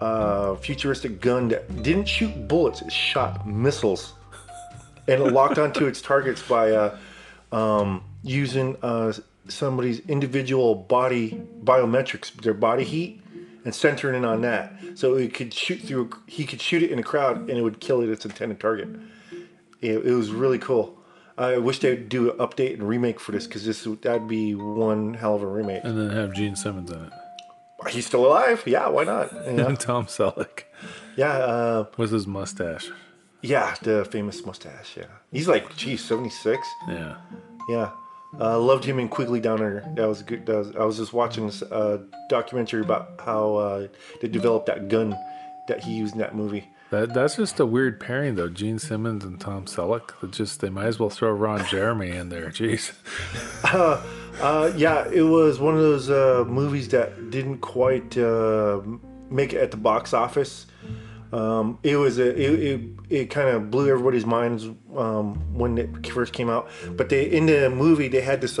uh, 0.00 0.54
futuristic 0.56 1.20
gun 1.20 1.48
that 1.48 1.82
didn't 1.82 2.06
shoot 2.06 2.48
bullets; 2.48 2.82
it 2.82 2.92
shot 2.92 3.46
missiles, 3.46 4.14
and 5.08 5.22
it 5.22 5.32
locked 5.32 5.58
onto 5.58 5.86
its 5.86 6.00
targets 6.00 6.42
by 6.42 6.70
uh, 6.72 6.98
um, 7.52 8.02
using 8.22 8.76
uh, 8.82 9.12
somebody's 9.48 10.00
individual 10.00 10.74
body 10.74 11.40
biometrics, 11.62 12.32
their 12.42 12.54
body 12.54 12.84
heat, 12.84 13.20
and 13.64 13.74
centering 13.74 14.16
in 14.16 14.24
on 14.24 14.42
that. 14.42 14.74
So 14.94 15.14
it 15.14 15.34
could 15.34 15.52
shoot 15.52 15.80
through. 15.80 16.10
He 16.26 16.44
could 16.44 16.60
shoot 16.60 16.82
it 16.82 16.90
in 16.90 16.98
a 16.98 17.02
crowd, 17.02 17.38
and 17.48 17.50
it 17.50 17.62
would 17.62 17.80
kill 17.80 18.02
it 18.02 18.08
its 18.08 18.24
intended 18.24 18.60
target. 18.60 18.88
It, 19.80 20.06
it 20.06 20.14
was 20.14 20.30
really 20.30 20.58
cool. 20.58 20.98
I 21.36 21.58
wish 21.58 21.80
they'd 21.80 22.08
do 22.08 22.30
an 22.30 22.38
update 22.38 22.74
and 22.74 22.88
remake 22.88 23.18
for 23.18 23.32
this 23.32 23.46
because 23.46 23.64
this 23.64 23.86
that'd 24.02 24.28
be 24.28 24.54
one 24.54 25.14
hell 25.14 25.34
of 25.34 25.42
a 25.42 25.46
remake. 25.46 25.82
And 25.82 25.98
then 25.98 26.10
have 26.10 26.32
Gene 26.32 26.54
Simmons 26.54 26.90
in 26.90 27.04
it. 27.04 27.12
He's 27.88 28.06
still 28.06 28.26
alive? 28.26 28.62
Yeah, 28.66 28.88
why 28.88 29.04
not? 29.04 29.32
Yeah, 29.44 29.66
And 29.68 29.78
Tom 29.80 30.06
Selleck 30.06 30.64
yeah, 31.16 31.32
uh, 31.32 31.84
with 31.96 32.10
his 32.12 32.26
mustache. 32.26 32.90
yeah. 33.42 33.74
The 33.82 34.04
famous 34.04 34.44
mustache. 34.44 34.96
Yeah, 34.96 35.04
he's 35.32 35.46
like, 35.48 35.76
geez, 35.76 36.04
seventy 36.04 36.30
six. 36.30 36.66
Yeah. 36.88 37.16
Yeah, 37.68 37.90
uh, 38.40 38.58
loved 38.58 38.84
him 38.84 38.98
in 38.98 39.08
Quigley 39.08 39.40
Downer. 39.40 39.82
That 39.96 40.06
was 40.08 40.22
good. 40.22 40.44
That 40.46 40.56
was, 40.56 40.76
I 40.76 40.84
was 40.84 40.96
just 40.98 41.12
watching 41.14 41.46
this 41.46 41.62
uh, 41.62 41.98
documentary 42.28 42.82
about 42.82 43.20
how 43.24 43.54
uh, 43.54 43.86
they 44.20 44.28
developed 44.28 44.66
that 44.66 44.88
gun 44.88 45.16
that 45.68 45.82
he 45.82 45.92
used 45.94 46.12
in 46.14 46.20
that 46.20 46.34
movie. 46.34 46.68
That 46.94 47.12
that's 47.12 47.34
just 47.34 47.58
a 47.58 47.66
weird 47.66 47.98
pairing 47.98 48.36
though. 48.36 48.48
Gene 48.48 48.78
Simmons 48.78 49.24
and 49.24 49.40
Tom 49.40 49.64
Selleck. 49.64 50.30
Just 50.30 50.60
they 50.60 50.70
might 50.70 50.86
as 50.86 51.00
well 51.00 51.10
throw 51.10 51.32
Ron 51.32 51.64
Jeremy 51.66 52.10
in 52.10 52.28
there. 52.28 52.50
Jeez. 52.50 52.92
Uh, 54.40 54.72
yeah, 54.76 55.08
it 55.12 55.22
was 55.22 55.60
one 55.60 55.74
of 55.74 55.80
those 55.80 56.10
uh, 56.10 56.44
movies 56.48 56.88
that 56.88 57.30
didn't 57.30 57.58
quite 57.58 58.18
uh, 58.18 58.80
make 59.30 59.52
it 59.52 59.58
at 59.58 59.70
the 59.70 59.76
box 59.76 60.12
office. 60.12 60.66
Um, 61.32 61.78
it 61.84 61.94
was 61.94 62.18
a 62.18 62.30
it, 62.30 62.60
it, 62.60 62.80
it 63.10 63.30
kind 63.30 63.48
of 63.48 63.70
blew 63.70 63.88
everybody's 63.88 64.26
minds 64.26 64.64
um, 64.96 65.36
when 65.56 65.78
it 65.78 66.04
first 66.08 66.32
came 66.32 66.50
out. 66.50 66.68
But 66.96 67.10
they 67.10 67.30
in 67.30 67.46
the 67.46 67.70
movie 67.70 68.08
they 68.08 68.22
had 68.22 68.40
this 68.40 68.58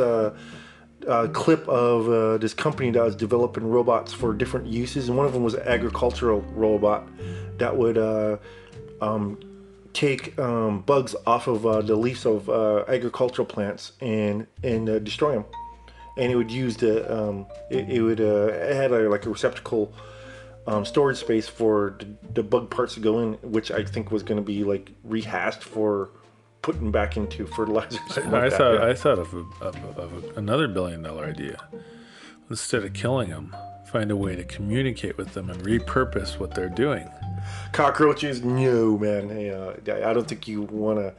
uh, 1.06 1.28
clip 1.28 1.68
of 1.68 2.08
uh, 2.08 2.38
this 2.38 2.54
company 2.54 2.90
that 2.90 3.02
was 3.02 3.16
developing 3.16 3.68
robots 3.68 4.12
for 4.12 4.32
different 4.32 4.66
uses, 4.66 5.08
and 5.08 5.16
one 5.16 5.26
of 5.26 5.32
them 5.32 5.42
was 5.42 5.54
an 5.54 5.62
agricultural 5.66 6.40
robot 6.52 7.06
that 7.58 7.76
would 7.76 7.98
uh, 7.98 8.36
um, 9.00 9.38
take 9.92 10.38
um, 10.38 10.80
bugs 10.82 11.14
off 11.26 11.46
of 11.46 11.66
uh, 11.66 11.80
the 11.82 11.96
leaves 11.96 12.26
of 12.26 12.48
uh, 12.48 12.84
agricultural 12.88 13.46
plants 13.46 13.92
and 14.00 14.46
and 14.62 14.88
uh, 14.88 14.98
destroy 14.98 15.32
them. 15.32 15.44
And 16.16 16.30
it 16.30 16.36
would 16.36 16.50
use 16.50 16.76
the 16.76 16.94
um, 17.12 17.46
it, 17.70 17.88
it 17.90 18.02
would 18.02 18.20
it 18.20 18.76
had 18.76 18.92
a, 18.92 19.08
like 19.08 19.26
a 19.26 19.30
receptacle 19.30 19.92
um, 20.66 20.84
storage 20.84 21.18
space 21.18 21.48
for 21.48 21.96
the, 21.98 22.06
the 22.34 22.42
bug 22.42 22.70
parts 22.70 22.94
to 22.94 23.00
go 23.00 23.20
in, 23.20 23.34
which 23.42 23.70
I 23.70 23.84
think 23.84 24.10
was 24.10 24.22
going 24.22 24.36
to 24.36 24.42
be 24.42 24.64
like 24.64 24.92
rehashed 25.02 25.62
for 25.62 26.10
putting 26.64 26.90
back 26.90 27.18
into 27.18 27.46
fertilizers. 27.46 28.00
I 28.16 28.48
that, 28.48 28.52
thought 28.54 28.74
yeah. 28.74 28.86
I 28.86 28.94
thought 28.94 29.18
of, 29.18 29.34
a, 29.34 29.64
of, 29.66 29.98
of 29.98 30.38
another 30.38 30.66
billion 30.66 31.02
dollar 31.02 31.26
idea. 31.26 31.58
Instead 32.48 32.84
of 32.84 32.94
killing 32.94 33.28
them, 33.28 33.54
find 33.86 34.10
a 34.10 34.16
way 34.16 34.34
to 34.34 34.44
communicate 34.44 35.18
with 35.18 35.34
them 35.34 35.50
and 35.50 35.62
repurpose 35.62 36.38
what 36.38 36.54
they're 36.54 36.70
doing. 36.70 37.06
cockroaches. 37.72 38.42
No, 38.42 38.96
man. 38.96 39.28
Hey, 39.28 39.50
uh, 39.50 40.08
I 40.08 40.14
don't 40.14 40.26
think 40.26 40.48
you 40.48 40.62
want 40.62 40.98
to. 40.98 41.14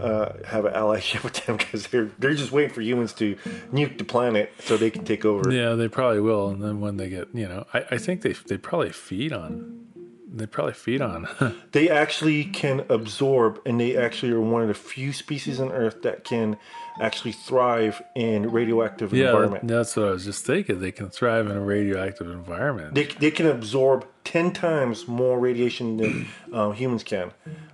Uh, 0.00 0.32
have 0.44 0.64
an 0.64 0.72
allyship 0.72 1.22
with 1.24 1.46
them 1.46 1.56
because 1.56 1.86
they're 1.86 2.10
they're 2.18 2.34
just 2.34 2.50
waiting 2.50 2.72
for 2.74 2.80
humans 2.80 3.12
to 3.12 3.36
nuke 3.72 3.96
the 3.98 4.04
planet 4.04 4.52
so 4.58 4.76
they 4.76 4.90
can 4.90 5.04
take 5.04 5.24
over. 5.24 5.48
Yeah, 5.52 5.76
they 5.76 5.86
probably 5.86 6.18
will. 6.18 6.48
And 6.48 6.60
then 6.60 6.80
when 6.80 6.96
they 6.96 7.08
get, 7.08 7.28
you 7.32 7.46
know, 7.46 7.66
I, 7.72 7.84
I 7.92 7.98
think 7.98 8.22
they 8.22 8.32
they 8.32 8.56
probably 8.56 8.90
feed 8.90 9.32
on. 9.32 9.86
They 10.28 10.46
probably 10.46 10.74
feed 10.74 11.00
on. 11.00 11.28
They 11.72 11.88
actually 11.90 12.44
can 12.44 12.84
absorb, 12.88 13.60
and 13.66 13.80
they 13.80 13.96
actually 13.96 14.32
are 14.32 14.40
one 14.40 14.62
of 14.62 14.68
the 14.68 14.74
few 14.74 15.12
species 15.12 15.60
on 15.60 15.70
Earth 15.70 16.02
that 16.02 16.24
can 16.24 16.56
actually 17.00 17.32
thrive 17.32 18.02
in 18.14 18.50
radioactive 18.50 19.12
yeah, 19.12 19.26
environment. 19.26 19.68
that's 19.68 19.94
what 19.96 20.06
I 20.06 20.10
was 20.12 20.24
just 20.24 20.44
thinking. 20.46 20.80
They 20.80 20.90
can 20.92 21.10
thrive 21.10 21.46
in 21.46 21.56
a 21.56 21.60
radioactive 21.60 22.30
environment. 22.30 22.94
They, 22.94 23.04
they 23.04 23.30
can 23.30 23.46
absorb 23.46 24.06
10 24.24 24.52
times 24.52 25.06
more 25.06 25.38
radiation 25.38 25.98
than 25.98 26.26
uh, 26.52 26.70
humans 26.70 27.04
can. 27.04 27.30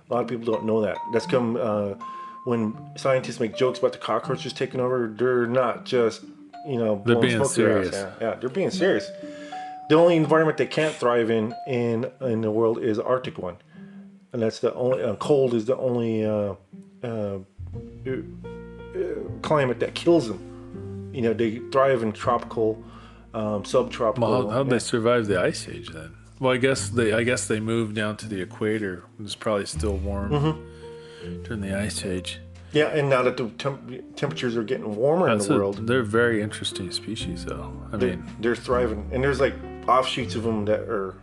A 0.09 0.13
lot 0.13 0.21
of 0.23 0.27
people 0.27 0.45
don't 0.51 0.65
know 0.65 0.81
that. 0.81 0.97
That's 1.13 1.25
come 1.25 1.55
uh, 1.59 1.93
when 2.43 2.75
scientists 2.97 3.39
make 3.39 3.55
jokes 3.55 3.79
about 3.79 3.93
the 3.93 3.99
cockroaches 3.99 4.51
taking 4.53 4.81
over, 4.81 5.07
they're 5.17 5.47
not 5.47 5.85
just, 5.85 6.23
you 6.67 6.77
know, 6.77 7.01
They're 7.05 7.15
being 7.15 7.37
smoke 7.37 7.51
through 7.51 7.65
their 7.65 7.79
ass. 7.79 7.89
serious. 7.89 8.15
Yeah, 8.19 8.27
yeah, 8.29 8.35
they're 8.35 8.49
being 8.49 8.69
serious. 8.71 9.09
The 9.89 9.95
only 9.95 10.15
environment 10.15 10.57
they 10.57 10.65
can't 10.67 10.95
thrive 10.95 11.29
in 11.29 11.53
in 11.67 12.09
in 12.21 12.41
the 12.41 12.51
world 12.51 12.79
is 12.79 12.97
Arctic 12.99 13.37
one, 13.37 13.57
and 14.31 14.41
that's 14.41 14.59
the 14.59 14.73
only 14.73 15.03
uh, 15.03 15.15
cold 15.15 15.53
is 15.53 15.65
the 15.65 15.77
only 15.77 16.25
uh, 16.25 16.55
uh, 17.03 17.07
uh, 18.07 18.11
climate 19.41 19.79
that 19.79 19.93
kills 19.93 20.27
them. 20.27 21.11
You 21.13 21.21
know, 21.21 21.33
they 21.33 21.59
thrive 21.71 22.01
in 22.01 22.11
tropical, 22.11 22.83
um, 23.33 23.65
subtropical. 23.65 24.29
Well, 24.29 24.49
how, 24.49 24.55
how'd 24.57 24.69
they 24.69 24.79
survive 24.79 25.27
the 25.27 25.39
ice 25.39 25.67
age 25.67 25.89
then? 25.89 26.15
Well, 26.39 26.53
I 26.53 26.57
guess 26.57 26.89
they 26.89 27.13
I 27.13 27.23
guess 27.23 27.47
they 27.47 27.59
moved 27.59 27.95
down 27.95 28.17
to 28.17 28.27
the 28.27 28.41
equator. 28.41 29.03
It's 29.19 29.35
probably 29.35 29.65
still 29.65 29.97
warm 29.97 30.31
Mm-hmm. 30.31 31.43
during 31.43 31.61
the 31.61 31.77
ice 31.77 32.03
age. 32.05 32.39
Yeah, 32.71 32.87
and 32.87 33.07
now 33.07 33.21
that 33.21 33.37
the 33.37 33.49
temp- 33.49 34.15
temperatures 34.15 34.57
are 34.57 34.63
getting 34.63 34.95
warmer 34.95 35.27
That's 35.29 35.45
in 35.45 35.49
the 35.51 35.55
a- 35.55 35.59
world, 35.59 35.85
they're 35.85 36.01
very 36.01 36.41
interesting 36.41 36.89
species, 36.91 37.45
though. 37.45 37.71
I 37.91 37.97
they, 37.97 38.15
mean, 38.15 38.25
they're 38.39 38.55
thriving. 38.55 39.07
And 39.13 39.23
there's 39.23 39.39
like 39.39 39.53
offshoots 39.87 40.35
of 40.35 40.43
them 40.43 40.65
that 40.65 40.81
are. 40.81 41.15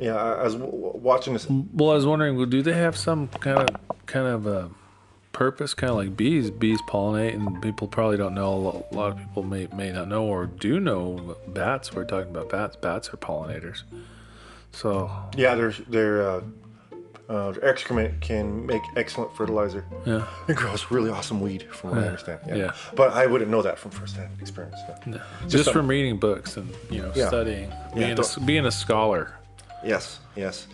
Yeah, 0.00 0.16
I, 0.16 0.32
I 0.32 0.42
was 0.44 0.54
w- 0.54 0.72
watching 0.96 1.32
this. 1.34 1.46
well, 1.48 1.90
I 1.90 1.94
was 1.94 2.06
wondering, 2.06 2.36
well, 2.36 2.46
do 2.46 2.62
they 2.62 2.72
have 2.72 2.96
some 2.96 3.28
kind 3.28 3.58
of 3.58 3.68
kind 4.06 4.26
of 4.26 4.46
a 4.46 4.70
purpose, 5.32 5.74
kind 5.74 5.90
of 5.90 5.96
like 5.96 6.16
bees? 6.16 6.50
Bees 6.50 6.80
pollinate, 6.82 7.34
and 7.34 7.60
people 7.62 7.86
probably 7.88 8.16
don't 8.16 8.34
know. 8.34 8.84
A 8.90 8.94
lot 8.94 9.12
of 9.12 9.18
people 9.18 9.42
may 9.42 9.68
may 9.74 9.92
not 9.92 10.08
know 10.08 10.24
or 10.24 10.46
do 10.46 10.80
know 10.80 11.36
bats. 11.48 11.92
We're 11.92 12.04
talking 12.04 12.30
about 12.30 12.48
bats. 12.50 12.74
Bats 12.76 13.10
are 13.10 13.16
pollinators. 13.18 13.82
So 14.72 15.10
Yeah, 15.36 15.54
their 15.54 15.70
their 15.88 16.28
uh, 16.28 16.40
uh, 17.32 17.54
excrement 17.62 18.20
can 18.20 18.66
make 18.66 18.82
excellent 18.96 19.34
fertilizer. 19.34 19.84
yeah, 20.06 20.26
It 20.48 20.56
grows 20.56 20.90
really 20.90 21.10
awesome 21.10 21.40
weed, 21.40 21.62
from 21.72 21.90
what 21.90 21.98
I 22.00 22.06
understand. 22.06 22.40
yeah. 22.46 22.72
but 22.94 23.12
I 23.12 23.26
wouldn't 23.26 23.50
know 23.50 23.62
that 23.62 23.78
from 23.78 23.90
firsthand 23.90 24.30
experience. 24.40 24.76
so. 24.86 25.20
just, 25.48 25.64
some- 25.64 25.72
from 25.74 25.88
reading 25.88 26.18
books 26.18 26.56
and 26.56 26.68
you 26.90 27.00
know 27.02 27.12
Yeah. 27.14 27.28
studying, 27.28 27.72
being 27.94 28.18
a, 28.18 28.40
being 28.44 28.66
a 28.66 28.70
scholar. 28.70 29.34
Yes, 29.84 30.20
yes. 30.36 30.66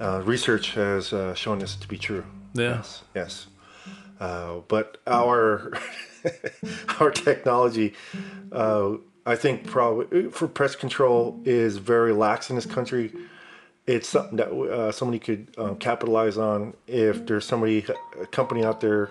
Uh, 0.00 0.20
research 0.24 0.72
has 0.74 1.12
uh, 1.12 1.34
shown 1.34 1.58
this 1.58 1.76
to 1.76 1.86
be 1.88 1.98
true. 1.98 2.24
Yeah. 2.54 2.76
Yes, 2.76 3.02
yes. 3.14 3.46
Uh, 4.18 4.60
but 4.68 4.98
our 5.06 5.72
our 7.00 7.10
technology, 7.10 7.94
uh, 8.52 8.92
I 9.26 9.36
think, 9.36 9.66
probably 9.66 10.30
for 10.30 10.48
pest 10.48 10.78
control 10.80 11.40
is 11.44 11.76
very 11.76 12.12
lax 12.12 12.50
in 12.50 12.56
this 12.56 12.66
country. 12.66 13.12
It's 13.86 14.08
something 14.08 14.36
that 14.36 14.48
uh, 14.48 14.92
somebody 14.92 15.18
could 15.18 15.48
um, 15.58 15.76
capitalize 15.76 16.38
on 16.38 16.74
if 16.86 17.26
there's 17.26 17.44
somebody, 17.44 17.84
a 18.20 18.26
company 18.26 18.64
out 18.64 18.80
there 18.80 19.10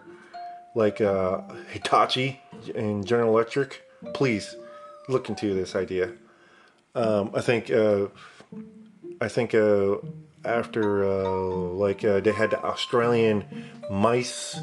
like 0.75 1.01
uh, 1.01 1.41
Hitachi 1.71 2.41
and 2.73 3.05
General 3.05 3.29
Electric. 3.29 3.83
Please 4.13 4.55
look 5.09 5.27
into 5.27 5.53
this 5.53 5.75
idea. 5.75 6.13
Um, 6.95 7.31
I 7.33 7.41
think. 7.41 7.69
Uh, 7.69 8.07
I 9.21 9.27
think 9.27 9.53
uh, 9.53 9.97
after 10.43 11.05
uh, 11.05 11.29
like 11.29 12.03
uh, 12.03 12.19
they 12.21 12.31
had 12.31 12.49
the 12.49 12.61
Australian 12.63 13.45
mice 13.91 14.59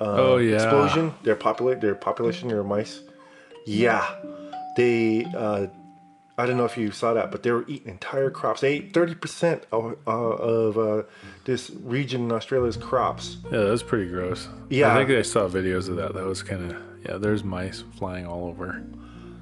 oh 0.00 0.38
yeah, 0.38 0.54
explosion, 0.54 1.14
their 1.22 1.36
populate 1.36 1.82
their 1.82 1.94
population, 1.94 2.48
their 2.48 2.64
mice. 2.64 3.02
Yeah, 3.66 4.02
they. 4.76 5.26
I 6.38 6.46
don't 6.46 6.56
know 6.56 6.64
if 6.64 6.78
you 6.78 6.90
saw 6.92 7.12
that, 7.14 7.30
but 7.30 7.42
they 7.42 7.50
were 7.50 7.64
eating 7.68 7.90
entire 7.90 8.30
crops. 8.30 8.62
They 8.62 8.74
ate 8.74 8.94
thirty 8.94 9.14
percent 9.14 9.64
of, 9.70 9.96
uh, 10.06 10.10
of 10.10 10.78
uh, 10.78 11.02
this 11.44 11.70
region 11.82 12.24
in 12.24 12.32
Australia's 12.32 12.76
crops. 12.76 13.36
Yeah, 13.44 13.58
that 13.58 13.70
was 13.70 13.82
pretty 13.82 14.10
gross. 14.10 14.48
Yeah. 14.70 14.94
I 14.94 15.04
think 15.04 15.10
I 15.10 15.22
saw 15.22 15.46
videos 15.48 15.88
of 15.88 15.96
that. 15.96 16.14
That 16.14 16.24
was 16.24 16.42
kind 16.42 16.70
of 16.70 16.82
yeah. 17.06 17.18
There's 17.18 17.44
mice 17.44 17.84
flying 17.98 18.26
all 18.26 18.46
over. 18.46 18.82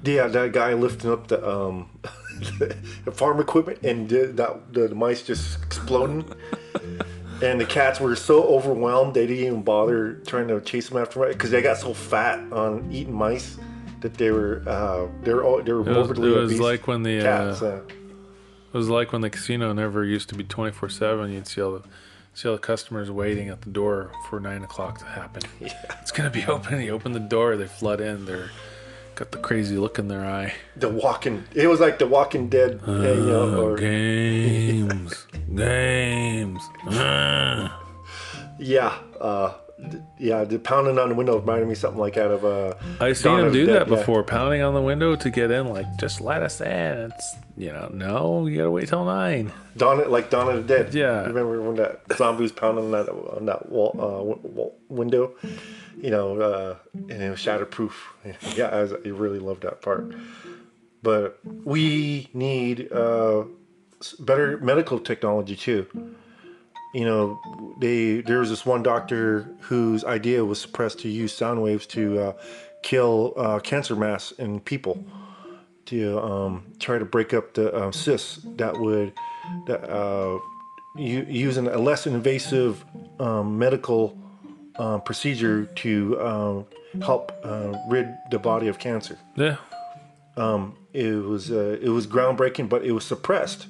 Yeah, 0.03 0.27
that 0.27 0.51
guy 0.51 0.73
lifting 0.73 1.11
up 1.11 1.27
the 1.27 1.47
um, 1.47 1.89
the 2.59 3.11
farm 3.11 3.39
equipment 3.39 3.81
and 3.83 4.09
that 4.09 4.73
the, 4.73 4.87
the 4.87 4.95
mice 4.95 5.21
just 5.21 5.61
exploding. 5.63 6.25
and 7.41 7.59
the 7.59 7.65
cats 7.65 7.99
were 7.99 8.15
so 8.15 8.43
overwhelmed 8.43 9.13
they 9.13 9.25
didn't 9.27 9.45
even 9.45 9.61
bother 9.63 10.15
trying 10.25 10.47
to 10.47 10.59
chase 10.61 10.89
them 10.89 11.01
after 11.01 11.19
mice 11.19 11.33
because 11.33 11.51
they 11.51 11.61
got 11.61 11.77
so 11.77 11.93
fat 11.93 12.39
on 12.51 12.91
eating 12.91 13.13
mice 13.13 13.57
that 14.01 14.15
they 14.15 14.31
were 14.31 14.61
uh, 14.67 15.07
they 15.23 15.33
were 15.33 15.43
all, 15.43 15.61
they 15.63 15.73
were 15.73 15.81
It 15.81 15.95
was, 15.97 16.09
it 16.09 16.19
was 16.19 16.51
obese 16.51 16.59
like 16.59 16.87
when 16.87 17.03
the 17.03 17.21
cats. 17.21 17.61
uh, 17.61 17.65
Uh, 17.65 17.93
it 18.73 18.77
was 18.77 18.89
like 18.89 19.11
when 19.11 19.21
the 19.21 19.29
casino 19.29 19.73
never 19.73 20.03
used 20.05 20.29
to 20.29 20.35
be 20.35 20.43
24 20.43 20.89
seven. 20.89 21.31
You'd 21.31 21.47
see 21.47 21.61
all 21.61 21.73
the 21.73 21.83
see 22.33 22.47
all 22.47 22.55
the 22.55 22.61
customers 22.61 23.11
waiting 23.11 23.49
at 23.49 23.61
the 23.61 23.69
door 23.69 24.11
for 24.29 24.39
nine 24.39 24.63
o'clock 24.63 24.99
to 24.99 25.05
happen. 25.05 25.41
It's 26.01 26.11
gonna 26.11 26.29
be 26.29 26.45
open. 26.45 26.81
You 26.81 26.91
open 26.91 27.11
the 27.13 27.19
door, 27.19 27.55
they 27.57 27.67
flood 27.67 28.01
in. 28.01 28.25
They're 28.25 28.49
got 29.15 29.31
the 29.31 29.37
crazy 29.37 29.77
look 29.77 29.99
in 29.99 30.07
their 30.07 30.25
eye. 30.25 30.53
the 30.75 30.87
Walking, 30.89 31.43
it 31.53 31.67
was 31.67 31.79
like 31.79 31.99
the 31.99 32.07
Walking 32.07 32.47
Dead, 32.49 32.79
uh, 32.87 32.91
you 32.93 33.25
know, 33.27 33.61
or 33.61 33.75
games, 33.89 35.27
games. 35.53 36.61
Ah. 36.87 37.79
yeah, 38.57 38.95
uh, 39.19 39.53
yeah, 40.17 40.43
the 40.43 40.59
pounding 40.59 40.99
on 40.99 41.09
the 41.09 41.15
window 41.15 41.39
reminded 41.39 41.67
me 41.67 41.75
something 41.75 41.99
like 41.99 42.17
out 42.17 42.31
of 42.31 42.45
uh, 42.45 42.75
I've 42.99 43.17
seen 43.17 43.39
him 43.39 43.51
do 43.51 43.65
that 43.67 43.87
yeah. 43.87 43.95
before, 43.95 44.23
pounding 44.23 44.61
on 44.61 44.73
the 44.73 44.81
window 44.81 45.15
to 45.15 45.29
get 45.29 45.51
in. 45.51 45.67
Like, 45.67 45.85
just 45.97 46.21
let 46.21 46.43
us 46.43 46.61
in. 46.61 47.11
It's 47.11 47.35
you 47.57 47.71
know, 47.71 47.89
no, 47.93 48.45
you 48.47 48.57
gotta 48.57 48.71
wait 48.71 48.87
till 48.87 49.05
nine. 49.05 49.51
Dawn, 49.77 50.09
like 50.09 50.29
Dawn 50.29 50.49
of 50.49 50.67
the 50.67 50.77
Dead. 50.77 50.93
Yeah. 50.93 51.21
Remember 51.23 51.61
when 51.61 51.75
that 51.77 52.01
zombie 52.15 52.43
was 52.43 52.51
pounding 52.51 52.85
on 52.85 52.91
that 52.91 53.09
on 53.09 53.45
that 53.45 53.69
wall, 53.69 53.95
uh, 53.95 54.17
w- 54.17 54.41
w- 54.41 54.71
window, 54.89 55.35
you 55.99 56.09
know, 56.09 56.39
uh, 56.39 56.75
and 56.93 57.21
it 57.21 57.29
was 57.29 57.39
shatterproof. 57.39 57.93
Yeah, 58.55 58.67
I, 58.67 58.81
was, 58.81 58.93
I 58.93 59.09
really 59.09 59.39
loved 59.39 59.63
that 59.63 59.81
part. 59.81 60.13
But 61.03 61.39
we 61.43 62.29
need 62.33 62.91
uh, 62.91 63.45
better 64.19 64.57
medical 64.59 64.99
technology 64.99 65.55
too. 65.55 65.87
You 66.93 67.05
know, 67.05 67.39
they 67.79 68.21
there 68.21 68.39
was 68.39 68.49
this 68.49 68.65
one 68.65 68.83
doctor 68.83 69.47
whose 69.61 70.03
idea 70.03 70.43
was 70.43 70.59
suppressed 70.59 70.99
to 70.99 71.09
use 71.09 71.33
sound 71.33 71.61
waves 71.63 71.85
to 71.87 72.19
uh, 72.19 72.33
kill 72.83 73.33
uh, 73.37 73.59
cancer 73.59 73.95
mass 73.95 74.31
in 74.33 74.59
people 74.59 75.03
to 75.85 76.19
um, 76.19 76.63
try 76.79 76.97
to 76.99 77.05
break 77.05 77.33
up 77.33 77.53
the 77.53 77.73
uh, 77.73 77.91
cysts 77.91 78.39
that 78.57 78.77
would 78.77 79.13
that 79.67 79.89
uh, 79.89 80.37
u- 80.97 81.25
using 81.29 81.67
a 81.67 81.77
less 81.77 82.05
invasive 82.07 82.83
um, 83.19 83.57
medical 83.57 84.17
uh, 84.75 84.97
procedure 84.99 85.65
to 85.75 86.19
um, 86.21 86.65
help 87.01 87.31
uh, 87.43 87.73
rid 87.89 88.07
the 88.31 88.39
body 88.39 88.67
of 88.67 88.79
cancer. 88.79 89.17
Yeah, 89.35 89.57
It 90.93 91.23
was 91.23 91.51
uh, 91.51 91.77
it 91.81 91.89
was 91.89 92.05
groundbreaking, 92.05 92.67
but 92.67 92.83
it 92.83 92.91
was 92.91 93.05
suppressed. 93.05 93.67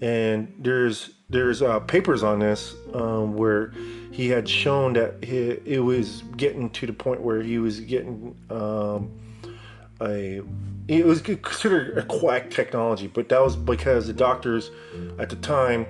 And 0.00 0.54
there's 0.58 1.10
there's 1.28 1.62
uh, 1.62 1.80
papers 1.80 2.22
on 2.22 2.40
this 2.40 2.74
um, 2.94 3.34
where 3.34 3.72
he 4.10 4.28
had 4.28 4.48
shown 4.48 4.94
that 4.94 5.22
he, 5.22 5.50
it 5.64 5.80
was 5.80 6.22
getting 6.36 6.70
to 6.70 6.86
the 6.86 6.92
point 6.92 7.20
where 7.20 7.40
he 7.40 7.58
was 7.58 7.80
getting 7.80 8.36
um, 8.50 9.10
a 10.00 10.42
it 10.88 11.06
was 11.06 11.20
considered 11.20 11.96
a 11.96 12.02
quack 12.02 12.50
technology, 12.50 13.06
but 13.06 13.28
that 13.28 13.40
was 13.40 13.54
because 13.54 14.08
the 14.08 14.12
doctors 14.12 14.72
at 15.20 15.30
the 15.30 15.36
time 15.36 15.86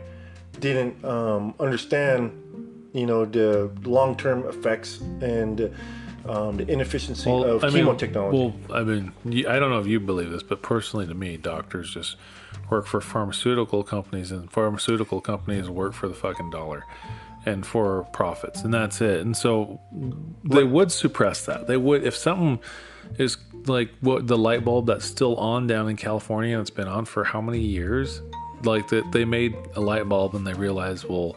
didn't 0.59 1.03
um, 1.07 1.55
understand, 1.59 2.33
you 2.93 3.07
know, 3.07 3.25
the 3.25 3.71
long-term 3.85 4.47
effects 4.47 5.01
and 5.23 5.75
um, 6.29 6.57
the 6.59 6.71
inefficiency 6.71 7.31
of 7.31 7.65
I 7.65 7.71
mean, 7.71 7.85
chemo 7.85 7.99
technology. 7.99 8.55
Well, 8.69 8.79
I 8.79 8.83
mean, 8.83 9.13
I 9.47 9.59
don't 9.59 9.71
know 9.71 9.81
if 9.81 9.87
you 9.87 10.01
believe 10.01 10.31
this, 10.31 10.43
but 10.43 10.63
personally, 10.63 11.07
to 11.07 11.15
me, 11.15 11.37
doctors 11.37 11.93
just 11.93 12.17
work 12.69 12.87
for 12.87 13.01
pharmaceutical 13.01 13.83
companies, 13.83 14.31
and 14.31 14.51
pharmaceutical 14.51 15.21
companies 15.21 15.69
work 15.69 15.95
for 15.95 16.09
the 16.09 16.15
fucking 16.15 16.51
dollar 16.51 16.85
and 17.47 17.67
for 17.67 18.05
profits, 18.13 18.63
and 18.63 18.73
that's 18.73 19.01
it. 19.01 19.21
And 19.21 19.37
so 19.37 19.81
they 20.45 20.65
would 20.65 20.93
suppress 20.93 21.47
that. 21.47 21.67
They 21.67 21.77
would 21.77 22.05
if 22.05 22.17
something 22.17 22.61
is 23.19 23.39
like 23.67 23.91
what 24.01 24.27
the 24.27 24.39
light 24.39 24.65
bulb 24.65 24.87
that's 24.87 25.05
still 25.05 25.37
on 25.37 25.67
down 25.67 25.89
in 25.89 25.97
California 25.97 26.55
and 26.55 26.61
it's 26.61 26.71
been 26.71 26.89
on 26.89 27.05
for 27.05 27.25
how 27.25 27.41
many 27.41 27.61
years? 27.61 28.23
Like 28.63 28.89
that 28.89 29.11
they 29.13 29.25
made 29.25 29.57
a 29.75 29.81
light 29.81 30.09
bulb 30.09 30.35
and 30.35 30.47
they 30.47 30.53
realized, 30.53 31.09
well, 31.09 31.37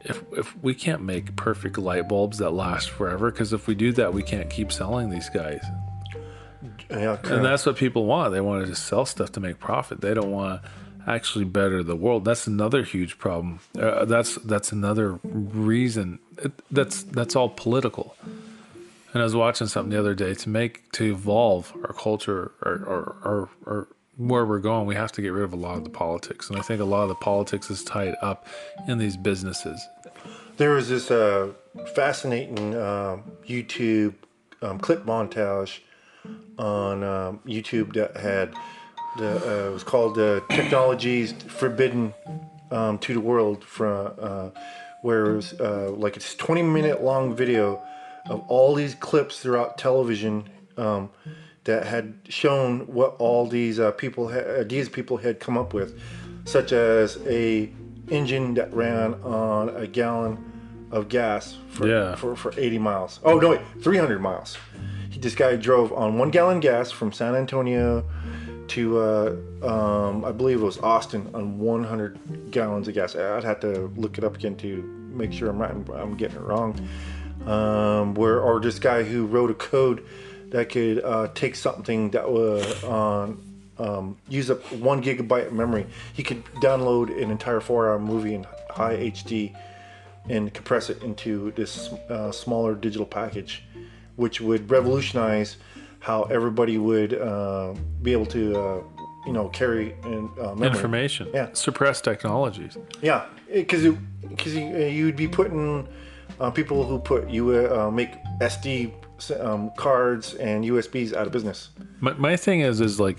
if 0.00 0.22
if 0.32 0.56
we 0.62 0.74
can't 0.74 1.02
make 1.02 1.36
perfect 1.36 1.78
light 1.78 2.08
bulbs 2.08 2.38
that 2.38 2.50
last 2.50 2.90
forever, 2.90 3.30
because 3.30 3.52
if 3.52 3.66
we 3.66 3.74
do 3.74 3.92
that, 3.92 4.14
we 4.14 4.22
can't 4.22 4.50
keep 4.50 4.72
selling 4.72 5.10
these 5.10 5.28
guys. 5.28 5.64
yeah, 6.90 7.18
And 7.24 7.44
that's 7.44 7.66
what 7.66 7.76
people 7.76 8.06
want. 8.06 8.32
They 8.32 8.40
want 8.40 8.64
to 8.64 8.70
just 8.70 8.86
sell 8.86 9.04
stuff 9.06 9.32
to 9.32 9.40
make 9.40 9.58
profit. 9.58 10.00
They 10.00 10.14
don't 10.14 10.30
want 10.30 10.62
to 10.62 10.70
actually 11.06 11.44
better 11.44 11.82
the 11.82 11.96
world. 11.96 12.24
That's 12.24 12.46
another 12.46 12.82
huge 12.82 13.18
problem. 13.18 13.60
Uh, 13.78 14.04
that's 14.04 14.36
that's 14.36 14.72
another 14.72 15.18
reason. 15.22 16.18
It, 16.38 16.52
that's 16.70 17.02
that's 17.02 17.36
all 17.36 17.48
political. 17.48 18.16
And 19.12 19.20
I 19.20 19.24
was 19.24 19.34
watching 19.34 19.66
something 19.66 19.90
the 19.90 19.98
other 19.98 20.14
day 20.14 20.34
to 20.34 20.48
make 20.48 20.90
to 20.92 21.04
evolve 21.04 21.72
our 21.84 21.92
culture 21.92 22.52
or 22.62 22.72
or, 22.72 23.16
or, 23.24 23.48
or 23.66 23.88
where 24.28 24.44
we're 24.44 24.58
going, 24.58 24.86
we 24.86 24.94
have 24.94 25.12
to 25.12 25.22
get 25.22 25.32
rid 25.32 25.44
of 25.44 25.52
a 25.52 25.56
lot 25.56 25.78
of 25.78 25.84
the 25.84 25.90
politics. 25.90 26.50
And 26.50 26.58
I 26.58 26.62
think 26.62 26.80
a 26.80 26.84
lot 26.84 27.02
of 27.02 27.08
the 27.08 27.14
politics 27.16 27.70
is 27.70 27.82
tied 27.82 28.14
up 28.20 28.46
in 28.86 28.98
these 28.98 29.16
businesses. 29.16 29.80
There 30.58 30.70
was 30.70 30.90
this 30.90 31.10
uh, 31.10 31.52
fascinating 31.94 32.74
um 32.76 33.22
YouTube 33.46 34.14
um, 34.60 34.78
clip 34.78 35.06
montage 35.06 35.80
on 36.58 37.02
um, 37.02 37.40
YouTube 37.46 37.94
that 37.94 38.16
had 38.16 38.54
the 39.16 39.36
uh, 39.36 39.70
it 39.70 39.72
was 39.72 39.84
called 39.84 40.18
uh, 40.18 40.40
"Technologies 40.50 41.32
Forbidden 41.32 42.12
um, 42.70 42.98
to 42.98 43.14
the 43.14 43.20
World" 43.20 43.64
from 43.64 44.12
uh, 44.18 44.50
where 45.00 45.30
it 45.30 45.36
was 45.36 45.58
uh, 45.60 45.90
like 45.96 46.16
it's 46.16 46.34
20 46.34 46.62
minute 46.62 47.02
long 47.02 47.34
video 47.34 47.82
of 48.26 48.44
all 48.48 48.74
these 48.74 48.94
clips 48.94 49.40
throughout 49.40 49.78
television 49.78 50.46
um, 50.76 51.08
that 51.64 51.86
had 51.86 52.14
shown 52.28 52.80
what 52.86 53.16
all 53.18 53.46
these 53.46 53.78
uh, 53.78 53.90
people 53.92 54.28
ha- 54.32 54.62
these 54.64 54.88
people 54.88 55.18
had 55.18 55.40
come 55.40 55.58
up 55.58 55.74
with, 55.74 56.00
such 56.44 56.72
as 56.72 57.18
a 57.26 57.70
engine 58.08 58.54
that 58.54 58.72
ran 58.74 59.14
on 59.22 59.68
a 59.70 59.86
gallon 59.86 60.36
of 60.90 61.08
gas 61.08 61.56
for, 61.68 61.86
Yeah. 61.86 62.16
for, 62.16 62.34
for 62.34 62.52
80 62.56 62.78
miles. 62.78 63.20
Oh, 63.22 63.38
no, 63.38 63.50
wait, 63.50 63.60
300 63.82 64.20
miles. 64.20 64.56
He, 65.10 65.20
this 65.20 65.34
guy 65.36 65.54
drove 65.56 65.92
on 65.92 66.18
one 66.18 66.30
gallon 66.30 66.58
gas 66.60 66.90
from 66.90 67.12
San 67.12 67.36
Antonio 67.36 68.04
to, 68.68 68.98
uh, 68.98 69.36
um, 69.62 70.24
I 70.24 70.32
believe 70.32 70.60
it 70.60 70.64
was 70.64 70.78
Austin, 70.78 71.30
on 71.34 71.58
100 71.60 72.50
gallons 72.50 72.88
of 72.88 72.94
gas. 72.94 73.14
I'd 73.14 73.44
have 73.44 73.60
to 73.60 73.92
look 73.96 74.18
it 74.18 74.24
up 74.24 74.34
again 74.34 74.56
to 74.56 74.82
make 75.12 75.32
sure 75.32 75.48
I'm, 75.50 75.58
not, 75.58 75.70
I'm 75.96 76.16
getting 76.16 76.36
it 76.38 76.42
wrong. 76.42 76.74
Um, 77.46 78.14
where, 78.14 78.40
or 78.40 78.60
this 78.60 78.78
guy 78.78 79.02
who 79.04 79.26
wrote 79.26 79.50
a 79.50 79.54
code 79.54 80.04
that 80.50 80.68
could 80.68 81.02
uh, 81.02 81.28
take 81.34 81.54
something 81.54 82.10
that 82.10 82.30
was 82.30 82.84
on 82.84 83.42
um, 83.80 84.18
use 84.28 84.50
up 84.50 84.60
one 84.72 85.02
gigabyte 85.02 85.46
of 85.46 85.52
memory. 85.52 85.86
He 86.12 86.22
could 86.22 86.44
download 86.56 87.10
an 87.22 87.30
entire 87.30 87.60
four-hour 87.60 87.98
movie 87.98 88.34
in 88.34 88.46
high 88.68 88.96
HD 88.96 89.56
and 90.28 90.52
compress 90.52 90.90
it 90.90 91.02
into 91.02 91.50
this 91.52 91.88
uh, 92.10 92.30
smaller 92.30 92.74
digital 92.74 93.06
package, 93.06 93.64
which 94.16 94.40
would 94.40 94.70
revolutionize 94.70 95.56
how 96.00 96.24
everybody 96.24 96.78
would 96.78 97.14
uh, 97.14 97.74
be 98.02 98.12
able 98.12 98.26
to, 98.26 98.58
uh, 98.58 98.82
you 99.26 99.32
know, 99.32 99.48
carry 99.48 99.94
in, 100.04 100.30
uh. 100.38 100.54
Information. 100.56 101.28
Yeah. 101.32 101.48
Suppress 101.52 102.00
technologies. 102.00 102.76
Yeah, 103.00 103.26
because 103.52 103.94
because 104.28 104.54
you, 104.54 104.76
you'd 104.76 105.16
be 105.16 105.26
putting 105.26 105.88
uh, 106.38 106.50
people 106.50 106.84
who 106.84 106.98
put 106.98 107.28
you 107.28 107.50
uh, 107.50 107.90
make 107.90 108.10
SD 108.40 108.92
um, 109.30 109.72
cards 109.76 110.34
and 110.34 110.64
USBs 110.64 111.12
out 111.12 111.26
of 111.26 111.32
business. 111.32 111.70
My, 112.00 112.12
my 112.12 112.36
thing 112.36 112.60
is, 112.60 112.80
is 112.80 113.00
like, 113.00 113.18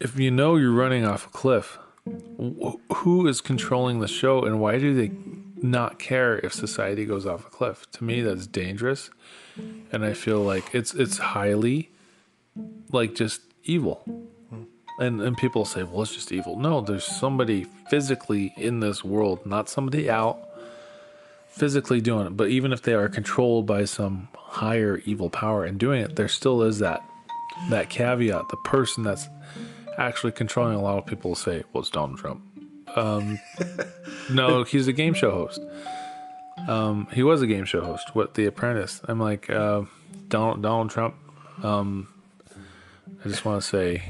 if 0.00 0.18
you 0.18 0.30
know 0.30 0.56
you're 0.56 0.72
running 0.72 1.04
off 1.04 1.26
a 1.26 1.30
cliff, 1.30 1.78
wh- 2.06 2.76
who 2.94 3.26
is 3.26 3.40
controlling 3.40 4.00
the 4.00 4.08
show 4.08 4.42
and 4.44 4.60
why 4.60 4.78
do 4.78 4.94
they 4.94 5.12
not 5.56 5.98
care 5.98 6.38
if 6.38 6.54
society 6.54 7.04
goes 7.04 7.26
off 7.26 7.46
a 7.46 7.50
cliff? 7.50 7.90
To 7.92 8.04
me, 8.04 8.22
that's 8.22 8.46
dangerous. 8.46 9.10
And 9.92 10.04
I 10.04 10.14
feel 10.14 10.40
like 10.40 10.74
it's, 10.74 10.94
it's 10.94 11.18
highly 11.18 11.90
like 12.90 13.14
just 13.14 13.42
evil. 13.64 14.02
And, 14.98 15.20
and 15.20 15.36
people 15.36 15.64
say, 15.64 15.82
well, 15.82 16.02
it's 16.02 16.14
just 16.14 16.32
evil. 16.32 16.58
No, 16.58 16.80
there's 16.80 17.04
somebody 17.04 17.66
physically 17.88 18.52
in 18.56 18.80
this 18.80 19.02
world, 19.04 19.44
not 19.46 19.68
somebody 19.68 20.10
out 20.10 20.49
physically 21.60 22.00
doing 22.00 22.26
it. 22.26 22.36
But 22.38 22.48
even 22.48 22.72
if 22.72 22.80
they 22.80 22.94
are 22.94 23.08
controlled 23.08 23.66
by 23.66 23.84
some 23.84 24.28
higher 24.34 25.02
evil 25.04 25.28
power 25.28 25.66
and 25.66 25.78
doing 25.78 26.00
it, 26.00 26.16
there 26.16 26.26
still 26.26 26.62
is 26.62 26.78
that 26.78 27.04
that 27.68 27.90
caveat. 27.90 28.48
The 28.48 28.56
person 28.64 29.04
that's 29.04 29.28
actually 29.98 30.32
controlling 30.32 30.74
a 30.74 30.80
lot 30.80 30.96
of 30.96 31.04
people 31.04 31.34
say, 31.34 31.62
"Well, 31.72 31.82
it's 31.82 31.90
Donald 31.90 32.18
Trump." 32.18 32.42
Um, 32.96 33.38
no, 34.30 34.64
he's 34.64 34.88
a 34.88 34.92
game 34.94 35.12
show 35.12 35.30
host. 35.30 35.60
Um, 36.66 37.06
he 37.12 37.22
was 37.22 37.42
a 37.42 37.46
game 37.46 37.66
show 37.66 37.82
host. 37.82 38.14
What 38.14 38.34
The 38.34 38.46
Apprentice? 38.46 39.02
I'm 39.04 39.20
like 39.20 39.50
uh, 39.50 39.82
Donald 40.28 40.62
Donald 40.62 40.88
Trump. 40.88 41.14
Um, 41.62 42.08
I 43.22 43.28
just 43.28 43.44
want 43.44 43.60
to 43.60 43.68
say, 43.68 44.02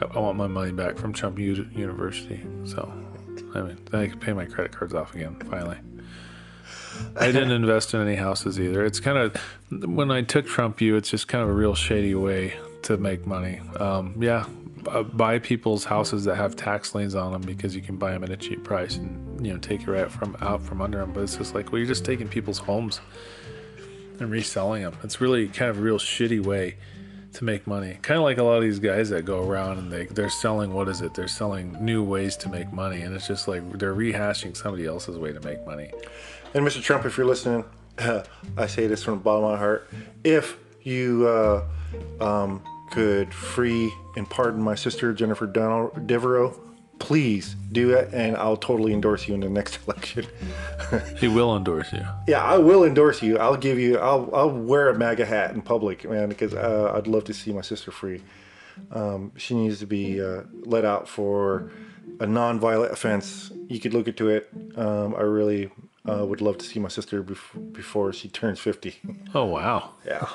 I, 0.00 0.06
I 0.16 0.18
want 0.18 0.38
my 0.38 0.46
money 0.46 0.72
back 0.72 0.96
from 0.96 1.12
Trump 1.12 1.38
U- 1.38 1.68
University. 1.72 2.42
So, 2.64 2.90
I 3.54 3.60
mean, 3.60 3.78
then 3.90 4.00
I 4.00 4.06
can 4.06 4.18
pay 4.18 4.32
my 4.32 4.46
credit 4.46 4.72
cards 4.72 4.94
off 4.94 5.14
again. 5.14 5.36
Finally. 5.50 5.76
I 7.16 7.26
didn't 7.26 7.52
invest 7.52 7.94
in 7.94 8.00
any 8.00 8.16
houses 8.16 8.60
either. 8.60 8.84
It's 8.84 9.00
kind 9.00 9.18
of 9.18 9.36
when 9.70 10.10
I 10.10 10.22
took 10.22 10.46
Trump 10.46 10.80
U, 10.80 10.96
it's 10.96 11.10
just 11.10 11.28
kind 11.28 11.42
of 11.42 11.48
a 11.48 11.52
real 11.52 11.74
shady 11.74 12.14
way 12.14 12.54
to 12.82 12.96
make 12.96 13.26
money. 13.26 13.60
Um, 13.80 14.14
yeah, 14.20 14.46
buy 15.12 15.38
people's 15.38 15.84
houses 15.84 16.24
that 16.24 16.36
have 16.36 16.56
tax 16.56 16.94
liens 16.94 17.14
on 17.14 17.32
them 17.32 17.42
because 17.42 17.74
you 17.74 17.82
can 17.82 17.96
buy 17.96 18.12
them 18.12 18.24
at 18.24 18.30
a 18.30 18.36
cheap 18.36 18.64
price 18.64 18.96
and 18.96 19.44
you 19.44 19.52
know 19.52 19.58
take 19.58 19.82
it 19.82 19.88
right 19.88 20.10
from 20.10 20.36
out 20.40 20.62
from 20.62 20.80
under 20.80 20.98
them. 20.98 21.12
But 21.12 21.22
it's 21.24 21.36
just 21.36 21.54
like 21.54 21.72
well, 21.72 21.78
you're 21.78 21.88
just 21.88 22.04
taking 22.04 22.28
people's 22.28 22.58
homes 22.58 23.00
and 24.20 24.30
reselling 24.30 24.82
them. 24.82 24.96
It's 25.02 25.20
really 25.20 25.48
kind 25.48 25.70
of 25.70 25.78
a 25.78 25.82
real 25.82 25.98
shitty 25.98 26.44
way 26.44 26.76
to 27.34 27.44
make 27.44 27.66
money. 27.66 27.98
Kind 28.02 28.16
of 28.16 28.24
like 28.24 28.38
a 28.38 28.42
lot 28.42 28.56
of 28.56 28.62
these 28.62 28.78
guys 28.78 29.10
that 29.10 29.24
go 29.24 29.46
around 29.46 29.78
and 29.78 29.92
they 29.92 30.06
they're 30.06 30.30
selling 30.30 30.72
what 30.72 30.88
is 30.88 31.00
it? 31.00 31.14
They're 31.14 31.28
selling 31.28 31.76
new 31.84 32.02
ways 32.02 32.36
to 32.38 32.48
make 32.48 32.72
money, 32.72 33.02
and 33.02 33.14
it's 33.14 33.26
just 33.26 33.48
like 33.48 33.78
they're 33.78 33.94
rehashing 33.94 34.56
somebody 34.56 34.86
else's 34.86 35.18
way 35.18 35.32
to 35.32 35.40
make 35.40 35.64
money. 35.66 35.90
And 36.56 36.66
Mr. 36.66 36.82
Trump, 36.82 37.04
if 37.04 37.18
you're 37.18 37.26
listening, 37.26 37.66
I 38.56 38.66
say 38.66 38.86
this 38.86 39.02
from 39.02 39.18
the 39.18 39.20
bottom 39.20 39.44
of 39.44 39.50
my 39.50 39.58
heart. 39.58 39.90
If 40.24 40.56
you 40.80 41.28
uh, 41.28 41.66
um, 42.18 42.62
could 42.92 43.34
free 43.34 43.92
and 44.16 44.28
pardon 44.30 44.62
my 44.62 44.74
sister, 44.74 45.12
Jennifer 45.12 45.46
Donald 45.46 46.06
Devereaux, 46.06 46.58
please 46.98 47.56
do 47.72 47.90
it, 47.92 48.08
and 48.14 48.38
I'll 48.38 48.56
totally 48.56 48.94
endorse 48.94 49.28
you 49.28 49.34
in 49.34 49.40
the 49.40 49.50
next 49.50 49.80
election. 49.86 50.26
He 51.18 51.28
will 51.28 51.54
endorse 51.54 51.92
you. 51.92 52.06
yeah, 52.26 52.42
I 52.42 52.56
will 52.56 52.84
endorse 52.84 53.22
you. 53.22 53.36
I'll 53.36 53.58
give 53.58 53.78
you, 53.78 53.98
I'll, 53.98 54.34
I'll 54.34 54.50
wear 54.50 54.88
a 54.88 54.94
MAGA 54.94 55.26
hat 55.26 55.52
in 55.52 55.60
public, 55.60 56.08
man, 56.08 56.30
because 56.30 56.54
uh, 56.54 56.92
I'd 56.94 57.06
love 57.06 57.24
to 57.24 57.34
see 57.34 57.52
my 57.52 57.60
sister 57.60 57.90
free. 57.90 58.22
Um, 58.92 59.32
she 59.36 59.54
needs 59.54 59.78
to 59.80 59.86
be 59.86 60.22
uh, 60.22 60.44
let 60.64 60.86
out 60.86 61.06
for 61.06 61.70
a 62.18 62.26
non-violent 62.26 62.92
offense. 62.92 63.52
You 63.68 63.78
could 63.78 63.92
look 63.92 64.08
into 64.08 64.30
it. 64.30 64.48
Um, 64.74 65.14
I 65.14 65.20
really 65.20 65.70
uh, 66.08 66.24
would 66.24 66.40
love 66.40 66.58
to 66.58 66.64
see 66.66 66.78
my 66.80 66.88
sister 66.88 67.22
bef- 67.22 67.72
before 67.72 68.12
she 68.12 68.28
turns 68.28 68.58
50. 68.60 68.96
Oh 69.34 69.44
wow. 69.44 69.90
yeah, 70.06 70.28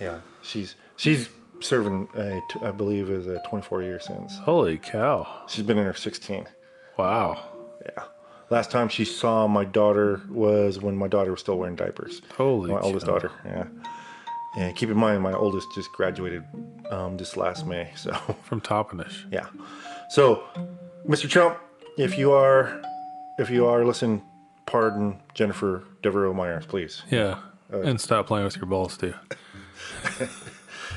yeah. 0.00 0.20
She's 0.42 0.74
she's 0.96 1.28
serving, 1.60 2.08
a 2.14 2.40
t- 2.50 2.60
I 2.62 2.70
believe, 2.70 3.08
is 3.10 3.26
a 3.26 3.40
24 3.48 3.82
year 3.82 4.00
sentence. 4.00 4.36
Holy 4.38 4.78
cow. 4.78 5.26
She's 5.48 5.64
been 5.64 5.78
in 5.78 5.84
her 5.86 5.94
16. 5.94 6.46
Wow. 6.98 7.42
Yeah. 7.84 8.04
Last 8.50 8.70
time 8.70 8.88
she 8.88 9.04
saw 9.04 9.46
my 9.48 9.64
daughter 9.64 10.20
was 10.30 10.78
when 10.80 10.96
my 10.96 11.08
daughter 11.08 11.30
was 11.32 11.40
still 11.40 11.58
wearing 11.58 11.76
diapers. 11.76 12.22
Holy 12.36 12.70
my 12.70 12.80
oldest 12.80 13.06
daughter. 13.06 13.30
Yeah. 13.44 13.64
And 14.58 14.74
keep 14.76 14.88
in 14.88 14.96
mind, 14.96 15.22
my 15.22 15.32
oldest 15.34 15.66
just 15.74 15.92
graduated 15.92 16.44
um, 16.90 17.16
this 17.16 17.36
last 17.36 17.66
May. 17.66 17.90
So 17.96 18.12
From 18.44 18.60
Toppenish. 18.60 19.24
yeah. 19.32 19.46
So 20.10 20.44
Mr. 21.06 21.28
Trump, 21.28 21.58
if 21.98 22.16
you 22.18 22.32
are, 22.32 22.80
if 23.38 23.50
you 23.50 23.66
are 23.66 23.84
listening, 23.84 24.22
pardon 24.66 25.20
Jennifer 25.34 25.84
Devereaux 26.02 26.34
Myers, 26.34 26.66
please. 26.66 27.02
Yeah. 27.10 27.38
and 27.70 28.00
stop 28.00 28.26
playing 28.26 28.44
with 28.44 28.56
your 28.56 28.66
balls 28.66 28.96
too. 28.96 29.14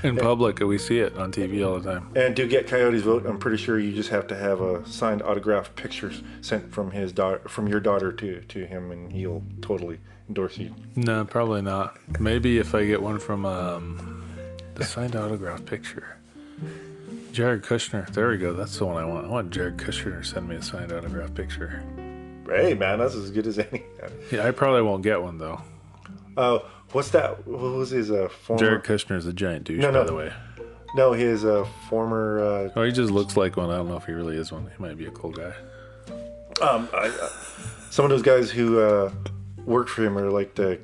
In 0.03 0.15
public, 0.15 0.59
we 0.59 0.77
see 0.77 0.99
it 0.99 1.17
on 1.17 1.31
TV 1.31 1.65
all 1.65 1.79
the 1.79 1.91
time. 1.91 2.11
And 2.15 2.33
to 2.37 2.47
get 2.47 2.67
Coyote's 2.67 3.01
vote, 3.01 3.25
I'm 3.25 3.37
pretty 3.37 3.57
sure 3.57 3.77
you 3.77 3.93
just 3.93 4.09
have 4.09 4.27
to 4.27 4.35
have 4.35 4.61
a 4.61 4.87
signed 4.87 5.21
autographed 5.21 5.75
picture 5.75 6.13
sent 6.41 6.71
from 6.71 6.91
his 6.91 7.11
daughter, 7.11 7.39
from 7.49 7.67
your 7.67 7.81
daughter 7.81 8.13
to 8.13 8.39
to 8.41 8.65
him, 8.65 8.91
and 8.91 9.11
he'll 9.11 9.43
totally 9.61 9.99
endorse 10.29 10.57
you. 10.57 10.73
No, 10.95 11.25
probably 11.25 11.61
not. 11.61 11.97
Maybe 12.19 12.59
if 12.59 12.73
I 12.73 12.85
get 12.85 13.01
one 13.01 13.19
from 13.19 13.45
um, 13.45 14.23
the 14.75 14.85
signed 14.85 15.17
autograph 15.17 15.65
picture. 15.65 16.17
Jared 17.33 17.63
Kushner. 17.63 18.09
There 18.13 18.29
we 18.29 18.37
go. 18.37 18.53
That's 18.53 18.77
the 18.77 18.85
one 18.85 18.97
I 18.97 19.05
want. 19.05 19.25
I 19.25 19.29
want 19.29 19.51
Jared 19.51 19.77
Kushner 19.77 20.21
to 20.21 20.27
send 20.27 20.47
me 20.47 20.55
a 20.55 20.61
signed 20.61 20.93
autograph 20.93 21.33
picture. 21.33 21.83
Hey 22.49 22.73
man, 22.73 22.99
that's 22.99 23.15
as 23.15 23.31
good 23.31 23.47
as 23.47 23.59
any. 23.71 23.83
Yeah, 24.31 24.47
I 24.47 24.51
probably 24.51 24.81
won't 24.81 25.03
get 25.03 25.21
one 25.21 25.37
though. 25.37 25.61
Oh, 26.37 26.65
what's 26.91 27.09
that? 27.11 27.45
What 27.47 27.59
was 27.75 27.89
his 27.89 28.11
uh, 28.11 28.29
former? 28.29 28.59
Jared 28.59 28.83
Kushner 28.83 29.17
is 29.17 29.25
a 29.25 29.33
giant 29.33 29.65
douche, 29.65 29.81
No, 29.81 29.91
no. 29.91 30.01
by 30.01 30.05
the 30.07 30.15
way. 30.15 30.33
No, 30.95 31.13
his 31.13 31.45
uh, 31.45 31.67
former. 31.89 32.39
Uh, 32.39 32.69
Oh, 32.75 32.83
he 32.83 32.91
just 32.91 33.11
looks 33.11 33.35
like 33.37 33.57
one. 33.57 33.69
I 33.69 33.77
don't 33.77 33.87
know 33.89 33.97
if 33.97 34.05
he 34.05 34.11
really 34.13 34.37
is 34.37 34.51
one. 34.51 34.63
He 34.75 34.81
might 34.81 34.97
be 34.97 35.05
a 35.05 35.11
cool 35.11 35.31
guy. 35.31 35.53
um, 36.61 36.89
I, 36.93 37.07
uh, 37.21 37.29
some 37.91 38.05
of 38.05 38.09
those 38.11 38.21
guys 38.23 38.49
who 38.49 38.79
uh, 38.79 39.11
work 39.65 39.87
for 39.87 40.03
him 40.03 40.17
are 40.17 40.31
like 40.31 40.55
the 40.55 40.79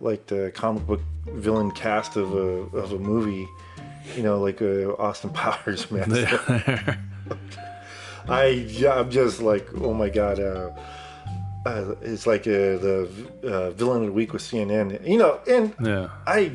like 0.00 0.26
the 0.26 0.52
comic 0.54 0.86
book 0.86 1.00
villain 1.26 1.70
cast 1.72 2.16
of 2.16 2.32
a 2.34 2.76
of 2.76 2.92
a 2.92 2.98
movie. 2.98 3.48
You 4.16 4.22
know, 4.22 4.38
like 4.40 4.62
uh, 4.62 4.92
Austin 4.98 5.30
Powers, 5.34 5.90
man. 5.90 6.12
I 8.28 8.46
yeah, 8.68 8.94
I'm 8.94 9.10
just 9.10 9.40
like, 9.40 9.66
oh 9.80 9.94
my 9.94 10.08
god. 10.08 10.38
Uh, 10.38 10.70
uh, 11.66 11.94
it's 12.02 12.26
like 12.26 12.42
uh, 12.42 12.78
the 12.78 13.10
uh, 13.42 13.70
villain 13.70 14.02
of 14.02 14.06
the 14.06 14.12
week 14.12 14.32
with 14.32 14.42
CNN. 14.42 15.06
You 15.06 15.18
know, 15.18 15.40
and 15.48 15.74
yeah. 15.82 16.08
I 16.26 16.52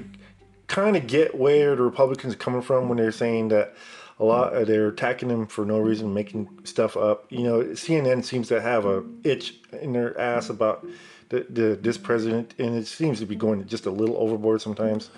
kind 0.68 0.96
of 0.96 1.08
get 1.08 1.36
where 1.36 1.76
the 1.76 1.84
Republicans 1.84 2.34
are 2.34 2.38
coming 2.38 2.62
from 2.62 2.90
when 2.90 2.98
they're 2.98 3.12
saying 3.12 3.50
that 3.50 3.76
a 4.20 4.24
lot 4.24 4.54
uh, 4.54 4.64
they're 4.64 4.88
attacking 4.88 5.30
him 5.30 5.48
for 5.48 5.66
no 5.66 5.80
reason, 5.80 6.14
making 6.14 6.48
stuff 6.64 6.96
up. 6.96 7.32
You 7.32 7.44
know, 7.44 7.64
CNN 7.64 8.24
seems 8.24 8.48
to 8.50 8.62
have 8.62 8.86
a 8.86 9.04
itch 9.24 9.56
in 9.82 9.94
their 9.94 10.20
ass 10.20 10.50
about 10.50 10.86
the, 11.30 11.46
the 11.50 11.80
this 11.82 11.98
president, 11.98 12.54
and 12.58 12.76
it 12.76 12.88
seems 12.88 13.20
to 13.20 13.26
be 13.26 13.36
going 13.36 13.66
just 13.68 13.86
a 13.86 13.92
little 13.92 14.18
overboard 14.18 14.62
sometimes. 14.62 15.10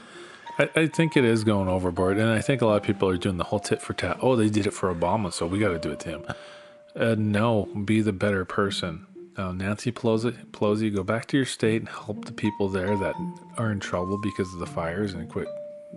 I, 0.58 0.70
I 0.76 0.88
think 0.88 1.18
it 1.18 1.26
is 1.26 1.44
going 1.44 1.68
overboard, 1.68 2.18
and 2.18 2.30
I 2.30 2.42
think 2.42 2.62
a 2.62 2.66
lot 2.66 2.78
of 2.78 2.84
people 2.84 3.10
are 3.10 3.18
doing 3.18 3.38
the 3.38 3.44
whole 3.44 3.60
tit 3.60 3.82
for 3.82 3.94
tat. 3.94 4.18
Oh, 4.22 4.36
they 4.36 4.50
did 4.50 4.66
it 4.66 4.72
for 4.72 4.94
Obama, 4.94 5.32
so 5.32 5.46
we 5.46 5.60
got 5.60 5.70
to 5.70 5.80
do 5.80 5.92
it 5.92 6.00
to 6.02 6.10
him. 6.10 6.26
Uh, 6.96 7.16
no, 7.18 7.66
be 7.66 8.02
the 8.02 8.14
better 8.14 8.46
person. 8.46 9.06
Uh, 9.38 9.52
Nancy 9.52 9.92
Pelosi, 9.92 10.34
Pelosi, 10.52 10.94
go 10.94 11.04
back 11.04 11.26
to 11.28 11.38
your 11.38 11.46
state 11.46 11.82
and 11.82 11.90
help 11.90 12.26
the 12.26 12.32
people 12.32 12.70
there 12.70 12.96
that 12.98 13.16
are 13.58 13.72
in 13.72 13.80
trouble 13.80 14.18
because 14.18 14.54
of 14.54 14.60
the 14.60 14.66
fires, 14.66 15.14
and 15.14 15.30
quit 15.30 15.48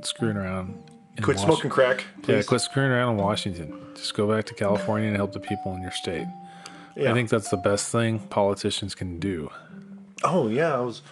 screwing 0.02 0.36
around. 0.36 0.76
Quit 1.22 1.38
smoking 1.38 1.70
crack, 1.70 2.04
Yeah, 2.26 2.42
quit 2.42 2.60
screwing 2.60 2.90
around 2.90 3.14
in 3.14 3.24
Washington. 3.24 3.74
Just 3.94 4.14
go 4.14 4.32
back 4.32 4.44
to 4.46 4.54
California 4.54 5.08
and 5.08 5.16
help 5.16 5.32
the 5.32 5.40
people 5.40 5.74
in 5.74 5.82
your 5.82 5.90
state. 5.90 6.26
Yeah. 6.96 7.10
I 7.10 7.14
think 7.14 7.28
that's 7.28 7.48
the 7.48 7.56
best 7.56 7.90
thing 7.92 8.18
politicians 8.18 8.94
can 8.94 9.18
do. 9.18 9.50
Oh 10.24 10.48
yeah, 10.48 10.76
I 10.76 10.80
was. 10.80 11.02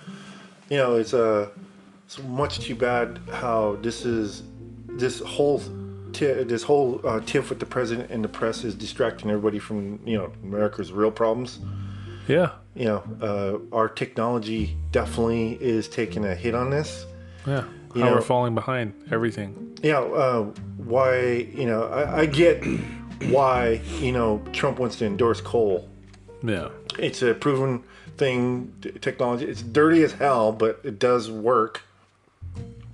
You 0.68 0.78
know, 0.78 0.96
it's 0.96 1.14
uh, 1.14 1.48
it's 2.06 2.20
much 2.22 2.58
too 2.58 2.74
bad 2.74 3.20
how 3.30 3.78
this 3.82 4.04
is, 4.04 4.42
this 4.88 5.20
whole, 5.20 5.58
this 6.10 6.64
whole 6.64 7.00
uh, 7.04 7.20
tiff 7.20 7.50
with 7.50 7.60
the 7.60 7.66
president 7.66 8.10
and 8.10 8.24
the 8.24 8.28
press 8.28 8.64
is 8.64 8.74
distracting 8.74 9.30
everybody 9.30 9.60
from 9.60 10.00
you 10.04 10.18
know 10.18 10.32
America's 10.42 10.92
real 10.92 11.12
problems. 11.12 11.60
Yeah, 12.28 12.50
You 12.74 12.84
know, 12.86 13.02
uh, 13.70 13.74
our 13.76 13.88
technology 13.88 14.76
definitely 14.90 15.52
is 15.60 15.88
taking 15.88 16.24
a 16.24 16.34
hit 16.34 16.54
on 16.54 16.70
this. 16.70 17.06
yeah. 17.46 17.64
You 17.94 18.02
How 18.02 18.08
know- 18.10 18.14
we're 18.16 18.20
falling 18.22 18.54
behind 18.54 18.92
everything. 19.10 19.78
Yeah, 19.82 20.00
uh, 20.00 20.42
why? 20.76 21.48
You 21.54 21.66
know, 21.66 21.84
I, 21.84 22.20
I 22.20 22.26
get 22.26 22.62
why 23.30 23.80
you 24.00 24.12
know 24.12 24.42
Trump 24.52 24.78
wants 24.78 24.96
to 24.96 25.06
endorse 25.06 25.40
coal. 25.40 25.88
Yeah, 26.42 26.68
It's 26.98 27.22
a 27.22 27.32
proven 27.34 27.82
thing, 28.18 28.72
technology. 29.00 29.46
It's 29.46 29.62
dirty 29.62 30.02
as 30.02 30.12
hell, 30.12 30.52
but 30.52 30.80
it 30.84 30.98
does 30.98 31.30
work. 31.30 31.82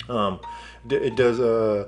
Um, 0.08 0.38
it 0.90 1.16
does 1.16 1.40
uh, 1.40 1.86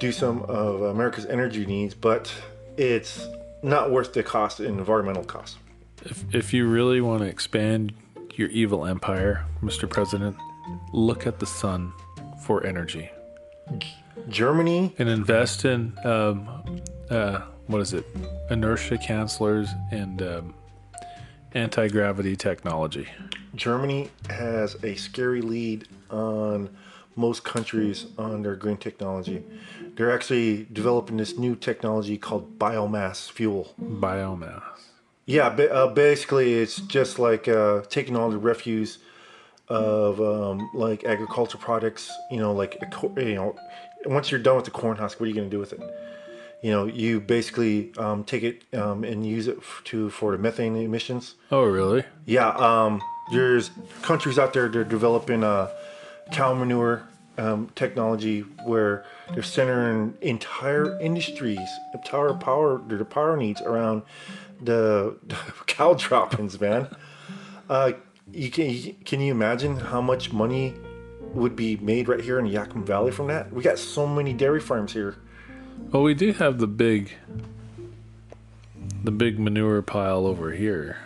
do 0.00 0.12
some 0.12 0.42
of 0.42 0.82
America's 0.82 1.26
energy 1.26 1.66
needs, 1.66 1.94
but 1.94 2.32
it's 2.76 3.26
not 3.62 3.90
worth 3.90 4.12
the 4.14 4.22
cost 4.22 4.60
environmental 4.60 5.24
costs. 5.24 5.58
If, 6.04 6.34
if 6.34 6.54
you 6.54 6.68
really 6.68 7.00
want 7.00 7.22
to 7.22 7.26
expand 7.26 7.92
your 8.34 8.48
evil 8.48 8.86
empire, 8.86 9.44
Mr. 9.62 9.88
President, 9.88 10.36
look 10.92 11.26
at 11.26 11.38
the 11.38 11.46
sun 11.46 11.92
for 12.44 12.64
energy 12.66 13.10
Germany, 14.28 14.94
and 14.98 15.08
invest 15.08 15.64
in 15.64 15.92
um, 16.04 16.82
uh, 17.10 17.40
what 17.66 17.80
is 17.80 17.92
it? 17.92 18.04
Inertia 18.50 18.96
cancelers 18.96 19.68
and 19.90 20.22
um, 20.22 20.54
anti 21.54 21.88
gravity 21.88 22.36
technology. 22.36 23.08
Germany 23.54 24.10
has 24.30 24.76
a 24.82 24.94
scary 24.96 25.40
lead 25.40 25.88
on 26.10 26.70
most 27.14 27.44
countries 27.44 28.06
on 28.18 28.42
their 28.42 28.54
green 28.54 28.76
technology. 28.76 29.42
They're 29.96 30.12
actually 30.12 30.66
developing 30.72 31.16
this 31.16 31.38
new 31.38 31.56
technology 31.56 32.18
called 32.18 32.58
biomass 32.58 33.30
fuel. 33.30 33.74
Biomass. 33.80 34.75
Yeah, 35.26 35.48
uh, 35.48 35.88
basically, 35.88 36.54
it's 36.54 36.76
just 36.76 37.18
like 37.18 37.48
uh, 37.48 37.82
taking 37.88 38.16
all 38.16 38.30
the 38.30 38.38
refuse 38.38 38.98
of 39.68 40.20
um, 40.20 40.70
like 40.72 41.04
agriculture 41.04 41.58
products. 41.58 42.10
You 42.30 42.38
know, 42.38 42.52
like 42.52 42.80
you 43.16 43.34
know, 43.34 43.56
once 44.06 44.30
you're 44.30 44.40
done 44.40 44.54
with 44.54 44.66
the 44.66 44.70
corn 44.70 44.96
husk, 44.96 45.18
what 45.18 45.26
are 45.26 45.28
you 45.28 45.34
going 45.34 45.50
to 45.50 45.54
do 45.54 45.58
with 45.58 45.72
it? 45.72 45.80
You 46.62 46.70
know, 46.70 46.86
you 46.86 47.20
basically 47.20 47.92
um, 47.98 48.22
take 48.22 48.44
it 48.44 48.62
um, 48.72 49.02
and 49.02 49.26
use 49.26 49.48
it 49.48 49.58
to 49.86 50.10
for 50.10 50.30
the 50.30 50.38
methane 50.38 50.76
emissions. 50.76 51.34
Oh, 51.50 51.64
really? 51.64 52.04
Yeah, 52.24 52.50
um, 52.50 53.02
there's 53.32 53.72
countries 54.02 54.38
out 54.38 54.52
there 54.52 54.68
that 54.68 54.78
are 54.78 54.84
developing 54.84 55.42
uh, 55.42 55.70
cow 56.30 56.54
manure 56.54 57.02
um, 57.38 57.70
technology 57.74 58.40
where 58.64 59.04
they're 59.32 59.42
centering 59.42 60.14
entire 60.22 60.98
industries, 61.00 61.68
entire 61.92 62.34
power, 62.34 62.78
their 62.86 63.04
power 63.04 63.36
needs 63.36 63.60
around 63.60 64.02
the, 64.60 65.16
cow 65.66 65.94
droppings, 65.94 66.60
man. 66.60 66.88
Uh, 67.68 67.92
you 68.32 68.50
can 68.50 68.94
can 69.04 69.20
you 69.20 69.30
imagine 69.32 69.76
how 69.76 70.00
much 70.00 70.32
money 70.32 70.74
would 71.32 71.54
be 71.54 71.76
made 71.76 72.08
right 72.08 72.20
here 72.20 72.38
in 72.38 72.46
Yakima 72.46 72.84
Valley 72.84 73.12
from 73.12 73.28
that? 73.28 73.52
We 73.52 73.62
got 73.62 73.78
so 73.78 74.06
many 74.06 74.32
dairy 74.32 74.60
farms 74.60 74.92
here. 74.92 75.16
Well, 75.92 76.02
we 76.02 76.14
do 76.14 76.32
have 76.32 76.58
the 76.58 76.66
big, 76.66 77.12
the 79.04 79.10
big 79.10 79.38
manure 79.38 79.82
pile 79.82 80.26
over 80.26 80.52
here. 80.52 80.96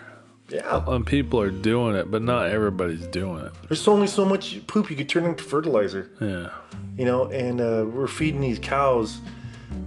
Yeah, 0.49 0.83
And 0.89 1.07
people 1.07 1.41
are 1.41 1.51
doing 1.51 1.95
it, 1.95 2.11
but 2.11 2.23
not 2.23 2.47
everybody's 2.51 3.07
doing 3.07 3.45
it. 3.45 3.53
there's 3.69 3.87
only 3.87 4.09
so 4.09 4.25
much 4.25 4.67
poop 4.67 4.91
you 4.91 4.97
could 4.97 5.09
turn 5.09 5.25
into 5.25 5.45
fertilizer. 5.45 6.11
Yeah. 6.21 6.51
you 6.99 7.05
know, 7.05 7.27
and 7.27 7.61
uh, 7.61 7.87
we're 7.89 8.09
feeding 8.09 8.41
these 8.41 8.59
cows, 8.59 9.21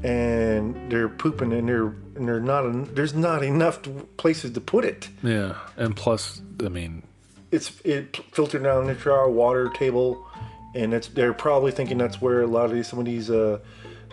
and 0.04 0.92
they're 0.92 1.10
pooping, 1.10 1.54
and 1.54 1.68
they're 1.68 1.94
and 2.16 2.28
they're 2.28 2.40
not. 2.40 2.66
en- 2.66 2.90
There's 2.94 3.14
not 3.14 3.44
enough 3.44 3.82
to, 3.84 3.90
places 4.18 4.52
to 4.52 4.62
put 4.62 4.86
it. 4.86 5.10
Yeah. 5.24 5.56
And 5.78 5.96
plus, 5.96 6.42
I 6.64 6.70
mean, 6.70 7.04
It's 7.52 7.72
it 7.84 8.18
filtered 8.32 8.64
down 8.64 8.90
into 8.90 9.12
our 9.12 9.30
water 9.30 9.70
table, 9.70 10.26
and 10.76 10.94
it's 10.94 11.08
they're 11.08 11.34
probably 11.34 11.72
thinking 11.72 11.98
that's 11.98 12.22
where 12.22 12.42
a 12.42 12.48
lot 12.48 12.66
of 12.66 12.72
these, 12.74 12.88
some 12.88 13.00
of 13.00 13.06
these 13.06 13.30
uh, 13.30 13.60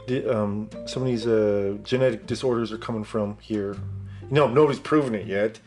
di- 0.06 0.26
um, 0.26 0.68
some 0.86 1.02
of 1.02 1.08
these 1.08 1.26
uh, 1.26 1.76
genetic 1.84 2.26
disorders 2.26 2.72
are 2.72 2.78
coming 2.78 3.04
from 3.04 3.36
here. 3.40 3.76
No, 4.30 4.46
nobody's 4.46 4.78
proven 4.80 5.14
it 5.14 5.26
yet, 5.26 5.58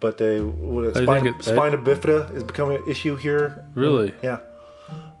but 0.00 0.18
they 0.18 0.40
what, 0.40 0.94
spina, 0.96 1.30
it- 1.30 1.42
spina 1.42 1.78
bifida 1.78 2.34
is 2.34 2.42
becoming 2.44 2.76
an 2.78 2.84
issue 2.88 3.16
here. 3.16 3.64
really? 3.74 4.12
Yeah. 4.22 4.38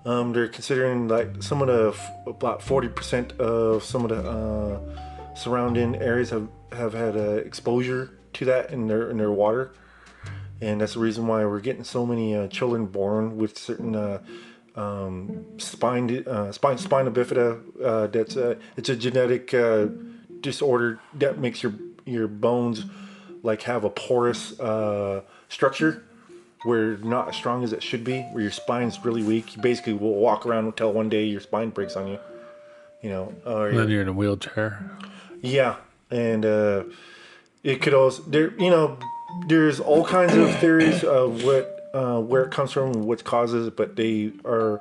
Um, 0.06 0.32
they're 0.32 0.46
considering 0.46 1.08
like 1.08 1.42
some 1.42 1.60
of 1.60 1.66
the 1.66 2.30
about 2.30 2.62
forty 2.62 2.86
percent 2.86 3.32
of 3.40 3.82
some 3.82 4.04
of 4.04 4.10
the 4.10 4.22
uh, 4.22 5.34
surrounding 5.34 5.96
areas 5.96 6.30
have 6.30 6.46
have 6.70 6.94
had 6.94 7.16
uh, 7.16 7.42
exposure 7.44 8.16
to 8.34 8.44
that 8.44 8.70
in 8.70 8.86
their 8.86 9.10
in 9.10 9.18
their 9.18 9.32
water, 9.32 9.72
and 10.60 10.80
that's 10.80 10.94
the 10.94 11.00
reason 11.00 11.26
why 11.26 11.44
we're 11.44 11.58
getting 11.58 11.82
so 11.82 12.06
many 12.06 12.36
uh, 12.36 12.46
children 12.46 12.86
born 12.86 13.36
with 13.36 13.58
certain 13.58 13.96
uh, 13.96 14.22
um, 14.76 15.44
spine 15.58 16.24
uh, 16.24 16.52
spine 16.52 16.78
spina 16.78 17.10
bifida. 17.10 17.60
Uh, 17.82 18.06
that's 18.06 18.36
uh, 18.36 18.54
it's 18.76 18.88
a 18.88 18.94
genetic 18.94 19.52
disorder 20.40 21.00
that 21.14 21.38
makes 21.38 21.64
your 21.64 21.74
your 22.04 22.28
bones 22.28 22.84
like 23.42 23.62
have 23.62 23.82
a 23.82 23.90
porous 23.90 24.54
structure 25.48 26.05
where 26.66 26.96
not 26.98 27.28
as 27.28 27.36
strong 27.36 27.64
as 27.64 27.72
it 27.72 27.82
should 27.82 28.04
be, 28.04 28.22
where 28.32 28.42
your 28.42 28.50
spine's 28.50 29.04
really 29.04 29.22
weak. 29.22 29.56
You 29.56 29.62
basically 29.62 29.92
will 29.94 30.14
walk 30.14 30.44
around 30.46 30.66
until 30.66 30.92
one 30.92 31.08
day 31.08 31.24
your 31.24 31.40
spine 31.40 31.70
breaks 31.70 31.96
on 31.96 32.08
you. 32.08 32.18
You 33.02 33.10
know, 33.10 33.34
or 33.44 33.68
And 33.68 33.78
then 33.78 33.88
you're 33.90 34.02
in 34.02 34.08
a 34.08 34.12
wheelchair. 34.12 34.90
yeah, 35.42 35.76
and 36.10 36.44
uh, 36.44 36.84
it 37.62 37.80
could 37.82 37.94
also 37.94 38.22
there. 38.22 38.52
You 38.60 38.70
know, 38.70 38.98
there's 39.48 39.80
all 39.80 40.04
kinds 40.04 40.34
of 40.34 40.54
theories 40.58 41.04
of 41.04 41.44
what 41.44 41.90
uh, 41.94 42.20
where 42.20 42.44
it 42.44 42.50
comes 42.50 42.72
from, 42.72 42.92
what 43.04 43.22
causes 43.24 43.68
it, 43.68 43.76
but 43.76 43.96
they 43.96 44.32
are 44.44 44.80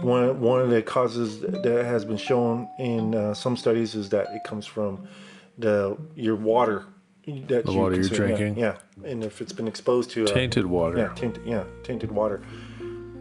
one 0.00 0.40
one 0.40 0.60
of 0.60 0.70
the 0.70 0.82
causes 0.82 1.40
that 1.40 1.84
has 1.84 2.04
been 2.04 2.16
shown 2.16 2.68
in 2.78 3.14
uh, 3.14 3.34
some 3.34 3.56
studies 3.56 3.94
is 3.94 4.08
that 4.10 4.26
it 4.34 4.42
comes 4.44 4.66
from 4.66 5.06
the 5.58 5.96
your 6.14 6.36
water 6.36 6.84
that 7.26 7.64
The 7.66 7.72
you 7.72 7.78
water 7.78 7.94
you're 7.96 8.04
consume. 8.08 8.28
Yeah, 8.30 8.36
drinking? 8.36 8.58
Yeah, 8.62 8.76
and 9.10 9.24
if 9.24 9.40
it's 9.40 9.52
been 9.52 9.68
exposed 9.68 10.10
to 10.12 10.24
uh, 10.24 10.26
Tainted 10.26 10.66
water. 10.66 10.98
yeah, 10.98 11.14
tainted, 11.14 11.42
yeah, 11.46 11.64
tainted 11.82 12.12
water. 12.12 12.42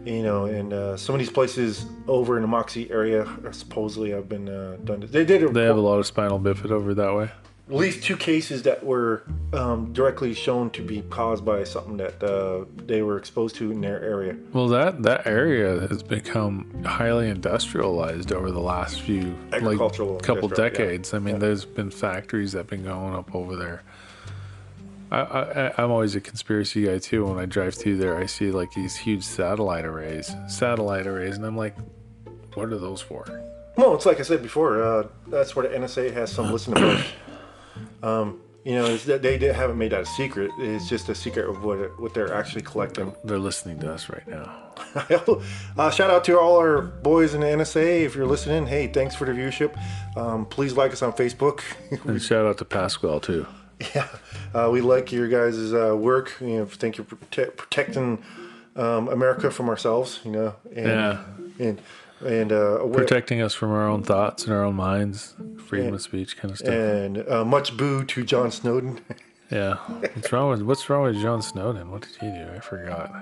You 0.05 0.21
know, 0.21 0.45
and 0.45 0.73
uh, 0.73 0.97
some 0.97 1.15
of 1.15 1.19
these 1.19 1.29
places 1.31 1.85
over 2.09 2.35
in 2.35 2.41
the 2.41 2.47
Moxee 2.49 2.91
area 2.91 3.25
supposedly 3.51 4.09
have 4.11 4.27
been 4.27 4.49
uh, 4.49 4.75
done. 4.83 4.99
They 5.09 5.23
did 5.23 5.43
a, 5.43 5.49
They 5.49 5.63
have 5.63 5.77
a 5.77 5.81
lot 5.81 5.97
of 5.99 6.05
spinal 6.05 6.39
bifid 6.41 6.71
over 6.71 6.93
that 6.93 7.15
way. 7.15 7.31
At 7.69 7.75
least 7.75 8.03
two 8.03 8.17
cases 8.17 8.63
that 8.63 8.83
were 8.83 9.23
um, 9.53 9.93
directly 9.93 10.33
shown 10.33 10.69
to 10.71 10.81
be 10.81 11.01
caused 11.03 11.45
by 11.45 11.63
something 11.63 11.95
that 11.97 12.21
uh, 12.21 12.65
they 12.75 13.01
were 13.01 13.17
exposed 13.17 13.55
to 13.55 13.71
in 13.71 13.79
their 13.79 14.01
area. 14.03 14.35
Well, 14.51 14.67
that 14.69 15.03
that 15.03 15.25
area 15.25 15.87
has 15.87 16.03
become 16.03 16.83
highly 16.83 17.29
industrialized 17.29 18.33
over 18.33 18.51
the 18.51 18.59
last 18.59 19.01
few 19.01 19.35
like 19.51 19.61
couple 19.61 19.71
industrial, 19.71 20.49
yeah. 20.49 20.55
decades. 20.55 21.13
I 21.13 21.19
mean, 21.19 21.39
there's 21.39 21.63
been 21.63 21.89
factories 21.89 22.51
that 22.51 22.59
have 22.59 22.67
been 22.67 22.83
going 22.83 23.15
up 23.15 23.33
over 23.33 23.55
there. 23.55 23.83
I, 25.09 25.19
I 25.21 25.73
I'm 25.77 25.91
always 25.91 26.15
a 26.15 26.21
conspiracy 26.21 26.85
guy 26.85 26.97
too. 26.97 27.25
When 27.25 27.39
I 27.39 27.45
drive 27.45 27.75
through 27.75 27.97
there, 27.97 28.17
I 28.17 28.25
see 28.25 28.51
like 28.51 28.73
these 28.73 28.97
huge 28.97 29.23
satellite 29.23 29.85
arrays, 29.85 30.35
satellite 30.49 31.07
arrays, 31.07 31.37
and 31.37 31.45
I'm 31.45 31.55
like, 31.55 31.77
what 32.55 32.73
are 32.73 32.77
those 32.77 32.99
for? 32.99 33.25
Well, 33.75 33.95
it's 33.95 34.05
like 34.05 34.19
I 34.19 34.23
said 34.23 34.43
before. 34.43 34.83
Uh, 34.83 35.07
that's 35.27 35.55
where 35.55 35.67
the 35.67 35.75
NSA 35.75 36.13
has 36.13 36.31
some 36.31 36.51
listening. 36.51 37.03
Um, 38.03 38.39
you 38.63 38.75
know, 38.75 38.95
that 38.95 39.21
they 39.21 39.37
haven't 39.51 39.77
made 39.77 39.91
that 39.91 40.01
a 40.01 40.05
secret. 40.05 40.49
It's 40.59 40.87
just 40.87 41.09
a 41.09 41.15
secret 41.15 41.49
of 41.49 41.63
what 41.65 41.99
what 41.99 42.13
they're 42.13 42.33
actually 42.33 42.61
collecting. 42.61 43.13
They're 43.25 43.37
listening 43.39 43.79
to 43.79 43.91
us 43.91 44.07
right 44.09 44.25
now. 44.25 44.55
uh, 45.77 45.89
shout 45.91 46.09
out 46.09 46.23
to 46.25 46.39
all 46.39 46.55
our 46.57 46.81
boys 46.81 47.33
in 47.33 47.41
the 47.41 47.47
NSA. 47.47 48.05
If 48.05 48.15
you're 48.15 48.25
listening, 48.25 48.65
hey, 48.67 48.87
thanks 48.87 49.15
for 49.15 49.25
the 49.25 49.33
viewership. 49.33 49.75
Um, 50.15 50.45
please 50.45 50.73
like 50.77 50.93
us 50.93 51.01
on 51.01 51.11
Facebook. 51.13 51.61
And 52.05 52.21
shout 52.21 52.45
out 52.45 52.57
to 52.59 52.65
Pasquale 52.65 53.19
too. 53.19 53.45
yeah, 53.93 54.07
uh, 54.53 54.69
we 54.71 54.79
like 54.81 55.11
your 55.11 55.27
guys' 55.27 55.73
uh, 55.73 55.95
work. 55.97 56.33
You 56.39 56.59
know, 56.59 56.65
thank 56.65 56.97
you 56.97 57.03
for 57.03 57.17
prote- 57.17 57.57
protecting 57.57 58.23
um, 58.77 59.09
America 59.09 59.51
from 59.51 59.67
ourselves. 59.67 60.19
You 60.23 60.31
know, 60.31 60.55
and 60.73 60.87
Yeah. 60.87 61.23
and 61.59 61.81
and 62.25 62.51
uh, 62.51 62.79
aware- 62.79 62.93
Protecting 63.05 63.41
us 63.41 63.53
from 63.53 63.71
our 63.71 63.87
own 63.87 64.03
thoughts 64.03 64.45
and 64.45 64.53
our 64.53 64.63
own 64.63 64.75
minds, 64.75 65.35
freedom 65.67 65.93
of 65.93 66.01
speech 66.01 66.37
kind 66.37 66.51
of 66.51 66.57
stuff. 66.57 66.73
and 66.73 67.27
uh, 67.29 67.43
much 67.45 67.75
boo 67.77 68.03
to 68.05 68.23
John 68.23 68.51
Snowden. 68.51 68.99
Yeah. 69.51 69.75
What's 70.15 70.31
wrong 70.31 70.49
with 70.49 70.63
What's 70.63 70.89
wrong 70.89 71.03
with 71.03 71.21
John 71.21 71.43
Snowden? 71.43 71.91
What 71.91 72.01
did 72.01 72.15
he 72.19 72.25
do? 72.31 72.47
I 72.55 72.59
forgot. 72.59 73.13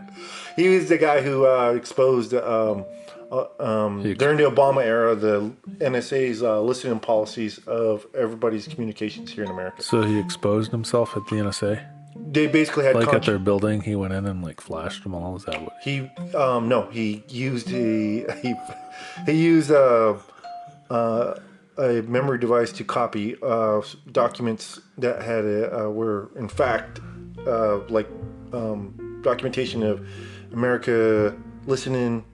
he 0.56 0.70
was 0.70 0.88
the 0.88 0.97
guy 0.97 1.20
who 1.22 1.45
uh, 1.45 1.74
exposed 1.74 2.34
um, 2.34 2.86
uh, 3.30 3.47
um, 3.60 4.06
ex- 4.06 4.18
during 4.18 4.38
the 4.38 4.43
Obama 4.43 4.82
era 4.82 5.14
the 5.14 5.52
NSA's 5.80 6.41
uh, 6.41 6.62
listening 6.62 6.99
policies 7.02 7.58
of 7.68 8.06
everybody's 8.16 8.66
communications 8.66 9.32
here 9.34 9.43
in 9.43 9.49
America. 9.49 9.82
So 9.84 10.04
he 10.04 10.18
exposed 10.20 10.72
himself 10.72 11.18
at 11.18 11.26
the 11.28 11.36
NSA, 11.36 11.86
They 12.16 12.47
basically 12.47 12.86
had 12.86 12.95
like 12.95 13.14
at 13.14 13.24
their 13.24 13.39
building. 13.39 13.82
He 13.82 13.95
went 13.95 14.14
in 14.14 14.26
and 14.26 14.43
like 14.43 14.62
flashed 14.62 15.03
them 15.03 15.14
all. 15.14 15.36
Is 15.36 15.45
that 15.45 15.62
what? 15.62 15.74
He 15.84 16.09
um 16.36 16.68
no, 16.68 16.89
he 16.89 17.24
used 17.28 17.72
a 17.72 18.34
he 18.41 18.55
he 19.26 19.32
used 19.34 19.72
a 19.72 20.20
uh, 20.89 21.39
a 21.78 22.01
memory 22.03 22.38
device 22.38 22.72
to 22.74 22.84
copy 22.84 23.36
uh, 23.41 23.82
documents 24.12 24.82
that 24.97 25.22
had 25.22 25.45
a, 25.45 25.86
uh, 25.86 25.89
were 25.89 26.30
in 26.36 26.49
fact 26.49 26.99
uh, 27.47 27.80
like 27.88 28.07
um, 28.53 29.22
documentation 29.24 29.82
of 29.84 30.05
America 30.51 31.36
listening 31.66 32.26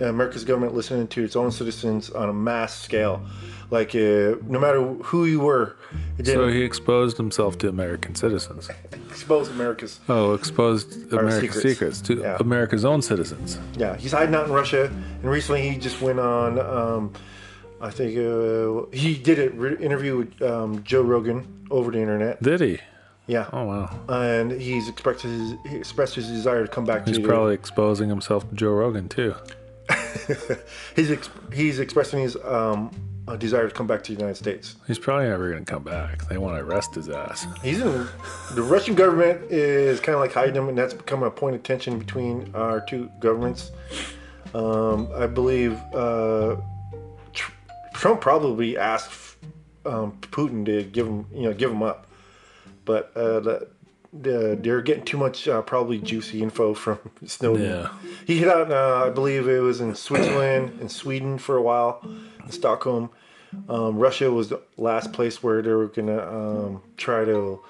America's 0.00 0.44
government 0.44 0.74
listening 0.74 1.08
to 1.08 1.24
its 1.24 1.36
own 1.36 1.50
citizens 1.50 2.10
on 2.10 2.28
a 2.28 2.32
mass 2.32 2.78
scale. 2.78 3.22
Like 3.70 3.94
uh, 3.96 4.36
no 4.46 4.58
matter 4.60 4.80
who 4.80 5.24
you 5.24 5.40
were, 5.40 5.76
it 6.18 6.26
So 6.26 6.48
he 6.48 6.62
exposed 6.62 7.16
himself 7.16 7.58
to 7.58 7.68
American 7.68 8.14
citizens. 8.14 8.68
exposed 9.10 9.50
America's 9.50 9.98
Oh, 10.08 10.34
exposed 10.34 11.12
American 11.12 11.40
secrets. 11.40 11.62
secrets, 11.62 12.00
to 12.02 12.14
Yeah. 12.20 12.36
America's 12.38 12.84
own 12.84 13.02
citizens. 13.02 13.58
Yeah, 13.76 13.96
he's 13.96 14.12
hiding 14.12 14.34
out 14.36 14.46
in 14.46 14.52
Russia, 14.52 14.84
and 15.22 15.24
recently 15.30 15.68
he 15.68 15.76
just 15.78 16.00
went 16.00 16.20
on. 16.20 16.58
Um, 16.60 17.12
I 17.80 17.90
think 17.90 18.16
uh, 18.16 18.86
he 18.96 19.14
did 19.18 19.38
an 19.38 19.58
re- 19.58 19.76
interview 19.80 20.16
with 20.18 20.40
um, 20.42 20.82
Joe 20.84 21.02
Rogan 21.02 21.66
over 21.70 21.90
the 21.90 21.98
internet. 21.98 22.40
Did 22.42 22.60
he? 22.60 22.78
Yeah, 23.26 23.48
Oh 23.52 23.64
wow. 23.64 23.90
and 24.08 24.52
he's 24.52 24.88
expressed 24.88 25.22
his 25.22 25.54
he 25.68 25.74
expressed 25.76 26.14
his 26.14 26.28
desire 26.28 26.64
to 26.64 26.70
come 26.72 26.84
back 26.84 27.04
to 27.04 27.10
He's 27.10 27.18
to. 27.18 27.26
probably 27.26 27.54
exposing 27.54 28.08
himself 28.08 28.48
to 28.48 28.54
Joe 28.54 28.70
Rogan 28.70 29.08
too. 29.08 29.34
he's 30.96 31.10
ex- 31.10 31.28
he's 31.52 31.78
expressing 31.80 32.20
his 32.22 32.36
um, 32.44 32.90
a 33.28 33.36
desire 33.36 33.68
to 33.68 33.74
come 33.74 33.86
back 33.86 34.02
to 34.04 34.12
the 34.12 34.18
United 34.18 34.36
States. 34.36 34.76
He's 34.86 34.98
probably 34.98 35.26
never 35.26 35.50
going 35.50 35.64
to 35.64 35.70
come 35.70 35.82
back. 35.82 36.28
They 36.28 36.38
want 36.38 36.56
to 36.56 36.64
arrest 36.64 36.94
his 36.94 37.08
ass. 37.08 37.46
He's 37.62 37.80
in 37.80 38.06
the 38.54 38.62
Russian 38.62 38.94
government 38.94 39.50
is 39.50 40.00
kind 40.00 40.14
of 40.14 40.20
like 40.20 40.32
hiding 40.32 40.54
him, 40.54 40.68
and 40.68 40.78
that's 40.78 40.94
become 40.94 41.22
a 41.22 41.30
point 41.30 41.56
of 41.56 41.62
tension 41.62 41.98
between 41.98 42.50
our 42.54 42.80
two 42.80 43.10
governments. 43.18 43.72
Um, 44.54 45.08
I 45.14 45.26
believe 45.26 45.78
uh, 45.92 46.56
Tr- 47.32 47.52
Trump 47.94 48.20
probably 48.20 48.78
asked 48.78 49.36
um, 49.84 50.16
Putin 50.20 50.64
to 50.66 50.84
give 50.84 51.06
him, 51.06 51.26
you 51.34 51.42
know, 51.42 51.52
give 51.52 51.70
him 51.70 51.82
up, 51.82 52.06
but 52.84 53.12
uh, 53.16 53.40
the, 53.40 53.68
the, 54.12 54.58
they're 54.60 54.82
getting 54.82 55.04
too 55.04 55.18
much 55.18 55.46
uh, 55.48 55.62
probably 55.62 55.98
juicy 55.98 56.42
info 56.42 56.74
from 56.74 56.98
Snowden. 57.26 57.64
Yeah. 57.64 57.88
He 58.24 58.38
hit 58.38 58.48
out, 58.48 58.70
uh, 58.70 59.06
I 59.06 59.10
believe 59.10 59.48
it 59.48 59.58
was 59.58 59.80
in 59.80 59.94
Switzerland 59.94 60.78
and 60.80 60.90
Sweden 60.90 61.38
for 61.38 61.56
a 61.56 61.62
while, 61.62 62.06
Stockholm. 62.52 63.10
Um, 63.68 63.98
Russia 63.98 64.30
was 64.30 64.48
the 64.48 64.60
last 64.76 65.12
place 65.12 65.42
where 65.42 65.62
they 65.62 65.72
were 65.72 65.88
gonna 65.88 66.18
um, 66.18 66.82
try 66.96 67.24
to 67.24 67.60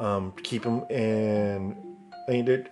um, 0.00 0.32
keep 0.42 0.64
him, 0.64 0.84
and 0.90 1.76
I 2.28 2.32
mean, 2.32 2.44
they, 2.44 2.64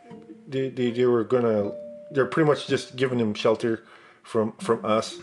they, 0.49 0.69
they, 0.71 0.91
they 0.91 1.07
were 1.07 1.25
gonna, 1.25 1.73
they're 2.11 2.27
pretty 2.27 2.49
much 2.49 2.67
just 2.67 2.97
giving 2.97 3.19
him 3.19 3.35
shelter 3.35 3.85
from 4.23 4.53
from 4.53 4.85
us. 4.85 5.19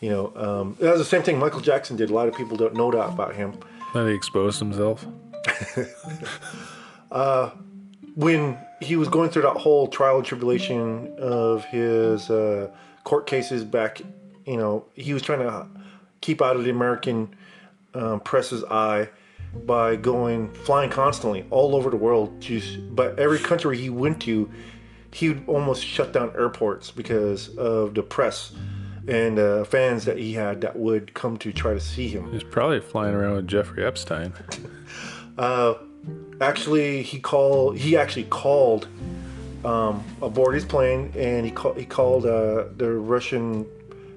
You 0.00 0.10
know, 0.10 0.32
um, 0.36 0.76
that 0.80 0.90
was 0.90 1.00
the 1.00 1.04
same 1.04 1.22
thing 1.22 1.38
Michael 1.38 1.60
Jackson 1.60 1.96
did. 1.96 2.10
A 2.10 2.14
lot 2.14 2.28
of 2.28 2.34
people 2.34 2.56
don't 2.56 2.74
know 2.74 2.90
that 2.90 3.08
about 3.08 3.34
him. 3.34 3.58
That 3.94 4.06
he 4.06 4.14
exposed 4.14 4.58
himself. 4.58 5.06
when 8.16 8.58
he 8.80 8.96
was 8.96 9.08
going 9.08 9.30
through 9.30 9.42
that 9.42 9.56
whole 9.56 9.86
trial 9.86 10.16
and 10.16 10.26
tribulation 10.26 11.14
of 11.18 11.64
his 11.66 12.30
uh, 12.30 12.70
court 13.04 13.26
cases 13.26 13.62
back, 13.62 14.00
you 14.46 14.56
know, 14.56 14.84
he 14.94 15.12
was 15.12 15.22
trying 15.22 15.40
to 15.40 15.66
keep 16.20 16.40
out 16.40 16.56
of 16.56 16.64
the 16.64 16.70
American 16.70 17.34
um, 17.94 18.20
press's 18.20 18.64
eye 18.64 19.08
by 19.64 19.96
going 19.96 20.52
flying 20.52 20.90
constantly 20.90 21.44
all 21.50 21.74
over 21.74 21.90
the 21.90 21.96
world. 21.96 22.40
Just, 22.40 22.94
but 22.94 23.18
every 23.18 23.38
country 23.38 23.76
he 23.76 23.90
went 23.90 24.22
to, 24.22 24.50
he 25.12 25.30
would 25.30 25.44
almost 25.46 25.84
shut 25.84 26.12
down 26.12 26.30
airports 26.36 26.90
because 26.90 27.48
of 27.56 27.94
the 27.94 28.02
press 28.02 28.52
and 29.08 29.38
uh, 29.38 29.64
fans 29.64 30.04
that 30.04 30.18
he 30.18 30.32
had 30.32 30.60
that 30.60 30.76
would 30.76 31.14
come 31.14 31.36
to 31.38 31.52
try 31.52 31.72
to 31.72 31.80
see 31.80 32.08
him. 32.08 32.30
He's 32.32 32.42
probably 32.42 32.80
flying 32.80 33.14
around 33.14 33.36
with 33.36 33.46
Jeffrey 33.46 33.84
Epstein. 33.84 34.32
uh, 35.38 35.74
actually 36.40 37.02
he 37.02 37.18
called 37.18 37.76
he 37.76 37.96
actually 37.96 38.24
called 38.24 38.88
um, 39.64 40.04
aboard 40.22 40.54
his 40.54 40.64
plane 40.64 41.12
and 41.16 41.44
he 41.44 41.50
called 41.50 41.76
he 41.76 41.84
called 41.84 42.26
uh, 42.26 42.64
the 42.76 42.90
Russian 42.90 43.66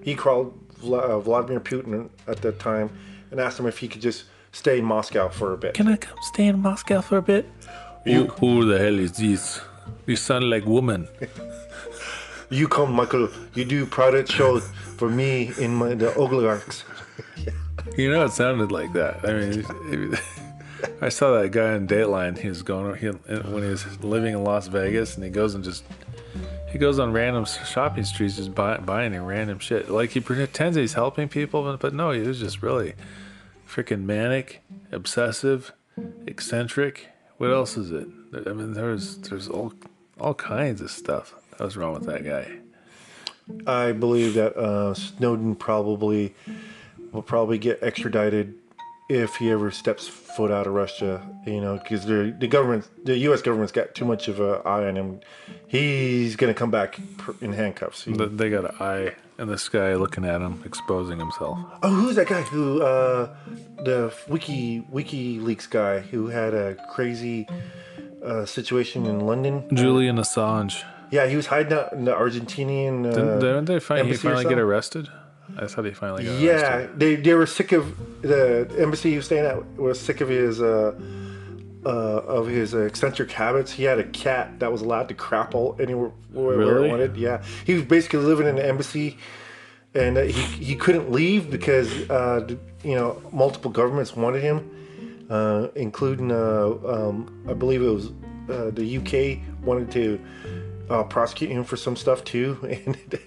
he 0.01 0.15
called 0.15 0.57
uh, 0.83 1.19
Vladimir 1.19 1.59
Putin 1.59 2.09
at 2.27 2.41
that 2.41 2.59
time 2.59 2.89
and 3.31 3.39
asked 3.39 3.59
him 3.59 3.67
if 3.67 3.77
he 3.79 3.87
could 3.87 4.01
just 4.01 4.25
stay 4.51 4.79
in 4.79 4.85
Moscow 4.85 5.29
for 5.29 5.53
a 5.53 5.57
bit. 5.57 5.73
Can 5.73 5.87
I 5.87 5.97
come 5.97 6.17
stay 6.21 6.47
in 6.47 6.59
Moscow 6.59 7.01
for 7.01 7.17
a 7.17 7.21
bit? 7.21 7.47
You, 8.05 8.27
who 8.27 8.65
the 8.65 8.79
hell 8.79 8.97
is 8.97 9.17
this? 9.17 9.61
You 10.05 10.15
sound 10.15 10.49
like 10.49 10.65
woman. 10.65 11.07
You 12.51 12.67
come, 12.67 12.93
Michael. 12.93 13.29
You 13.53 13.63
do 13.63 13.85
private 13.85 14.27
shows 14.27 14.67
for 14.97 15.07
me 15.07 15.51
in 15.59 15.75
my, 15.75 15.93
the 15.93 16.13
oligarchs. 16.15 16.83
You 17.97 18.11
know, 18.11 18.25
it 18.25 18.31
sounded 18.31 18.71
like 18.71 18.93
that. 18.93 19.25
I 19.25 19.33
mean, 19.33 20.17
I 21.01 21.09
saw 21.09 21.39
that 21.39 21.51
guy 21.51 21.75
in 21.75 21.87
Dateline. 21.87 22.37
He 22.37 22.47
was 22.47 22.61
going 22.61 22.95
he, 22.95 23.07
when 23.07 23.63
he 23.63 23.69
was 23.69 24.03
living 24.03 24.33
in 24.33 24.43
Las 24.43 24.67
Vegas, 24.67 25.15
and 25.15 25.23
he 25.23 25.29
goes 25.29 25.55
and 25.55 25.63
just 25.63 25.83
he 26.71 26.77
goes 26.77 26.99
on 26.99 27.11
random 27.11 27.45
shopping 27.45 28.03
streets, 28.03 28.35
just 28.35 28.53
buy, 28.53 28.77
buying 28.77 29.19
random 29.19 29.59
shit. 29.59 29.89
Like 29.89 30.11
he 30.11 30.19
pretends 30.19 30.77
he's 30.77 30.93
helping 30.93 31.27
people, 31.27 31.77
but, 31.77 31.93
no, 31.93 32.11
he 32.11 32.21
was 32.21 32.39
just 32.39 32.61
really 32.61 32.93
freaking 33.67 34.03
manic, 34.03 34.61
obsessive, 34.91 35.73
eccentric. 36.27 37.07
What 37.37 37.51
else 37.51 37.77
is 37.77 37.91
it? 37.91 38.07
I 38.45 38.53
mean, 38.53 38.73
there's 38.73 39.17
there's 39.17 39.47
all 39.47 39.73
all 40.19 40.33
kinds 40.33 40.81
of 40.81 40.91
stuff 40.91 41.33
that 41.51 41.63
was 41.63 41.77
wrong 41.77 41.93
with 41.93 42.05
that 42.05 42.23
guy. 42.23 42.59
I 43.65 43.93
believe 43.93 44.35
that 44.35 44.55
uh, 44.55 44.93
Snowden 44.93 45.55
probably 45.55 46.35
will 47.11 47.23
probably 47.23 47.57
get 47.57 47.81
extradited 47.81 48.55
if 49.09 49.37
he 49.37 49.49
ever 49.51 49.71
steps 49.71 50.07
foot 50.07 50.51
out 50.51 50.67
of 50.67 50.73
Russia, 50.73 51.21
you 51.45 51.59
know, 51.59 51.77
because 51.77 52.05
the 52.05 52.33
the 52.37 52.47
government, 52.47 52.87
the 53.05 53.17
U.S. 53.29 53.41
government's 53.41 53.71
got 53.71 53.95
too 53.95 54.05
much 54.05 54.27
of 54.27 54.39
an 54.39 54.61
eye 54.65 54.85
on 54.87 54.95
him. 54.95 55.19
He's 55.67 56.35
gonna 56.35 56.53
come 56.53 56.71
back 56.71 56.99
in 57.41 57.53
handcuffs. 57.53 58.03
He- 58.05 58.13
Th- 58.13 58.29
They 58.31 58.49
got 58.49 58.65
an 58.65 58.75
eye 58.79 59.15
in 59.39 59.47
the 59.47 59.57
sky 59.57 59.95
looking 59.95 60.25
at 60.25 60.41
him, 60.41 60.61
exposing 60.65 61.17
himself. 61.19 61.57
oh, 61.83 61.89
who's 61.93 62.15
that 62.17 62.27
guy 62.27 62.41
who 62.41 62.81
uh, 62.81 63.35
the 63.83 64.13
Wiki 64.27 64.81
WikiLeaks 64.91 65.69
guy 65.69 65.99
who 65.99 66.27
had 66.27 66.53
a 66.53 66.75
crazy 66.93 67.47
uh, 68.23 68.45
situation 68.45 69.05
in 69.05 69.21
London? 69.21 69.63
Julian 69.73 70.17
Assange. 70.17 70.83
Yeah, 71.11 71.25
he 71.25 71.35
was 71.35 71.47
hiding 71.47 71.73
out 71.73 71.91
in 71.93 72.05
the 72.05 72.11
Argentinian. 72.13 73.07
Uh, 73.07 73.15
Didn't, 73.15 73.39
didn't 73.39 73.65
they 73.65 73.79
find 73.79 74.07
he 74.07 74.13
finally 74.13 74.43
get 74.45 74.59
arrested? 74.59 75.07
I 75.57 75.67
thought 75.67 75.85
he 75.85 75.91
finally 75.91 76.23
got 76.23 76.31
Yeah, 76.39 76.75
arrested. 76.75 76.99
they 76.99 77.15
they 77.15 77.33
were 77.33 77.45
sick 77.45 77.71
of 77.71 77.93
the 78.21 78.69
embassy 78.77 79.11
he 79.11 79.15
was 79.17 79.25
staying 79.25 79.45
at 79.45 79.65
was 79.77 79.99
sick 79.99 80.21
of 80.21 80.29
his 80.29 80.61
uh, 80.61 80.93
uh, 81.85 81.89
of 81.89 82.47
his 82.47 82.73
eccentric 82.73 83.31
habits. 83.31 83.71
He 83.71 83.83
had 83.83 83.99
a 83.99 84.03
cat 84.03 84.59
that 84.59 84.71
was 84.71 84.81
allowed 84.81 85.07
to 85.09 85.13
crapple 85.15 85.79
anywhere 85.79 86.11
where, 86.31 86.57
where 86.57 86.57
Really? 86.57 86.87
it 86.87 86.91
wanted. 86.91 87.17
Yeah, 87.17 87.43
he 87.65 87.73
was 87.73 87.83
basically 87.83 88.19
living 88.19 88.47
in 88.47 88.55
the 88.55 88.65
embassy, 88.65 89.17
and 89.93 90.17
he 90.17 90.31
he 90.31 90.75
couldn't 90.75 91.11
leave 91.11 91.49
because 91.49 91.89
uh, 92.09 92.47
you 92.83 92.95
know 92.95 93.21
multiple 93.31 93.71
governments 93.71 94.15
wanted 94.15 94.41
him, 94.43 95.25
uh, 95.29 95.67
including 95.75 96.31
uh, 96.31 96.67
um, 96.85 97.45
I 97.49 97.53
believe 97.53 97.81
it 97.81 97.89
was 97.89 98.07
uh, 98.49 98.71
the 98.71 98.97
UK 98.97 99.39
wanted 99.65 99.91
to 99.91 100.19
uh, 100.89 101.03
prosecute 101.03 101.51
him 101.51 101.63
for 101.63 101.77
some 101.77 101.95
stuff 101.95 102.23
too, 102.23 102.57
and 102.85 103.19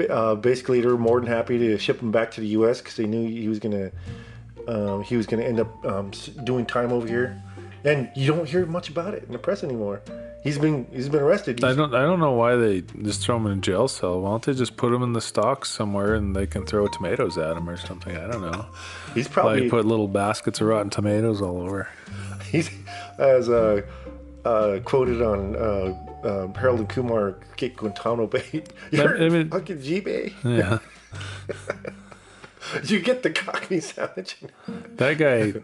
uh, 0.00 0.34
basically 0.34 0.80
they 0.80 0.86
were 0.86 0.98
more 0.98 1.20
than 1.20 1.28
happy 1.28 1.58
to 1.58 1.78
ship 1.78 2.00
him 2.00 2.10
back 2.10 2.30
to 2.32 2.40
the 2.40 2.48
U.S. 2.48 2.80
because 2.80 2.96
they 2.96 3.06
knew 3.06 3.28
he 3.28 3.48
was 3.48 3.58
gonna 3.58 3.90
um, 4.68 5.02
he 5.02 5.16
was 5.16 5.26
gonna 5.26 5.44
end 5.44 5.60
up 5.60 5.84
um, 5.84 6.10
doing 6.44 6.66
time 6.66 6.92
over 6.92 7.06
here, 7.06 7.42
and 7.84 8.10
you 8.14 8.26
don't 8.26 8.48
hear 8.48 8.66
much 8.66 8.88
about 8.88 9.14
it 9.14 9.24
in 9.24 9.32
the 9.32 9.38
press 9.38 9.64
anymore. 9.64 10.02
He's 10.44 10.58
been 10.58 10.86
he's 10.92 11.08
been 11.08 11.22
arrested. 11.22 11.64
I 11.64 11.74
don't. 11.74 11.94
I 11.94 12.02
don't 12.02 12.20
know 12.20 12.32
why 12.32 12.54
they 12.56 12.82
just 13.02 13.22
throw 13.22 13.36
him 13.36 13.46
in 13.46 13.58
a 13.58 13.60
jail 13.60 13.88
cell. 13.88 14.20
Why 14.20 14.30
don't 14.30 14.42
they 14.42 14.54
just 14.54 14.76
put 14.76 14.92
him 14.92 15.02
in 15.02 15.12
the 15.12 15.20
stocks 15.20 15.68
somewhere 15.68 16.14
and 16.14 16.34
they 16.34 16.46
can 16.46 16.64
throw 16.64 16.86
tomatoes 16.86 17.36
at 17.38 17.56
him 17.56 17.68
or 17.68 17.76
something? 17.76 18.16
I 18.16 18.26
don't 18.28 18.42
know. 18.42 18.66
he's 19.14 19.26
probably 19.26 19.62
Like 19.62 19.70
put 19.70 19.84
little 19.84 20.08
baskets 20.08 20.60
of 20.60 20.68
rotten 20.68 20.90
tomatoes 20.90 21.42
all 21.42 21.60
over. 21.60 21.88
he's 22.50 22.70
as 23.18 23.48
uh, 23.48 23.82
uh, 24.44 24.78
quoted 24.84 25.22
on 25.22 25.56
uh, 25.56 26.07
uh, 26.24 26.48
Harold 26.58 26.80
and 26.80 26.88
Kumar 26.88 27.36
get 27.56 27.76
Guantanamo 27.76 28.26
Bay. 28.26 28.64
You're 28.90 29.22
I 29.22 29.28
mean- 29.28 29.50
fucking 29.50 29.82
G 29.82 30.00
Bay. 30.00 30.32
Yeah, 30.44 30.78
You 32.84 33.00
get 33.00 33.22
the 33.22 33.30
Cockney 33.30 33.80
sandwich. 33.80 34.36
that 34.96 35.18
guy. 35.18 35.54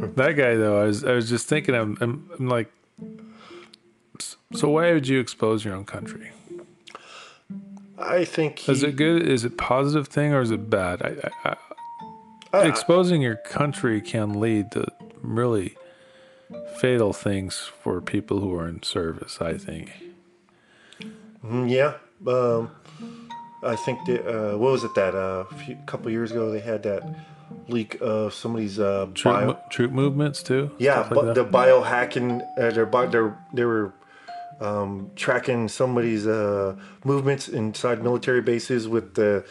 That 0.00 0.32
guy 0.32 0.54
though, 0.56 0.80
I 0.80 0.84
was. 0.86 1.04
I 1.04 1.12
was 1.12 1.28
just 1.28 1.46
thinking. 1.46 1.74
I'm. 1.74 1.96
I'm, 2.00 2.30
I'm 2.38 2.48
like. 2.48 2.72
So 4.54 4.68
why 4.70 4.92
would 4.92 5.06
you 5.06 5.20
expose 5.20 5.64
your 5.64 5.74
own 5.74 5.84
country? 5.84 6.30
I 7.98 8.24
think 8.24 8.60
he, 8.60 8.72
Is 8.72 8.82
it 8.82 8.96
good? 8.96 9.28
Is 9.28 9.44
it 9.44 9.58
positive 9.58 10.08
thing 10.08 10.32
or 10.32 10.40
is 10.40 10.50
it 10.50 10.70
bad? 10.70 11.02
I, 11.02 11.30
I, 11.48 11.56
I, 12.52 12.58
I- 12.60 12.66
exposing 12.68 13.20
your 13.22 13.36
country 13.36 14.00
can 14.00 14.40
lead 14.40 14.72
to 14.72 14.86
really 15.22 15.76
fatal 16.80 17.12
things 17.12 17.70
for 17.82 18.00
people 18.00 18.40
who 18.40 18.54
are 18.54 18.66
in 18.66 18.82
service. 18.82 19.40
I 19.40 19.54
think. 19.58 19.92
Mm, 21.44 21.70
Yeah. 21.70 21.94
Um, 22.26 22.70
I 23.62 23.76
think 23.76 23.98
that, 24.06 24.22
uh, 24.26 24.56
what 24.58 24.72
was 24.72 24.84
it 24.84 24.94
that 24.94 25.14
uh, 25.14 25.44
a 25.50 25.54
few, 25.54 25.76
couple 25.86 26.10
years 26.10 26.30
ago 26.32 26.50
they 26.50 26.60
had 26.60 26.82
that 26.84 27.02
leak 27.68 27.98
of 28.00 28.32
somebody's 28.32 28.78
uh, 28.78 29.06
Troop, 29.14 29.34
bio. 29.34 29.46
mo- 29.48 29.58
troop 29.70 29.90
movements 29.92 30.42
too. 30.42 30.70
Yeah, 30.78 31.00
like 31.00 31.10
but 31.10 31.34
the 31.34 31.44
biohacking, 31.44 32.40
uh, 32.58 32.70
they're, 32.70 32.86
bi- 32.86 33.06
they're, 33.06 33.36
they 33.54 33.64
were 33.64 33.92
um, 34.60 35.10
tracking 35.16 35.68
somebody's 35.68 36.26
uh, 36.26 36.74
movements 37.04 37.48
inside 37.48 38.02
military 38.02 38.40
bases 38.40 38.88
with 38.88 39.14
the 39.14 39.44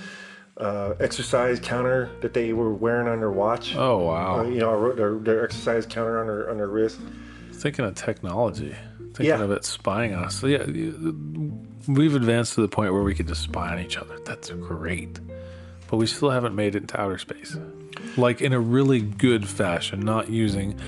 uh, 0.59 0.93
exercise 0.99 1.59
counter 1.59 2.09
that 2.21 2.33
they 2.33 2.51
were 2.53 2.73
wearing 2.73 3.07
on 3.07 3.19
their 3.19 3.31
watch. 3.31 3.75
oh 3.75 3.97
wow! 3.99 4.39
Uh, 4.39 4.43
you 4.43 4.59
know, 4.59 4.93
their, 4.93 5.15
their 5.15 5.43
exercise 5.45 5.85
counter 5.85 6.19
on 6.19 6.27
their 6.27 6.49
on 6.49 6.57
their 6.57 6.67
wrist. 6.67 6.99
thinking 7.53 7.85
of 7.85 7.95
technology, 7.95 8.75
thinking 8.99 9.25
Yeah. 9.27 9.41
of 9.41 9.51
it 9.51 9.63
spying 9.65 10.13
on 10.13 10.25
us. 10.25 10.35
So 10.35 10.47
yeah, 10.47 10.63
we've 11.87 12.15
advanced 12.15 12.53
to 12.55 12.61
the 12.61 12.67
point 12.67 12.93
where 12.93 13.03
we 13.03 13.15
can 13.15 13.27
just 13.27 13.41
spy 13.43 13.71
on 13.71 13.79
each 13.79 13.97
other. 13.97 14.17
That's 14.25 14.49
great, 14.51 15.19
but 15.89 15.97
we 15.97 16.05
still 16.07 16.29
haven't 16.29 16.55
made 16.55 16.75
it 16.75 16.81
into 16.83 16.99
outer 16.99 17.17
space, 17.17 17.57
like 18.17 18.41
in 18.41 18.53
a 18.53 18.59
really 18.59 19.01
good 19.01 19.47
fashion, 19.47 20.01
not 20.01 20.29
using, 20.29 20.79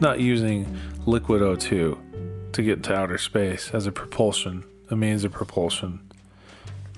not 0.00 0.20
using 0.20 0.66
liquid 1.04 1.42
O2 1.42 2.52
to 2.52 2.62
get 2.62 2.82
to 2.84 2.94
outer 2.94 3.18
space 3.18 3.70
as 3.72 3.86
a 3.86 3.92
propulsion, 3.92 4.64
a 4.90 4.96
means 4.96 5.24
of 5.24 5.32
propulsion, 5.32 6.00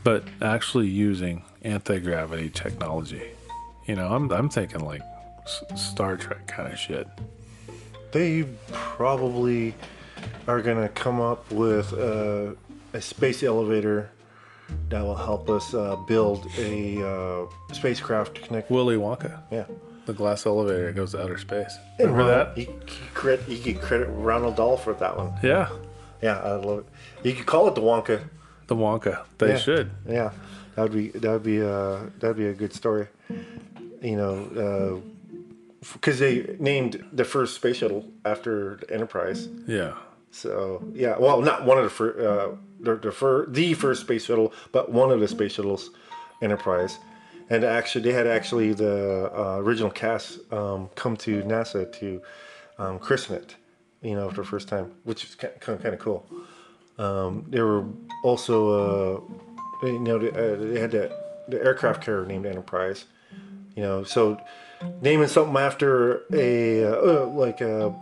but 0.05 0.25
actually 0.41 0.87
using 0.89 1.43
anti 1.63 1.99
gravity 1.99 2.51
technology. 2.51 3.23
You 3.87 3.97
know, 3.97 4.09
I'm 4.15 4.31
I'm 4.31 4.49
thinking 4.49 4.81
like 4.85 5.03
S- 5.45 5.65
Star 5.77 6.17
Trek 6.17 6.47
kind 6.47 6.73
of 6.73 6.79
shit. 6.79 7.07
They 8.13 8.45
probably 8.73 9.75
are 10.47 10.63
gonna 10.63 10.89
come 10.89 11.21
up 11.21 11.51
with 11.51 11.93
uh, 11.93 12.53
a 12.93 13.01
space 13.01 13.43
elevator 13.43 14.11
that 14.91 15.03
will 15.03 15.15
help 15.17 15.49
us 15.49 15.73
uh, 15.75 15.97
build 16.07 16.47
a 16.59 17.03
uh, 17.07 17.47
spacecraft 17.73 18.35
to 18.37 18.41
connect. 18.43 18.71
Willy 18.71 18.97
Wonka. 18.97 19.41
Yeah. 19.51 19.65
The 20.07 20.13
glass 20.15 20.47
elevator 20.47 20.87
that 20.87 20.95
goes 20.97 21.13
to 21.13 21.23
outer 21.23 21.37
space. 21.39 21.77
And 21.99 22.11
Remember 22.13 22.33
Ronald- 22.33 22.57
that? 22.57 22.59
You, 22.61 22.67
could 22.87 23.15
credit, 23.15 23.49
you 23.49 23.59
could 23.75 23.83
credit 23.83 24.07
Ronald 24.07 24.57
Dahl 24.57 24.77
for 24.79 24.95
that 24.95 25.17
one. 25.19 25.33
Yeah, 25.43 25.69
Yeah, 26.23 26.39
I 26.41 26.53
love 26.55 26.79
it. 26.81 26.87
You 27.29 27.35
could 27.35 27.45
call 27.47 27.69
it 27.69 27.75
the 27.75 27.83
Wonka. 27.83 28.23
the 28.69 28.75
Wonka. 28.77 29.25
They 29.37 29.49
Yeah. 29.51 29.59
should. 29.59 29.91
Yeah, 30.09 30.31
that 30.79 30.85
would 30.85 30.93
be 30.93 31.09
that 31.19 31.33
would 31.33 31.43
be 31.43 31.61
uh 31.61 32.03
that'd 32.21 32.37
be 32.37 32.47
a 32.47 32.55
good 32.55 32.73
story. 32.73 33.09
You 34.01 34.17
know, 34.17 35.03
because 35.93 36.21
they 36.21 36.57
named 36.61 37.05
the 37.13 37.25
first 37.25 37.57
space 37.57 37.79
shuttle 37.79 38.05
after 38.25 38.77
the 38.77 38.95
Enterprise. 38.95 39.49
Yeah. 39.67 39.95
So 40.31 40.85
yeah, 40.95 41.19
well, 41.19 41.41
not 41.41 41.65
one 41.65 41.79
of 41.79 41.85
the 41.85 41.91
first, 41.91 42.19
uh, 42.21 42.51
the, 42.79 42.95
the, 42.97 43.11
fir- 43.11 43.47
the 43.47 43.75
first 43.75 44.03
space 44.03 44.27
shuttle, 44.27 44.53
but 44.71 44.93
one 44.93 45.11
of 45.11 45.19
the 45.19 45.27
space 45.27 45.53
shuttles, 45.53 45.91
Enterprise, 46.43 46.99
and 47.51 47.65
actually 47.65 48.03
they 48.05 48.13
had 48.13 48.29
actually 48.29 48.73
the 48.73 49.33
uh, 49.37 49.57
original 49.59 49.91
cast 49.91 50.41
um, 50.53 50.91
come 50.95 51.17
to 51.17 51.43
NASA 51.43 51.91
to 51.99 52.23
um, 52.79 53.01
christen 53.01 53.35
it, 53.37 53.57
you 54.03 54.15
know, 54.15 54.31
for 54.31 54.43
the 54.43 54.47
first 54.47 54.69
time, 54.69 54.93
which 55.03 55.25
is 55.25 55.35
kind 55.35 55.55
of, 55.55 55.83
kind 55.83 55.95
of 55.95 55.99
cool. 55.99 56.25
Um, 56.99 57.47
they 57.49 57.61
were 57.61 57.85
also, 58.23 59.25
uh, 59.83 59.87
you 59.87 59.99
know, 59.99 60.19
they, 60.19 60.31
uh, 60.31 60.57
they 60.57 60.81
had 60.81 60.91
the, 60.91 61.11
the 61.49 61.63
aircraft 61.63 62.03
carrier 62.05 62.27
named 62.27 62.47
Enterprise, 62.47 63.05
you 63.77 63.83
know, 63.83 64.05
so 64.05 64.41
naming 65.01 65.29
something 65.29 65.57
after 65.57 66.23
a 66.33 66.85
uh, 66.85 66.89
uh, 67.23 67.27
like 67.27 67.61
a 67.61 67.95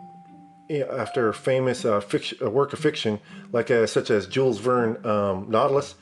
yeah, 0.69 0.85
after 0.99 1.29
a 1.29 1.35
famous 1.35 1.85
uh, 1.85 2.01
fiction, 2.01 2.39
a 2.41 2.51
work 2.51 2.73
of 2.73 2.79
fiction, 2.81 3.21
like 3.53 3.71
uh, 3.71 3.87
such 3.87 4.11
as 4.11 4.27
Jules 4.27 4.59
Verne 4.59 4.97
um, 5.07 5.47
Nautilus. 5.49 5.95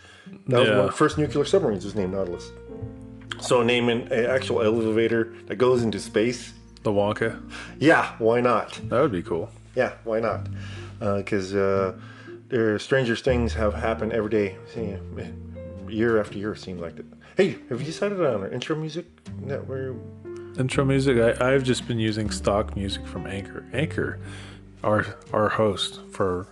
That 0.49 0.61
was 0.61 0.69
Yeah. 0.71 0.77
one 0.77 0.85
of 0.87 0.91
the 0.93 0.97
first 0.97 1.19
nuclear 1.19 1.45
submarines 1.45 1.85
was 1.85 1.95
named 1.95 2.13
Nautilus. 2.15 2.51
So 3.41 3.63
naming 3.63 4.11
an 4.11 4.25
actual 4.27 4.63
elevator 4.63 5.35
that 5.49 5.57
goes 5.57 5.83
into 5.83 5.99
space, 6.01 6.55
The 6.83 6.91
Wonka. 6.91 7.43
yeah, 7.79 8.15
why 8.19 8.41
not? 8.41 8.81
That 8.89 9.03
would 9.03 9.13
be 9.13 9.23
cool. 9.23 9.51
Yeah, 9.77 9.93
why 10.05 10.21
not? 10.21 10.49
Because 10.99 11.55
uh, 11.55 11.93
there 12.49 12.79
stranger 12.79 13.17
things 13.17 13.53
have 13.55 13.75
happened 13.75 14.13
every 14.15 14.31
day, 14.31 14.57
See, 14.73 14.95
year 15.95 16.21
after 16.21 16.39
year. 16.39 16.53
It 16.53 16.59
seems 16.59 16.81
like 16.81 16.99
it. 16.99 17.07
Hey, 17.37 17.59
have 17.69 17.81
you 17.81 17.87
decided 17.87 18.21
on 18.21 18.43
our 18.43 18.49
intro 18.49 18.77
music 18.77 19.07
that 19.47 19.67
Intro 20.59 20.85
music. 20.85 21.19
I, 21.19 21.53
I've 21.53 21.65
just 21.65 21.89
been 21.89 21.99
using 21.99 22.31
stock 22.31 22.77
music 22.77 23.05
from 23.07 23.27
Anchor. 23.27 23.65
Anchor, 23.73 24.21
our 24.85 25.17
our 25.33 25.49
host 25.49 26.01
for 26.11 26.47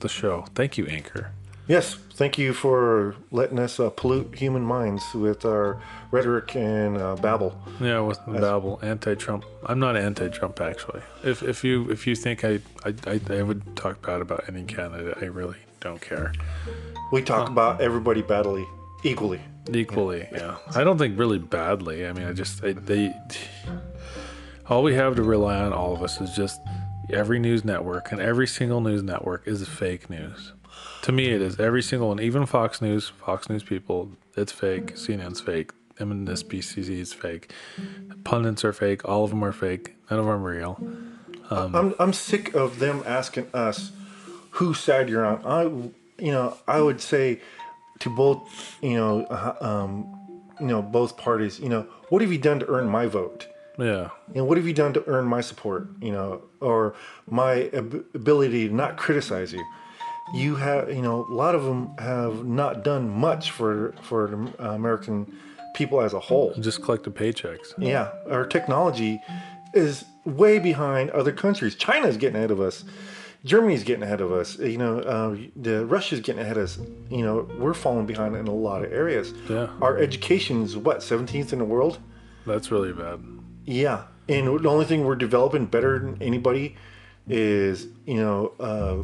the 0.00 0.08
show. 0.08 0.46
Thank 0.54 0.78
you, 0.78 0.86
Anchor. 0.86 1.32
Yes, 1.66 1.94
thank 1.94 2.36
you 2.36 2.52
for 2.52 3.16
letting 3.30 3.58
us 3.58 3.80
uh, 3.80 3.88
pollute 3.88 4.34
human 4.34 4.62
minds 4.62 5.02
with 5.14 5.46
our 5.46 5.80
rhetoric 6.10 6.54
and 6.56 6.98
uh, 6.98 7.16
babble. 7.16 7.58
Yeah, 7.80 8.00
with 8.00 8.20
the 8.26 8.38
babble, 8.38 8.78
anti-Trump. 8.82 9.46
I'm 9.64 9.78
not 9.78 9.96
anti-Trump 9.96 10.60
actually. 10.60 11.00
If 11.22 11.42
if 11.42 11.64
you 11.64 11.90
if 11.90 12.06
you 12.06 12.14
think 12.16 12.44
I 12.44 12.60
I, 12.84 12.94
I 13.06 13.20
I 13.30 13.42
would 13.42 13.76
talk 13.76 14.02
bad 14.02 14.20
about 14.20 14.44
any 14.46 14.64
candidate, 14.64 15.16
I 15.20 15.26
really 15.26 15.56
don't 15.84 16.00
care. 16.00 16.32
We 17.12 17.22
talk 17.22 17.48
about 17.48 17.80
everybody 17.80 18.22
badly, 18.22 18.66
equally. 19.04 19.40
Equally, 19.72 20.26
yeah. 20.32 20.56
I 20.74 20.82
don't 20.82 20.98
think 20.98 21.18
really 21.18 21.38
badly. 21.38 22.06
I 22.06 22.12
mean, 22.12 22.26
I 22.26 22.32
just 22.32 22.64
I, 22.64 22.72
they. 22.72 23.14
All 24.68 24.82
we 24.82 24.94
have 24.94 25.14
to 25.16 25.22
rely 25.22 25.58
on, 25.58 25.72
all 25.72 25.94
of 25.94 26.02
us, 26.02 26.20
is 26.20 26.34
just 26.34 26.60
every 27.10 27.38
news 27.38 27.64
network, 27.64 28.10
and 28.10 28.20
every 28.20 28.46
single 28.46 28.80
news 28.80 29.02
network 29.02 29.46
is 29.46 29.66
fake 29.68 30.10
news. 30.10 30.52
To 31.02 31.12
me, 31.12 31.26
it 31.26 31.42
is 31.42 31.60
every 31.60 31.82
single 31.82 32.08
one, 32.08 32.18
even 32.18 32.46
Fox 32.46 32.80
News, 32.80 33.10
Fox 33.10 33.50
News 33.50 33.62
people, 33.62 34.10
it's 34.36 34.52
fake. 34.52 34.94
CNN's 34.94 35.40
fake. 35.40 35.72
MSNBC 35.98 36.88
is 36.88 37.12
fake. 37.12 37.52
Pundits 38.24 38.64
are 38.64 38.72
fake. 38.72 39.06
All 39.08 39.22
of 39.22 39.30
them 39.30 39.44
are 39.44 39.52
fake. 39.52 39.94
None 40.10 40.18
of 40.18 40.26
them 40.26 40.34
are 40.34 40.38
real. 40.38 40.80
I'm 41.50 41.94
I'm 42.00 42.12
sick 42.12 42.54
of 42.54 42.78
them 42.78 43.02
asking 43.06 43.48
us 43.54 43.92
whose 44.54 44.80
side 44.80 45.08
you're 45.08 45.24
on. 45.24 45.44
I 45.44 45.62
you 46.22 46.32
know 46.32 46.56
I 46.66 46.80
would 46.80 47.00
say 47.00 47.40
to 48.00 48.10
both 48.10 48.78
you 48.82 48.94
know 48.94 49.24
uh, 49.26 49.56
um, 49.60 49.92
you 50.60 50.66
know 50.66 50.82
both 50.82 51.16
parties. 51.16 51.60
You 51.60 51.68
know 51.68 51.86
what 52.08 52.22
have 52.22 52.32
you 52.32 52.38
done 52.38 52.60
to 52.60 52.68
earn 52.68 52.88
my 52.88 53.06
vote? 53.06 53.48
Yeah. 53.78 54.10
And 54.34 54.46
what 54.46 54.56
have 54.56 54.66
you 54.66 54.72
done 54.72 54.92
to 54.94 55.04
earn 55.08 55.24
my 55.24 55.40
support? 55.40 55.88
You 56.00 56.12
know, 56.12 56.42
or 56.60 56.94
my 57.28 57.68
ab- 57.72 58.04
ability 58.14 58.68
to 58.68 58.74
not 58.74 58.96
criticize 58.96 59.52
you? 59.52 59.64
You 60.32 60.54
have, 60.56 60.88
you 60.88 61.02
know, 61.02 61.26
a 61.28 61.34
lot 61.34 61.54
of 61.54 61.64
them 61.64 61.94
have 61.98 62.46
not 62.46 62.84
done 62.84 63.10
much 63.10 63.50
for 63.50 63.94
for 64.02 64.32
American 64.58 65.36
people 65.74 66.00
as 66.00 66.14
a 66.14 66.20
whole. 66.20 66.54
Just 66.54 66.82
collect 66.82 67.04
the 67.04 67.10
paychecks. 67.10 67.74
Yeah, 67.76 68.12
our 68.30 68.46
technology 68.46 69.20
is 69.74 70.04
way 70.24 70.58
behind 70.60 71.10
other 71.10 71.32
countries. 71.32 71.74
China's 71.74 72.16
getting 72.16 72.36
ahead 72.36 72.52
of 72.52 72.60
us. 72.60 72.84
Germany's 73.44 73.84
getting 73.84 74.02
ahead 74.02 74.20
of 74.20 74.32
us. 74.32 74.58
You 74.58 74.78
know, 74.78 74.98
uh, 75.00 75.36
the 75.56 75.84
Russia's 75.84 76.20
getting 76.20 76.40
ahead 76.42 76.56
of 76.56 76.64
us. 76.64 76.78
You 77.10 77.22
know, 77.22 77.48
we're 77.58 77.74
falling 77.74 78.06
behind 78.06 78.34
in 78.36 78.46
a 78.48 78.54
lot 78.54 78.84
of 78.84 78.92
areas. 78.92 79.32
Yeah. 79.48 79.68
Our 79.82 79.98
education's 79.98 80.76
what 80.76 80.98
17th 80.98 81.52
in 81.52 81.58
the 81.58 81.64
world. 81.64 81.98
That's 82.46 82.70
really 82.70 82.92
bad. 82.92 83.20
Yeah, 83.66 84.04
and 84.28 84.46
the 84.60 84.68
only 84.68 84.84
thing 84.84 85.04
we're 85.04 85.14
developing 85.16 85.66
better 85.66 85.98
than 85.98 86.20
anybody 86.22 86.76
is 87.26 87.86
you 88.06 88.16
know 88.20 88.52
uh, 88.60 88.96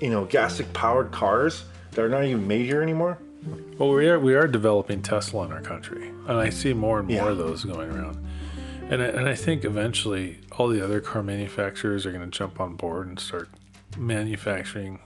you 0.00 0.10
know 0.10 0.24
gastric 0.24 0.72
powered 0.72 1.12
cars 1.12 1.64
that 1.92 2.04
are 2.04 2.08
not 2.08 2.24
even 2.24 2.46
made 2.48 2.66
here 2.66 2.82
anymore. 2.82 3.18
Well, 3.78 3.90
we 3.90 4.08
are 4.08 4.18
we 4.18 4.34
are 4.34 4.48
developing 4.48 5.02
Tesla 5.02 5.46
in 5.46 5.52
our 5.52 5.60
country, 5.60 6.08
and 6.08 6.32
I 6.38 6.50
see 6.50 6.72
more 6.74 6.98
and 6.98 7.08
more 7.08 7.16
Yeah. 7.16 7.28
of 7.28 7.38
those 7.38 7.64
going 7.64 7.90
around. 7.90 8.24
And 8.90 9.02
I, 9.02 9.06
and 9.06 9.28
I 9.28 9.34
think 9.34 9.64
eventually 9.64 10.40
all 10.52 10.68
the 10.68 10.82
other 10.82 11.00
car 11.00 11.22
manufacturers 11.22 12.06
are 12.06 12.12
going 12.12 12.28
to 12.28 12.38
jump 12.38 12.58
on 12.58 12.74
board 12.74 13.06
and 13.06 13.20
start 13.20 13.50
manufacturing 13.98 15.00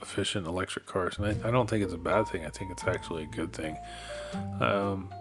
efficient 0.00 0.46
electric 0.46 0.86
cars. 0.86 1.18
And 1.18 1.26
I, 1.26 1.48
I 1.48 1.50
don't 1.50 1.68
think 1.68 1.84
it's 1.84 1.92
a 1.92 1.98
bad 1.98 2.28
thing. 2.28 2.46
I 2.46 2.48
think 2.48 2.70
it's 2.70 2.84
actually 2.84 3.24
a 3.24 3.26
good 3.26 3.52
thing. 3.52 3.76
Um, 4.60 5.12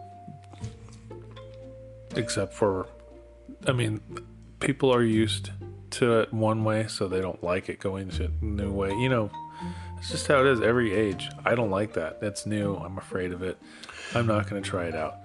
except 2.16 2.54
for, 2.54 2.88
I 3.68 3.74
mean, 3.74 4.00
people 4.60 4.94
are 4.94 5.04
used 5.04 5.52
to 5.92 6.20
it 6.20 6.34
one 6.34 6.64
way, 6.64 6.88
so 6.88 7.08
they 7.08 7.22
don't 7.22 7.44
like 7.44 7.70
it 7.70 7.80
going 7.80 8.10
to 8.12 8.26
a 8.26 8.46
new 8.46 8.72
way. 8.72 8.94
You 8.94 9.10
know, 9.10 9.32
it's 9.98 10.12
just 10.12 10.28
how 10.28 10.40
it 10.40 10.48
is 10.48 10.62
every 10.62 10.94
age. 10.94 11.30
I 11.44 11.56
don't 11.56 11.72
like 11.72 11.94
that. 11.94 12.20
It's 12.22 12.46
new. 12.46 12.76
I'm 12.76 12.98
afraid 12.98 13.32
of 13.32 13.42
it. 13.44 13.58
I'm 14.16 14.28
not 14.28 14.50
going 14.50 14.62
to 14.62 14.70
try 14.70 14.86
it 14.86 14.96
out. 14.96 15.18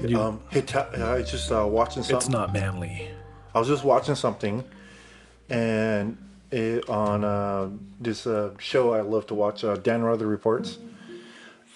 You- 0.00 0.20
Um, 0.20 0.40
Hita- 0.50 0.98
I 1.00 1.14
was 1.18 1.30
just 1.30 1.50
uh, 1.52 1.66
watching 1.66 2.02
something. 2.02 2.16
it's 2.16 2.28
not 2.28 2.52
manly. 2.52 3.08
I 3.54 3.58
was 3.58 3.68
just 3.68 3.84
watching 3.84 4.14
something, 4.16 4.64
and 5.48 6.16
it, 6.50 6.88
on 6.88 7.24
uh, 7.24 7.68
this 8.00 8.26
uh, 8.26 8.50
show 8.58 8.92
I 8.92 9.00
love 9.00 9.26
to 9.28 9.34
watch, 9.34 9.64
uh, 9.64 9.76
Dan 9.76 10.02
Rather 10.02 10.26
reports, 10.26 10.78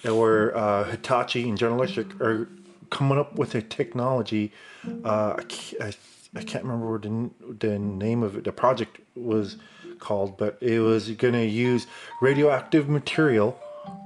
where 0.03 0.57
uh, 0.57 0.85
Hitachi 0.85 1.49
and 1.49 1.57
General 1.57 1.83
Electric 1.83 2.21
are 2.21 2.49
coming 2.91 3.19
up 3.19 3.37
with 3.37 3.55
a 3.55 3.63
technology. 3.63 4.53
Uh, 5.05 5.35
I, 5.39 5.43
can't, 5.45 5.83
I, 5.83 5.93
I 6.41 6.43
can't 6.43 6.65
remember 6.65 6.93
what 6.93 7.03
the, 7.03 7.31
the 7.69 7.79
name 7.79 8.23
of 8.23 8.37
it, 8.37 8.45
the 8.45 8.53
project 8.53 8.99
was 9.15 9.57
called, 10.01 10.37
but 10.37 10.59
it 10.61 10.81
was 10.81 11.11
going 11.13 11.35
to 11.35 11.45
use 11.47 11.87
radioactive 12.21 12.89
material 12.89 13.59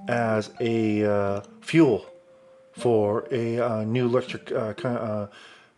as 0.09 0.51
a 0.61 1.05
uh, 1.05 1.41
fuel 1.61 2.07
for 2.73 3.27
a 3.31 3.59
uh, 3.59 3.85
new 3.85 4.07
electric 4.07 4.51
uh, 4.53 4.73
kind 4.75 4.99
uh, 4.99 5.27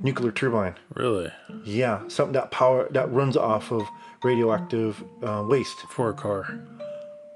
nuclear 0.01 0.32
turbine. 0.32 0.74
Really? 0.95 1.30
Yeah, 1.64 2.07
something 2.09 2.32
that 2.34 2.51
power 2.51 2.88
that 2.90 3.11
runs 3.12 3.36
off 3.36 3.72
of 3.72 3.82
radioactive 4.22 5.03
uh, 5.22 5.45
waste. 5.47 5.76
For 5.90 6.11
a 6.11 6.14
car. 6.14 6.59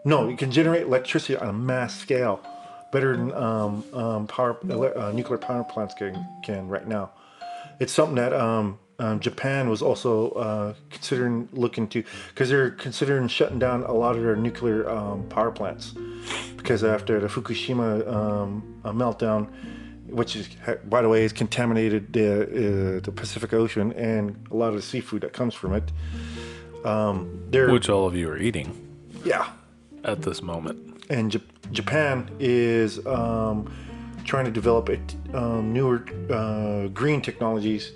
No, 0.04 0.28
you 0.28 0.36
can 0.36 0.50
generate 0.50 0.82
electricity 0.82 1.36
on 1.36 1.48
a 1.48 1.52
mass 1.52 1.98
scale, 1.98 2.40
better 2.92 3.16
than 3.16 3.32
um, 3.34 3.84
um, 3.92 4.26
power 4.26 4.56
uh, 4.96 5.12
nuclear 5.12 5.38
power 5.38 5.64
plants 5.64 5.94
can 5.94 6.14
can 6.44 6.68
right 6.68 6.86
now. 6.86 7.10
It's 7.80 7.92
something 7.92 8.16
that 8.16 8.32
um, 8.32 8.78
um, 9.00 9.20
Japan 9.20 9.68
was 9.68 9.80
also 9.80 10.30
uh, 10.30 10.74
considering 10.90 11.48
looking 11.52 11.86
to 11.88 12.02
because 12.30 12.48
they're 12.48 12.70
considering 12.70 13.28
shutting 13.28 13.58
down 13.58 13.84
a 13.84 13.92
lot 13.92 14.16
of 14.16 14.22
their 14.22 14.34
nuclear 14.34 14.88
um, 14.88 15.24
power 15.28 15.52
plants 15.52 15.94
because 16.56 16.82
after 16.82 17.20
the 17.20 17.28
Fukushima 17.28 18.06
um, 18.12 18.80
meltdown, 18.84 19.48
which 20.06 20.34
is 20.34 20.48
by 20.86 21.00
the 21.00 21.08
way 21.08 21.22
has 21.22 21.32
contaminated 21.32 22.12
the 22.12 22.42
uh, 22.42 23.00
the 23.00 23.12
Pacific 23.12 23.52
Ocean 23.52 23.92
and 23.92 24.36
a 24.50 24.56
lot 24.56 24.68
of 24.70 24.74
the 24.74 24.82
seafood 24.82 25.22
that 25.22 25.32
comes 25.32 25.54
from 25.54 25.74
it. 25.74 25.92
Um, 26.84 27.48
Which 27.72 27.88
all 27.88 28.06
of 28.06 28.16
you 28.16 28.28
are 28.30 28.38
eating 28.38 28.68
yeah 29.24 29.50
at 30.04 30.22
this 30.22 30.42
moment. 30.42 31.04
and 31.10 31.30
J- 31.30 31.42
Japan 31.72 32.30
is 32.40 33.04
um, 33.06 33.72
trying 34.24 34.44
to 34.44 34.50
develop 34.50 34.88
a, 34.88 34.98
um, 35.36 35.72
newer 35.72 36.04
uh, 36.30 36.88
green 36.88 37.20
technologies 37.20 37.92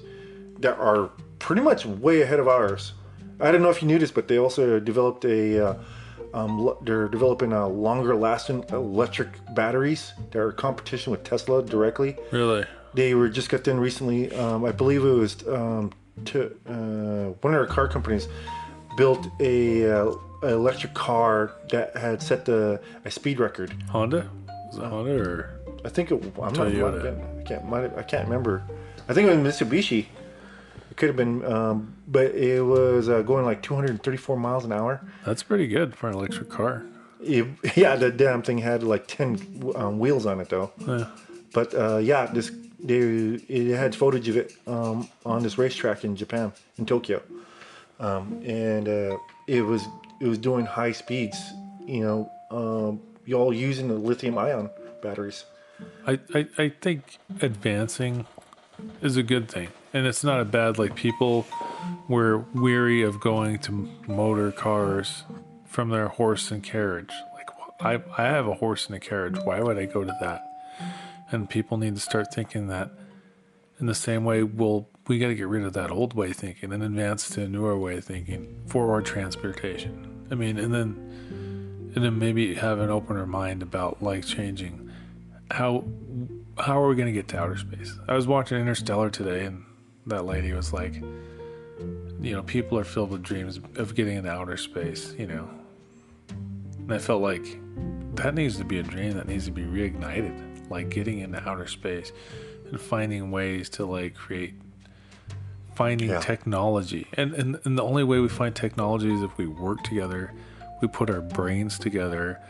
that 0.63 0.79
are 0.79 1.11
pretty 1.39 1.63
much 1.63 1.85
way 1.85 2.23
ahead 2.23 2.41
of 2.41 2.49
ours. 2.49 2.95
I 3.41 3.51
don't 3.53 3.63
know 3.63 3.71
if 3.71 3.83
you 3.83 3.89
knew 3.89 3.99
this, 3.99 4.11
but 4.11 4.29
they 4.29 4.39
also 4.39 4.81
developed 4.81 5.25
a. 5.25 5.67
Uh, 5.67 5.75
um, 6.35 6.75
they're 6.81 7.09
developing 7.09 7.53
a 7.53 7.69
longer 7.69 8.15
lasting 8.17 8.65
electric 8.71 9.29
batteries 9.55 10.15
They're 10.31 10.49
in 10.49 10.57
competition 10.57 11.11
with 11.11 11.25
Tesla 11.25 11.63
directly. 11.63 12.17
Really? 12.31 12.65
They 12.95 13.15
were 13.15 13.29
just 13.29 13.51
got 13.51 13.65
done 13.65 13.79
recently. 13.79 14.35
Um, 14.35 14.65
I 14.65 14.73
believe 14.73 15.05
it 15.05 15.11
was 15.11 15.47
um, 15.47 15.93
to 16.27 16.57
uh, 16.67 17.35
one 17.43 17.53
of 17.53 17.61
our 17.61 17.67
car 17.67 17.87
companies 17.87 18.29
built 18.97 19.29
a 19.41 19.91
uh, 19.91 20.15
electric 20.43 20.95
car 20.95 21.53
that 21.71 21.95
had 21.97 22.23
set 22.23 22.47
the 22.47 22.81
a 23.05 23.11
speed 23.11 23.39
record. 23.39 23.75
Honda? 23.91 24.31
Is 24.71 24.79
it 24.79 24.85
Honda 24.85 25.21
or 25.21 25.61
I 25.85 25.89
think 25.89 26.13
it, 26.13 26.23
I'm 26.41 26.53
not. 26.55 26.69
Toyota. 26.69 27.41
I 27.41 27.43
can't. 27.43 27.99
I 27.99 28.03
can't 28.03 28.25
remember. 28.25 28.63
I 29.09 29.15
think 29.15 29.29
it 29.29 29.37
was 29.37 29.55
Mitsubishi. 29.55 30.07
It 30.93 30.99
could 30.99 31.09
have 31.09 31.17
been, 31.17 31.43
um, 31.47 31.95
but 32.07 32.35
it 32.35 32.61
was 32.61 33.09
uh, 33.09 33.23
going 33.23 33.47
like 33.47 33.63
234 33.63 34.37
miles 34.37 34.67
an 34.67 34.73
hour. 34.73 35.01
that's 35.25 35.43
pretty 35.43 35.67
good 35.67 35.97
for 35.97 36.11
an 36.11 36.15
electric 36.15 36.51
car. 36.51 36.85
It, 37.19 37.47
yeah, 37.77 37.97
the 37.97 38.11
damn 38.11 38.43
thing 38.43 38.59
had 38.59 38.83
like 38.83 39.07
10 39.07 39.73
um, 39.75 39.99
wheels 39.99 40.27
on 40.27 40.39
it 40.39 40.51
though. 40.51 40.71
Yeah. 40.87 41.07
But 41.55 41.75
uh, 41.75 41.97
yeah, 41.97 42.27
this 42.27 42.53
they 42.79 42.99
it 42.99 43.75
had 43.75 43.95
footage 43.95 44.29
of 44.29 44.37
it 44.37 44.53
um, 44.67 45.09
on 45.25 45.43
this 45.43 45.57
racetrack 45.57 46.05
in 46.05 46.15
Japan 46.15 46.53
in 46.77 46.85
Tokyo, 46.85 47.23
um, 47.99 48.43
and 48.45 48.87
uh, 48.87 49.17
it 49.47 49.63
was 49.63 49.87
it 50.21 50.27
was 50.27 50.37
doing 50.37 50.67
high 50.67 50.93
speeds. 50.93 51.39
You 51.87 52.01
know, 52.01 52.33
um, 52.51 53.01
you 53.25 53.37
all 53.37 53.55
using 53.55 53.89
the 53.89 53.95
lithium 53.95 54.37
ion 54.37 54.69
batteries. 55.03 55.47
I, 56.07 56.21
I, 56.35 56.49
I 56.59 56.69
think 56.83 57.17
advancing 57.41 58.27
is 59.01 59.17
a 59.17 59.23
good 59.23 59.49
thing. 59.49 59.69
And 59.93 60.07
it's 60.07 60.25
not 60.25 60.41
a 60.41 60.45
bad 60.45 60.79
like 60.79 60.95
people 60.95 61.47
were 62.09 62.39
weary 62.55 63.03
of 63.03 63.21
going 63.21 63.59
to 63.61 63.89
motor 64.07 64.51
cars 64.53 65.25
from 65.67 65.91
their 65.91 66.09
horse 66.09 66.51
and 66.51 66.63
carriage. 66.63 67.13
Like 67.35 67.49
I 67.81 68.03
I 68.17 68.27
have 68.27 68.47
a 68.47 68.55
horse 68.55 68.87
and 68.87 68.95
a 68.95 69.01
carriage. 69.01 69.39
Why 69.45 69.61
would 69.61 69.79
I 69.79 69.87
go 69.87 70.05
to 70.05 70.17
that? 70.21 70.49
And 71.31 71.49
people 71.49 71.77
need 71.79 71.95
to 71.95 72.01
start 72.01 72.33
thinking 72.33 72.69
that 72.69 72.91
in 73.81 73.87
the 73.87 73.95
same 73.95 74.25
way, 74.25 74.43
well, 74.43 74.89
we 75.09 75.19
got 75.19 75.29
to 75.29 75.35
get 75.35 75.49
rid 75.49 75.65
of 75.65 75.73
that 75.73 75.91
old 75.91 76.15
way 76.15 76.31
of 76.31 76.37
thinking 76.37 76.73
and 76.73 76.83
advance 76.83 77.29
to 77.31 77.43
a 77.43 77.49
newer 77.49 77.77
way 77.77 77.97
of 77.97 78.05
thinking 78.05 78.63
for 78.67 78.93
our 78.93 79.03
transportation. 79.03 80.27
I 80.31 80.35
mean, 80.37 80.59
and 80.59 80.73
then 80.73 81.93
and 81.95 82.05
then 82.05 82.19
maybe 82.19 82.55
have 82.55 82.79
an 82.79 82.91
opener 82.91 83.27
mind 83.27 83.63
about 83.63 84.03
like 84.03 84.25
changing 84.25 84.91
how 85.51 85.85
how 86.59 86.83
are 86.83 86.89
we 86.89 86.95
going 86.95 87.07
to 87.07 87.13
get 87.13 87.29
to 87.29 87.39
outer 87.39 87.57
space? 87.57 87.99
I 88.09 88.15
was 88.15 88.27
watching 88.27 88.59
Interstellar 88.59 89.11
today, 89.11 89.45
and 89.45 89.65
that 90.07 90.25
lady 90.25 90.53
was 90.53 90.73
like, 90.73 90.95
you 92.21 92.33
know, 92.33 92.43
people 92.43 92.79
are 92.79 92.85
filled 92.85 93.11
with 93.11 93.23
dreams 93.23 93.61
of 93.77 93.95
getting 93.95 94.17
into 94.17 94.31
outer 94.31 94.57
space, 94.57 95.15
you 95.19 95.27
know. 95.27 95.49
And 96.79 96.93
I 96.93 96.99
felt 96.99 97.23
like 97.23 97.59
that 98.17 98.35
needs 98.35 98.57
to 98.59 98.65
be 98.65 98.79
a 98.79 98.83
dream 98.83 99.13
that 99.13 99.29
needs 99.29 99.45
to 99.47 99.53
be 99.53 99.63
reignited, 99.63 100.71
like 100.71 100.91
getting 100.91 101.21
into 101.21 101.39
outer 101.49 101.67
space 101.67 102.13
and 102.71 102.81
finding 102.81 103.31
ways 103.31 103.69
to 103.71 103.87
like 103.87 104.15
create 104.15 104.55
finding 105.75 106.11
Yeah. 106.11 106.21
technology. 106.21 107.07
And, 107.15 107.33
and 107.35 107.59
and 107.65 107.79
the 107.79 107.83
only 107.83 108.05
way 108.05 108.19
we 108.21 108.29
find 108.29 108.55
technology 108.55 109.13
is 109.13 109.23
if 109.23 109.37
we 109.39 109.47
work 109.47 109.83
together, 109.83 110.33
we 110.81 110.89
put 110.89 111.09
our 111.11 111.21
brains 111.23 111.79
together, 111.79 112.41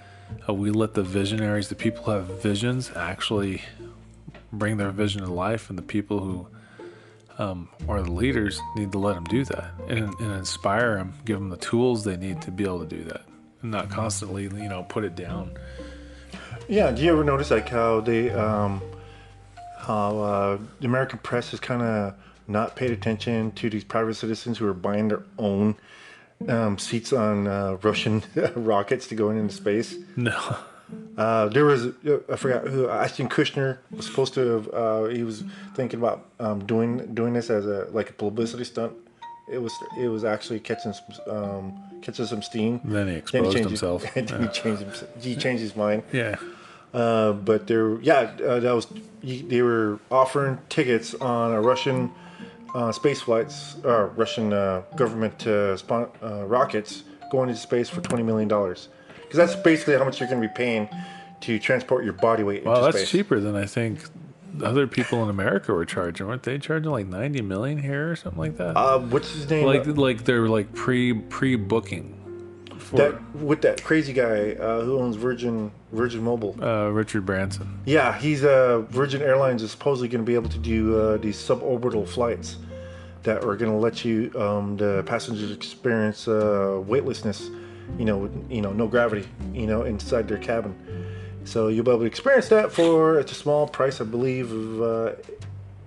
uh, 0.48 0.54
we 0.54 0.70
let 0.70 0.94
the 0.94 1.02
visionaries, 1.02 1.68
the 1.68 1.74
people 1.74 2.04
who 2.04 2.10
have 2.12 2.42
visions, 2.42 2.90
actually 2.96 3.62
bring 4.52 4.76
their 4.78 4.90
vision 4.90 5.22
to 5.22 5.32
life, 5.32 5.68
and 5.70 5.78
the 5.78 5.82
people 5.82 6.20
who 6.20 6.48
um, 7.38 7.68
are 7.88 8.02
the 8.02 8.12
leaders 8.12 8.60
need 8.76 8.92
to 8.92 8.98
let 8.98 9.14
them 9.14 9.24
do 9.24 9.44
that 9.44 9.70
and, 9.88 10.12
and 10.20 10.32
inspire 10.32 10.96
them, 10.96 11.14
give 11.24 11.38
them 11.38 11.48
the 11.48 11.56
tools 11.56 12.04
they 12.04 12.16
need 12.16 12.42
to 12.42 12.50
be 12.50 12.64
able 12.64 12.80
to 12.80 12.96
do 12.96 13.04
that, 13.04 13.22
and 13.62 13.70
not 13.70 13.90
constantly, 13.90 14.44
you 14.44 14.68
know, 14.68 14.82
put 14.84 15.04
it 15.04 15.14
down. 15.14 15.56
Yeah. 16.68 16.90
Do 16.90 17.02
you 17.02 17.12
ever 17.12 17.24
notice 17.24 17.50
like 17.50 17.68
how 17.68 18.00
they 18.00 18.30
um, 18.30 18.80
how 19.78 20.18
uh, 20.20 20.58
the 20.80 20.86
American 20.86 21.18
press 21.18 21.50
has 21.50 21.60
kind 21.60 21.82
of 21.82 22.14
not 22.48 22.76
paid 22.76 22.90
attention 22.90 23.52
to 23.52 23.70
these 23.70 23.84
private 23.84 24.14
citizens 24.14 24.58
who 24.58 24.66
are 24.66 24.74
buying 24.74 25.08
their 25.08 25.22
own 25.38 25.76
um, 26.48 26.78
seats 26.78 27.12
on 27.12 27.46
uh, 27.46 27.76
Russian 27.82 28.22
rockets 28.54 29.06
to 29.08 29.14
go 29.14 29.30
into 29.30 29.52
space. 29.54 29.96
No. 30.16 30.56
Uh, 31.16 31.48
there 31.48 31.64
was 31.64 31.86
uh, 31.86 32.18
I 32.30 32.36
forgot 32.36 32.66
who 32.66 32.88
Ashton 32.88 33.28
Kushner 33.28 33.78
was 33.90 34.06
supposed 34.06 34.34
to 34.34 34.40
have. 34.46 34.68
Uh, 34.72 35.04
he 35.06 35.22
was 35.22 35.44
thinking 35.74 35.98
about 35.98 36.26
um, 36.40 36.64
doing 36.64 37.14
doing 37.14 37.32
this 37.34 37.50
as 37.50 37.66
a 37.66 37.86
like 37.92 38.10
a 38.10 38.12
publicity 38.14 38.64
stunt. 38.64 38.92
It 39.50 39.58
was 39.58 39.72
it 39.98 40.08
was 40.08 40.24
actually 40.24 40.60
catching 40.60 40.92
some, 40.92 41.04
um, 41.36 41.82
catching 42.00 42.26
some 42.26 42.42
steam. 42.42 42.80
Then 42.84 43.06
he 43.08 43.12
Then 43.12 43.18
exposed 43.18 43.52
changed 43.52 43.68
himself. 43.68 44.04
His, 44.14 44.30
then 44.30 44.42
he 44.42 44.48
changed 44.48 44.82
his, 44.82 45.04
he 45.20 45.36
changed 45.36 45.62
his 45.62 45.76
mind. 45.76 46.02
Yeah. 46.12 46.36
Uh, 46.94 47.32
but 47.32 47.66
there, 47.66 47.98
yeah, 48.02 48.32
uh, 48.46 48.60
that 48.60 48.72
was 48.72 48.86
they 49.22 49.62
were 49.62 49.98
offering 50.10 50.58
tickets 50.68 51.14
on 51.14 51.52
a 51.52 51.60
Russian 51.60 52.10
uh, 52.74 52.92
space 52.92 53.20
flights, 53.22 53.76
uh, 53.84 54.08
Russian 54.16 54.52
uh, 54.52 54.82
government 54.96 55.46
uh, 55.46 55.76
spon- 55.76 56.10
uh, 56.22 56.44
rockets 56.46 57.04
going 57.30 57.48
into 57.48 57.60
space 57.60 57.88
for 57.88 58.00
twenty 58.02 58.22
million 58.22 58.48
dollars, 58.48 58.88
because 59.32 59.50
that's 59.50 59.62
basically 59.62 59.94
how 59.94 60.04
much 60.04 60.20
you're 60.20 60.28
going 60.28 60.42
to 60.42 60.46
be 60.48 60.52
paying 60.54 60.88
to 61.40 61.58
transport 61.58 62.04
your 62.04 62.12
body 62.12 62.42
weight 62.42 62.58
into 62.58 62.70
Well, 62.70 62.82
that's 62.82 62.98
space. 62.98 63.10
cheaper 63.10 63.40
than 63.40 63.56
I 63.56 63.64
think 63.64 64.00
other 64.62 64.86
people 64.86 65.22
in 65.22 65.30
America 65.30 65.72
were 65.72 65.86
charging. 65.86 66.26
Weren't 66.26 66.42
they 66.42 66.58
charging 66.58 66.90
like 66.90 67.06
90 67.06 67.40
million 67.40 67.78
here 67.78 68.10
or 68.10 68.16
something 68.16 68.38
like 68.38 68.58
that? 68.58 68.76
Uh, 68.76 68.98
what's 68.98 69.32
his 69.32 69.48
name? 69.48 69.64
like 69.64 69.86
like 69.86 70.24
they're 70.24 70.48
like 70.48 70.74
pre 70.74 71.14
pre 71.14 71.56
booking 71.56 72.18
that 72.92 73.34
with 73.36 73.62
that 73.62 73.82
crazy 73.82 74.12
guy 74.12 74.52
uh, 74.52 74.82
who 74.82 74.98
owns 74.98 75.16
Virgin 75.16 75.72
Virgin 75.92 76.22
Mobile. 76.22 76.54
uh, 76.62 76.88
Richard 76.90 77.24
Branson. 77.24 77.80
Yeah, 77.86 78.18
he's 78.18 78.44
uh, 78.44 78.80
Virgin 78.90 79.22
Airlines 79.22 79.62
is 79.62 79.70
supposedly 79.70 80.08
going 80.08 80.22
to 80.22 80.26
be 80.26 80.34
able 80.34 80.50
to 80.50 80.58
do 80.58 80.98
uh, 80.98 81.16
these 81.16 81.38
suborbital 81.38 82.06
flights 82.06 82.58
that 83.22 83.44
are 83.44 83.56
going 83.56 83.70
to 83.72 83.78
let 83.78 84.04
you 84.04 84.30
um, 84.38 84.76
the 84.76 85.02
passengers 85.06 85.50
experience 85.50 86.28
uh, 86.28 86.82
weightlessness, 86.86 87.48
you 87.98 88.04
know, 88.04 88.18
with 88.18 88.50
you 88.50 88.62
know 88.62 88.72
no 88.72 88.86
gravity, 88.86 89.28
you 89.52 89.66
know, 89.66 89.82
inside 89.82 90.28
their 90.28 90.38
cabin. 90.38 90.74
So 91.44 91.68
you'll 91.68 91.84
be 91.84 91.90
able 91.90 92.00
to 92.00 92.06
experience 92.06 92.48
that 92.48 92.72
for 92.72 93.18
it's 93.18 93.32
a 93.32 93.34
small 93.34 93.66
price, 93.66 94.00
I 94.00 94.04
believe, 94.04 94.52
of 94.52 94.82
uh, 94.82 95.12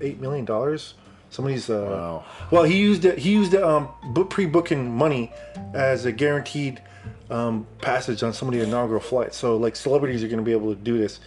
eight 0.02 0.20
million 0.20 0.46
dollars. 0.46 0.96
Somebody's 1.30 1.70
uh, 1.70 1.88
Wow. 1.90 2.24
well, 2.52 2.64
he 2.64 2.78
used 2.78 3.04
it. 3.06 3.18
He 3.18 3.32
used 3.32 3.54
it, 3.54 3.64
um, 3.64 3.90
pre-booking 4.30 4.96
money 4.96 5.34
as 5.74 6.06
a 6.06 6.12
guaranteed 6.12 6.82
um, 7.30 7.66
passage 7.82 8.24
on 8.24 8.34
some 8.34 8.48
of 8.48 8.54
the 8.54 8.62
inaugural 8.62 9.02
flights. 9.02 9.38
So, 9.38 9.58
like, 9.58 9.76
celebrities 9.76 10.24
are 10.24 10.28
going 10.28 10.40
to 10.40 10.44
be 10.44 10.52
able 10.52 10.74
to 10.74 10.80
do 10.80 10.98
this, 10.98 11.20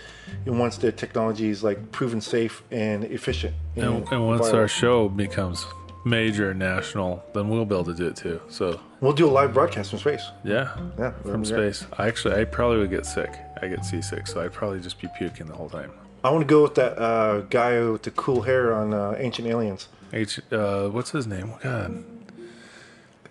and 0.46 0.58
once 0.58 0.78
the 0.78 0.92
technology 0.92 1.48
is 1.48 1.62
like 1.62 1.90
proven 1.92 2.20
safe 2.20 2.62
and 2.70 3.04
efficient. 3.04 3.54
And, 3.76 4.06
and 4.10 4.26
once 4.26 4.42
viable. 4.42 4.58
our 4.60 4.68
show 4.68 5.08
becomes 5.08 5.66
major 6.08 6.54
national, 6.54 7.24
then 7.34 7.48
we'll 7.48 7.64
be 7.64 7.74
able 7.74 7.84
to 7.84 7.94
do 7.94 8.06
it 8.06 8.16
too. 8.16 8.40
So 8.48 8.80
we'll 9.00 9.12
do 9.12 9.28
a 9.28 9.30
live 9.30 9.52
broadcast 9.54 9.90
from 9.90 9.98
space. 9.98 10.24
yeah, 10.44 10.76
Yeah, 10.98 11.12
from 11.22 11.44
space. 11.44 11.86
I 11.98 12.08
actually, 12.08 12.40
I 12.40 12.44
probably 12.44 12.78
would 12.78 12.90
get 12.90 13.06
sick. 13.06 13.30
I 13.60 13.68
get 13.68 13.84
seasick, 13.84 14.26
so 14.26 14.40
I'd 14.40 14.52
probably 14.52 14.80
just 14.80 15.00
be 15.00 15.08
puking 15.16 15.46
the 15.46 15.54
whole 15.54 15.68
time. 15.68 15.92
I 16.24 16.30
want 16.30 16.42
to 16.42 16.46
go 16.46 16.62
with 16.62 16.74
that 16.76 16.98
uh, 16.98 17.40
guy 17.42 17.80
with 17.88 18.02
the 18.02 18.10
cool 18.10 18.42
hair 18.42 18.72
on 18.74 18.92
uh, 18.92 19.14
Ancient 19.18 19.46
Aliens. 19.46 19.88
H, 20.12 20.40
uh, 20.50 20.88
what's 20.88 21.10
his 21.10 21.26
name? 21.26 21.52
God, 21.62 22.04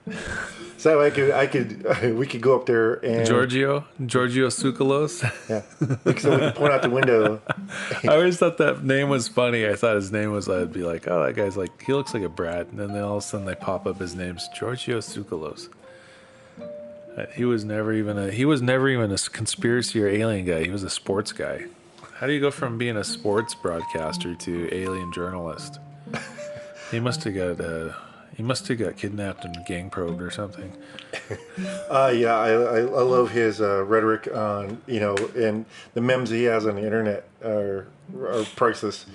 So 0.79 1.01
I 1.01 1.09
could, 1.09 1.31
I 1.31 1.47
could, 1.47 1.83
we 2.17 2.27
could 2.27 2.41
go 2.41 2.55
up 2.55 2.67
there 2.67 3.03
and 3.03 3.25
Giorgio, 3.25 3.83
Giorgio 4.05 4.47
Tsoukalos. 4.47 5.23
yeah, 5.49 5.63
so 5.79 5.97
we 6.05 6.13
can 6.13 6.53
point 6.53 6.71
out 6.71 6.83
the 6.83 6.89
window. 6.91 7.41
I 8.03 8.09
always 8.09 8.37
thought 8.37 8.59
that 8.59 8.83
name 8.83 9.09
was 9.09 9.27
funny. 9.27 9.67
I 9.67 9.75
thought 9.75 9.95
his 9.95 10.11
name 10.11 10.31
was. 10.31 10.47
I'd 10.47 10.71
be 10.71 10.83
like, 10.83 11.07
oh, 11.07 11.23
that 11.25 11.35
guy's 11.35 11.57
like, 11.57 11.81
he 11.81 11.93
looks 11.93 12.13
like 12.13 12.21
a 12.21 12.29
brat. 12.29 12.67
And 12.67 12.79
then 12.79 12.91
all 13.01 13.17
of 13.17 13.23
a 13.23 13.25
sudden 13.25 13.47
they 13.47 13.55
pop 13.55 13.87
up. 13.87 13.97
His 13.99 14.13
name's 14.13 14.47
Giorgio 14.49 14.99
Tsoukalos. 14.99 15.69
Uh, 17.17 17.25
He 17.33 17.43
was 17.43 17.65
never 17.65 17.91
even 17.91 18.19
a. 18.19 18.29
He 18.31 18.45
was 18.45 18.61
never 18.61 18.87
even 18.87 19.11
a 19.11 19.17
conspiracy 19.17 19.99
or 20.01 20.07
alien 20.07 20.45
guy. 20.45 20.63
He 20.63 20.69
was 20.69 20.83
a 20.83 20.91
sports 20.91 21.31
guy. 21.31 21.65
How 22.13 22.27
do 22.27 22.33
you 22.33 22.39
go 22.39 22.51
from 22.51 22.77
being 22.77 22.97
a 22.97 23.03
sports 23.03 23.55
broadcaster 23.55 24.35
to 24.35 24.69
alien 24.73 25.11
journalist? 25.11 25.79
He 26.91 26.99
must 26.99 27.23
have 27.23 27.33
got. 27.33 27.59
Uh, 27.59 27.93
he 28.37 28.43
must 28.43 28.67
have 28.67 28.77
got 28.77 28.97
kidnapped 28.97 29.43
and 29.43 29.65
gang 29.65 29.89
probed 29.89 30.21
or 30.21 30.31
something. 30.31 30.71
Uh, 31.89 32.13
yeah, 32.13 32.35
I, 32.35 32.49
I, 32.51 32.77
I 32.79 33.01
love 33.01 33.31
his 33.31 33.61
uh, 33.61 33.83
rhetoric 33.83 34.27
on 34.33 34.81
you 34.87 34.99
know, 34.99 35.15
and 35.35 35.65
the 35.93 36.01
memes 36.01 36.29
he 36.29 36.43
has 36.43 36.67
on 36.67 36.75
the 36.75 36.83
internet 36.83 37.27
are 37.43 37.87
are 38.13 38.43
priceless. 38.55 39.05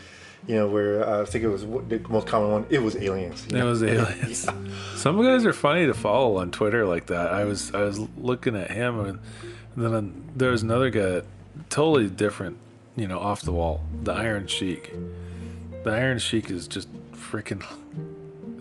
You 0.48 0.56
know, 0.56 0.68
where 0.68 1.06
uh, 1.06 1.22
I 1.22 1.24
think 1.24 1.44
it 1.44 1.48
was 1.48 1.62
the 1.62 2.04
most 2.08 2.26
common 2.26 2.50
one. 2.50 2.66
It 2.68 2.80
was 2.82 2.96
aliens. 2.96 3.46
It 3.46 3.52
know? 3.52 3.66
was 3.66 3.82
aliens. 3.82 4.48
Some 4.96 5.22
guys 5.22 5.46
are 5.46 5.52
funny 5.52 5.86
to 5.86 5.94
follow 5.94 6.38
on 6.38 6.50
Twitter 6.50 6.84
like 6.86 7.06
that. 7.06 7.32
I 7.32 7.44
was 7.44 7.72
I 7.72 7.82
was 7.82 8.00
looking 8.16 8.56
at 8.56 8.70
him, 8.70 8.98
and 8.98 9.20
then 9.76 10.30
there 10.34 10.50
was 10.50 10.62
another 10.62 10.90
guy, 10.90 11.22
totally 11.68 12.08
different, 12.08 12.56
you 12.96 13.06
know, 13.06 13.20
off 13.20 13.42
the 13.42 13.52
wall. 13.52 13.82
The 14.02 14.12
Iron 14.12 14.46
Sheik. 14.46 14.92
The 15.84 15.90
Iron 15.90 16.18
Sheik 16.18 16.50
is 16.50 16.66
just 16.66 16.88
freaking. 17.12 17.62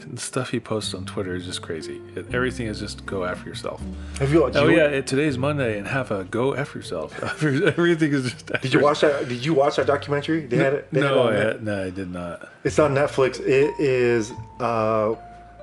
The 0.01 0.19
stuff 0.19 0.49
he 0.49 0.59
posts 0.59 0.93
on 0.93 1.05
Twitter 1.05 1.35
is 1.35 1.45
just 1.45 1.61
crazy. 1.61 2.01
It, 2.15 2.33
everything 2.33 2.67
is 2.67 2.79
just 2.79 3.05
go 3.05 3.23
after 3.23 3.47
yourself. 3.47 3.81
Have 4.19 4.31
you, 4.31 4.43
Oh 4.45 4.67
you, 4.67 4.77
yeah, 4.77 4.87
it, 4.87 5.07
today's 5.07 5.37
Monday, 5.37 5.77
and 5.77 5.87
have 5.87 6.11
a 6.11 6.23
go 6.23 6.55
after 6.55 6.79
yourself. 6.79 7.21
everything 7.43 8.11
is 8.11 8.31
just. 8.31 8.45
Did 8.61 8.73
you 8.73 8.79
watch 8.79 9.01
that? 9.01 9.29
Did 9.29 9.45
you 9.45 9.53
watch 9.53 9.75
that 9.75 9.87
documentary? 9.87 10.45
They 10.45 10.57
had 10.57 10.73
it. 10.73 10.91
They 10.91 11.01
had 11.01 11.11
it 11.11 11.15
No, 11.15 11.27
I, 11.27 11.57
no, 11.61 11.83
I 11.85 11.89
did 11.91 12.11
not. 12.11 12.49
It's 12.63 12.79
on 12.79 12.93
Netflix. 12.95 13.39
It 13.39 13.79
is. 13.79 14.31
Uh, 14.59 15.15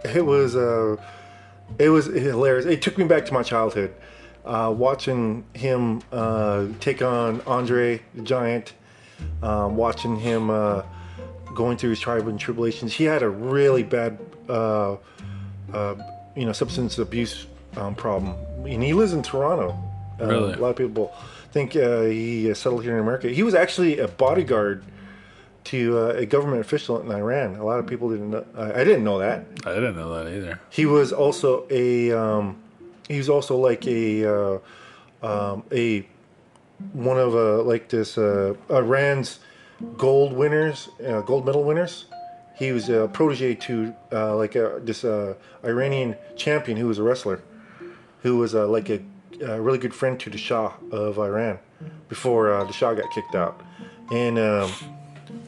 it 0.05 0.25
was. 0.25 0.57
Uh, 0.57 0.97
it 1.79 1.91
was 1.91 2.07
hilarious. 2.07 2.65
It 2.65 2.81
took 2.81 2.97
me 2.97 3.05
back 3.05 3.27
to 3.27 3.35
my 3.35 3.43
childhood, 3.43 3.95
uh, 4.45 4.73
watching 4.77 5.45
him 5.55 6.01
uh, 6.13 6.67
take 6.81 7.03
on 7.03 7.41
Andre 7.43 8.01
the 8.15 8.23
Giant, 8.23 8.73
um, 9.43 9.77
watching 9.77 10.17
him 10.17 10.51
uh, 10.51 10.83
going 11.55 11.77
through 11.77 11.91
his 11.91 12.01
trial 12.01 12.29
and 12.29 12.39
tribulations. 12.39 12.93
He 12.93 13.05
had 13.05 13.23
a 13.23 13.29
really 13.29 13.83
bad, 13.83 14.19
uh, 14.49 14.97
uh, 15.73 15.95
you 16.37 16.45
know, 16.47 16.53
substance 16.53 16.99
abuse 16.99 17.47
um, 17.77 17.95
problem, 17.95 18.35
and 18.65 18.83
he 18.83 18.93
lives 18.93 19.13
in 19.13 19.23
Toronto. 19.23 19.77
Uh, 20.21 20.27
Really? 20.27 20.53
A 20.55 20.57
lot 20.59 20.71
of 20.71 20.77
people 20.77 21.15
think 21.53 21.77
uh, 21.77 22.03
he 22.03 22.51
uh, 22.51 22.55
settled 22.55 22.83
here 22.83 22.95
in 22.95 23.01
America. 23.01 23.29
He 23.29 23.43
was 23.43 23.55
actually 23.55 23.99
a 23.99 24.09
bodyguard 24.09 24.85
to 25.65 25.99
uh, 25.99 26.03
a 26.17 26.27
government 26.27 26.61
official 26.61 27.01
in 27.01 27.11
Iran. 27.11 27.57
A 27.57 27.65
lot 27.65 27.79
of 27.79 27.87
people 27.87 28.11
didn't 28.11 28.31
know. 28.31 28.45
I 28.57 28.81
I 28.81 28.85
didn't 28.85 29.05
know 29.05 29.19
that. 29.19 29.47
I 29.65 29.75
didn't 29.75 29.97
know 29.97 30.15
that 30.15 30.33
either. 30.33 30.61
He 30.71 30.87
was 30.87 31.13
also 31.13 31.67
a. 31.71 32.11
Um, 32.13 32.57
he 33.09 33.19
was 33.19 33.29
also 33.29 33.57
like 33.57 33.87
a. 33.87 34.25
Uh, 34.25 34.59
um, 35.23 35.65
a 35.73 36.07
one 36.93 37.19
of 37.19 37.35
uh, 37.35 37.63
like 37.63 37.89
this 37.89 38.17
uh, 38.17 38.55
Iran's 38.71 39.41
gold 39.97 40.33
winners, 40.33 40.89
uh, 41.07 41.21
gold 41.23 41.47
medal 41.47 41.65
winners. 41.65 42.07
He 42.57 42.73
was 42.73 42.89
a 42.89 43.09
protege 43.13 43.55
to 43.55 43.95
uh, 44.13 44.37
like 44.37 44.57
a, 44.57 44.81
this 44.83 45.05
uh, 45.05 45.35
Iranian 45.65 46.17
champion 46.37 46.77
who 46.77 46.89
was 46.89 46.99
a 46.99 47.03
wrestler, 47.03 47.41
who 48.23 48.37
was 48.39 48.55
uh, 48.55 48.67
like 48.67 48.91
a, 48.91 49.01
a 49.41 49.61
really 49.61 49.79
good 49.79 49.95
friend 49.95 50.19
to 50.21 50.31
the 50.31 50.39
Shah 50.39 50.73
of 50.91 51.19
Iran 51.19 51.61
before 52.09 52.53
uh, 52.53 52.65
the 52.65 52.73
Shah 52.73 52.95
got 52.95 53.11
kicked 53.13 53.37
out, 53.37 53.61
and 54.11 54.39
um, 54.39 54.73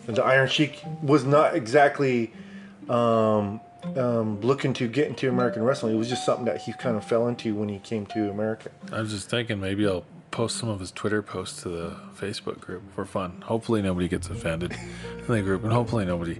the 0.07 0.23
Iron 0.23 0.49
Sheik 0.49 0.83
was 1.03 1.25
not 1.25 1.57
exactly 1.57 2.33
um, 2.89 3.61
um, 3.97 4.41
looking 4.41 4.73
to 4.75 4.87
get 4.87 5.09
into 5.09 5.29
American 5.29 5.63
wrestling. 5.65 5.95
It 5.95 5.99
was 5.99 6.09
just 6.09 6.25
something 6.25 6.45
that 6.45 6.59
he 6.63 6.73
kind 6.75 6.97
of 6.97 7.05
fell 7.05 7.27
into 7.27 7.55
when 7.55 7.69
he 7.69 7.79
came 7.81 8.07
to 8.07 8.31
America. 8.31 8.71
I 8.93 9.01
was 9.01 9.11
just 9.11 9.29
thinking 9.29 9.59
maybe 9.59 9.87
I'll 9.87 10.05
post 10.31 10.57
some 10.57 10.69
of 10.69 10.81
his 10.81 10.93
Twitter 10.93 11.23
posts 11.23 11.63
to 11.63 11.69
the 11.69 11.97
Facebook 12.17 12.61
group 12.61 12.83
for 12.95 13.05
fun. 13.05 13.43
Hopefully 13.47 13.83
nobody 13.83 14.09
gets 14.09 14.29
offended 14.29 14.73
in 14.73 15.27
the 15.27 15.43
group, 15.43 15.65
and 15.65 15.73
hopefully 15.73 16.05
nobody. 16.05 16.39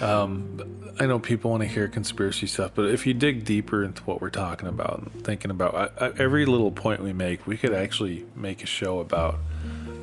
Um, 0.00 0.94
I 0.98 1.06
know 1.06 1.18
people 1.18 1.50
want 1.50 1.62
to 1.62 1.68
hear 1.68 1.88
conspiracy 1.88 2.46
stuff, 2.46 2.72
but 2.74 2.86
if 2.86 3.06
you 3.06 3.14
dig 3.14 3.44
deeper 3.44 3.84
into 3.84 4.02
what 4.02 4.20
we're 4.20 4.30
talking 4.30 4.68
about, 4.68 4.98
and 5.00 5.24
thinking 5.24 5.50
about 5.50 5.74
I, 5.74 6.06
I, 6.06 6.12
every 6.18 6.46
little 6.46 6.70
point 6.72 7.02
we 7.02 7.12
make, 7.12 7.46
we 7.46 7.56
could 7.56 7.72
actually 7.72 8.26
make 8.34 8.62
a 8.62 8.66
show 8.66 9.00
about. 9.00 9.38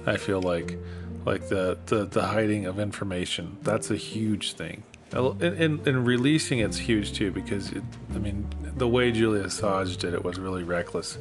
I 0.05 0.17
feel 0.17 0.41
like, 0.41 0.77
like 1.25 1.49
the 1.49 1.77
the, 1.85 2.05
the 2.05 2.23
hiding 2.23 2.65
of 2.65 2.79
information. 2.79 3.57
That's 3.61 3.91
a 3.91 3.95
huge 3.95 4.53
thing. 4.53 4.83
And, 5.11 5.41
and, 5.41 5.87
and 5.87 6.05
releasing 6.05 6.59
it's 6.59 6.77
huge 6.77 7.13
too 7.13 7.31
because 7.31 7.71
it, 7.71 7.83
I 8.13 8.19
mean 8.19 8.47
the 8.75 8.87
way 8.87 9.11
Julian 9.11 9.45
Assange 9.45 9.97
did 9.97 10.13
it 10.13 10.23
was 10.23 10.37
really 10.37 10.63
reckless, 10.63 11.17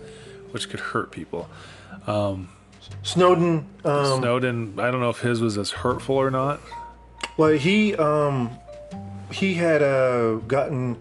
which 0.50 0.68
could 0.68 0.80
hurt 0.80 1.10
people. 1.10 1.48
Snowden, 3.02 3.66
um, 3.84 4.20
Snowden, 4.20 4.80
I 4.80 4.90
don't 4.90 5.00
know 5.00 5.10
if 5.10 5.20
his 5.20 5.40
was 5.40 5.58
as 5.58 5.70
hurtful 5.70 6.16
or 6.16 6.30
not. 6.30 6.60
well, 7.36 7.50
he 7.50 7.94
um, 7.96 8.50
he 9.30 9.54
had 9.54 9.82
uh, 9.82 10.36
gotten 10.46 10.96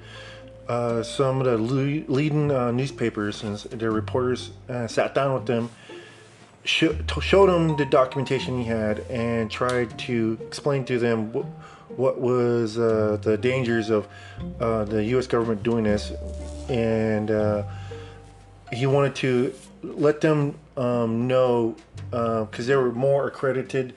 uh, 0.68 1.02
some 1.04 1.40
of 1.40 1.46
the 1.46 1.58
le- 1.58 2.12
leading 2.12 2.52
uh, 2.52 2.72
newspapers 2.72 3.44
and 3.44 3.58
their 3.80 3.92
reporters 3.92 4.52
uh, 4.70 4.86
sat 4.88 5.16
down 5.16 5.34
with 5.34 5.46
them, 5.46 5.70
sh- 6.66 6.90
t- 7.08 7.22
showed 7.22 7.48
them 7.50 7.78
the 7.78 7.86
documentation 7.86 8.58
he 8.60 8.66
had 8.66 9.00
and 9.10 9.50
tried 9.50 9.98
to 10.00 10.38
explain 10.42 10.84
to 10.86 11.00
them 11.00 11.32
what, 11.32 11.46
what 11.96 12.20
was 12.20 12.78
uh, 12.78 13.18
the 13.22 13.38
dangers 13.38 13.90
of 13.90 14.08
uh, 14.60 14.84
the 14.84 15.04
U.S. 15.06 15.26
government 15.26 15.64
doing 15.64 15.86
this, 15.86 16.12
and 16.68 17.32
uh, 17.32 17.64
he 18.74 18.86
wanted 18.86 19.16
to 19.16 19.54
let 19.84 20.20
them 20.20 20.60
um, 20.78 21.28
know 21.28 21.76
because 22.12 22.68
they 22.68 22.76
were 22.76 22.92
more 22.92 23.28
accredited. 23.28 23.94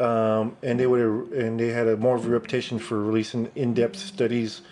Um, 0.00 0.56
and 0.62 0.80
they 0.80 0.86
would 0.86 1.00
and 1.32 1.60
they 1.60 1.68
had 1.68 1.86
a 1.86 1.94
more 1.94 2.16
of 2.16 2.24
a 2.24 2.30
reputation 2.30 2.78
for 2.78 3.02
releasing 3.04 3.50
in-depth 3.54 3.98
studies 3.98 4.62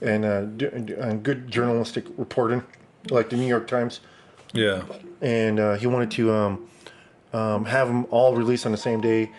and, 0.00 0.24
uh, 0.24 0.46
and 0.98 1.22
good 1.22 1.50
journalistic 1.50 2.06
reporting, 2.16 2.62
like 3.10 3.28
the 3.28 3.36
New 3.36 3.46
York 3.46 3.66
Times 3.68 4.00
Yeah. 4.54 4.82
and 5.20 5.60
uh, 5.60 5.74
he 5.74 5.86
wanted 5.86 6.10
to 6.12 6.32
um, 6.32 6.68
um, 7.34 7.66
have 7.66 7.88
them 7.88 8.06
all 8.10 8.34
released 8.34 8.64
on 8.64 8.72
the 8.72 8.78
same 8.78 9.02
day, 9.02 9.30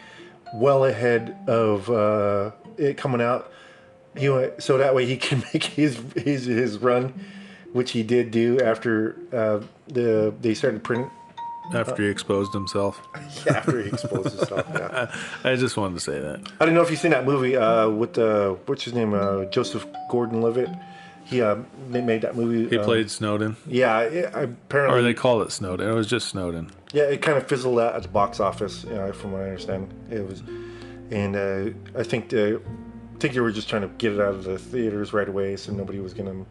well 0.53 0.85
ahead 0.85 1.35
of 1.47 1.89
uh, 1.89 2.51
it 2.77 2.97
coming 2.97 3.19
out. 3.19 3.51
He 4.15 4.29
went, 4.29 4.61
so 4.61 4.77
that 4.77 4.93
way 4.93 5.07
he 5.07 5.17
can 5.27 5.43
make 5.51 5.63
his 5.63 5.97
his 6.15 6.45
his 6.45 6.77
run, 6.77 7.13
which 7.73 7.91
he 7.91 8.03
did 8.03 8.29
do 8.29 8.59
after 8.59 9.17
uh, 9.33 9.61
the 9.87 10.31
they 10.39 10.53
started 10.53 10.83
printing 10.83 11.09
After 11.73 12.03
he 12.03 12.09
exposed 12.09 12.53
himself. 12.53 13.01
Yeah, 13.45 13.53
after 13.57 13.81
he 13.81 13.89
exposed 13.89 14.37
himself. 14.37 14.65
Yeah. 14.73 15.15
I 15.43 15.55
just 15.55 15.77
wanted 15.77 15.95
to 15.95 15.99
say 16.01 16.19
that. 16.19 16.51
I 16.59 16.65
don't 16.65 16.75
know 16.75 16.81
if 16.81 16.89
you've 16.91 16.99
seen 16.99 17.11
that 17.11 17.25
movie 17.25 17.55
uh, 17.55 17.89
with 17.89 18.17
uh, 18.17 18.51
what's 18.65 18.83
his 18.83 18.93
name 18.93 19.13
uh, 19.13 19.45
Joseph 19.45 19.85
Gordon-Levitt. 20.09 20.69
He 21.23 21.41
uh, 21.41 21.57
they 21.89 22.01
made 22.01 22.21
that 22.23 22.35
movie. 22.35 22.67
He 22.69 22.77
um, 22.77 22.83
played 22.83 23.09
Snowden. 23.09 23.55
Yeah, 23.65 23.99
it, 24.01 24.25
apparently. 24.35 24.99
Or 24.99 25.01
they 25.01 25.13
call 25.13 25.41
it 25.43 25.51
Snowden. 25.51 25.87
It 25.89 25.93
was 25.93 26.07
just 26.07 26.27
Snowden. 26.27 26.69
Yeah, 26.93 27.03
it 27.03 27.21
kind 27.21 27.37
of 27.37 27.47
fizzled 27.47 27.79
out 27.79 27.95
at 27.95 28.01
the 28.03 28.09
box 28.09 28.39
office, 28.41 28.83
you 28.83 28.93
know, 28.93 29.13
from 29.13 29.31
what 29.31 29.41
I 29.41 29.45
understand. 29.45 29.93
It 30.11 30.27
was, 30.27 30.43
and 31.09 31.35
uh, 31.35 31.69
I 31.97 32.03
think 32.03 32.29
the, 32.29 32.61
I 33.15 33.17
think 33.19 33.33
they 33.33 33.39
were 33.39 33.51
just 33.51 33.69
trying 33.69 33.83
to 33.83 33.87
get 33.97 34.11
it 34.13 34.19
out 34.19 34.33
of 34.33 34.43
the 34.43 34.57
theaters 34.59 35.13
right 35.13 35.29
away, 35.29 35.55
so 35.55 35.71
nobody 35.71 35.99
was 35.99 36.13
gonna, 36.13 36.45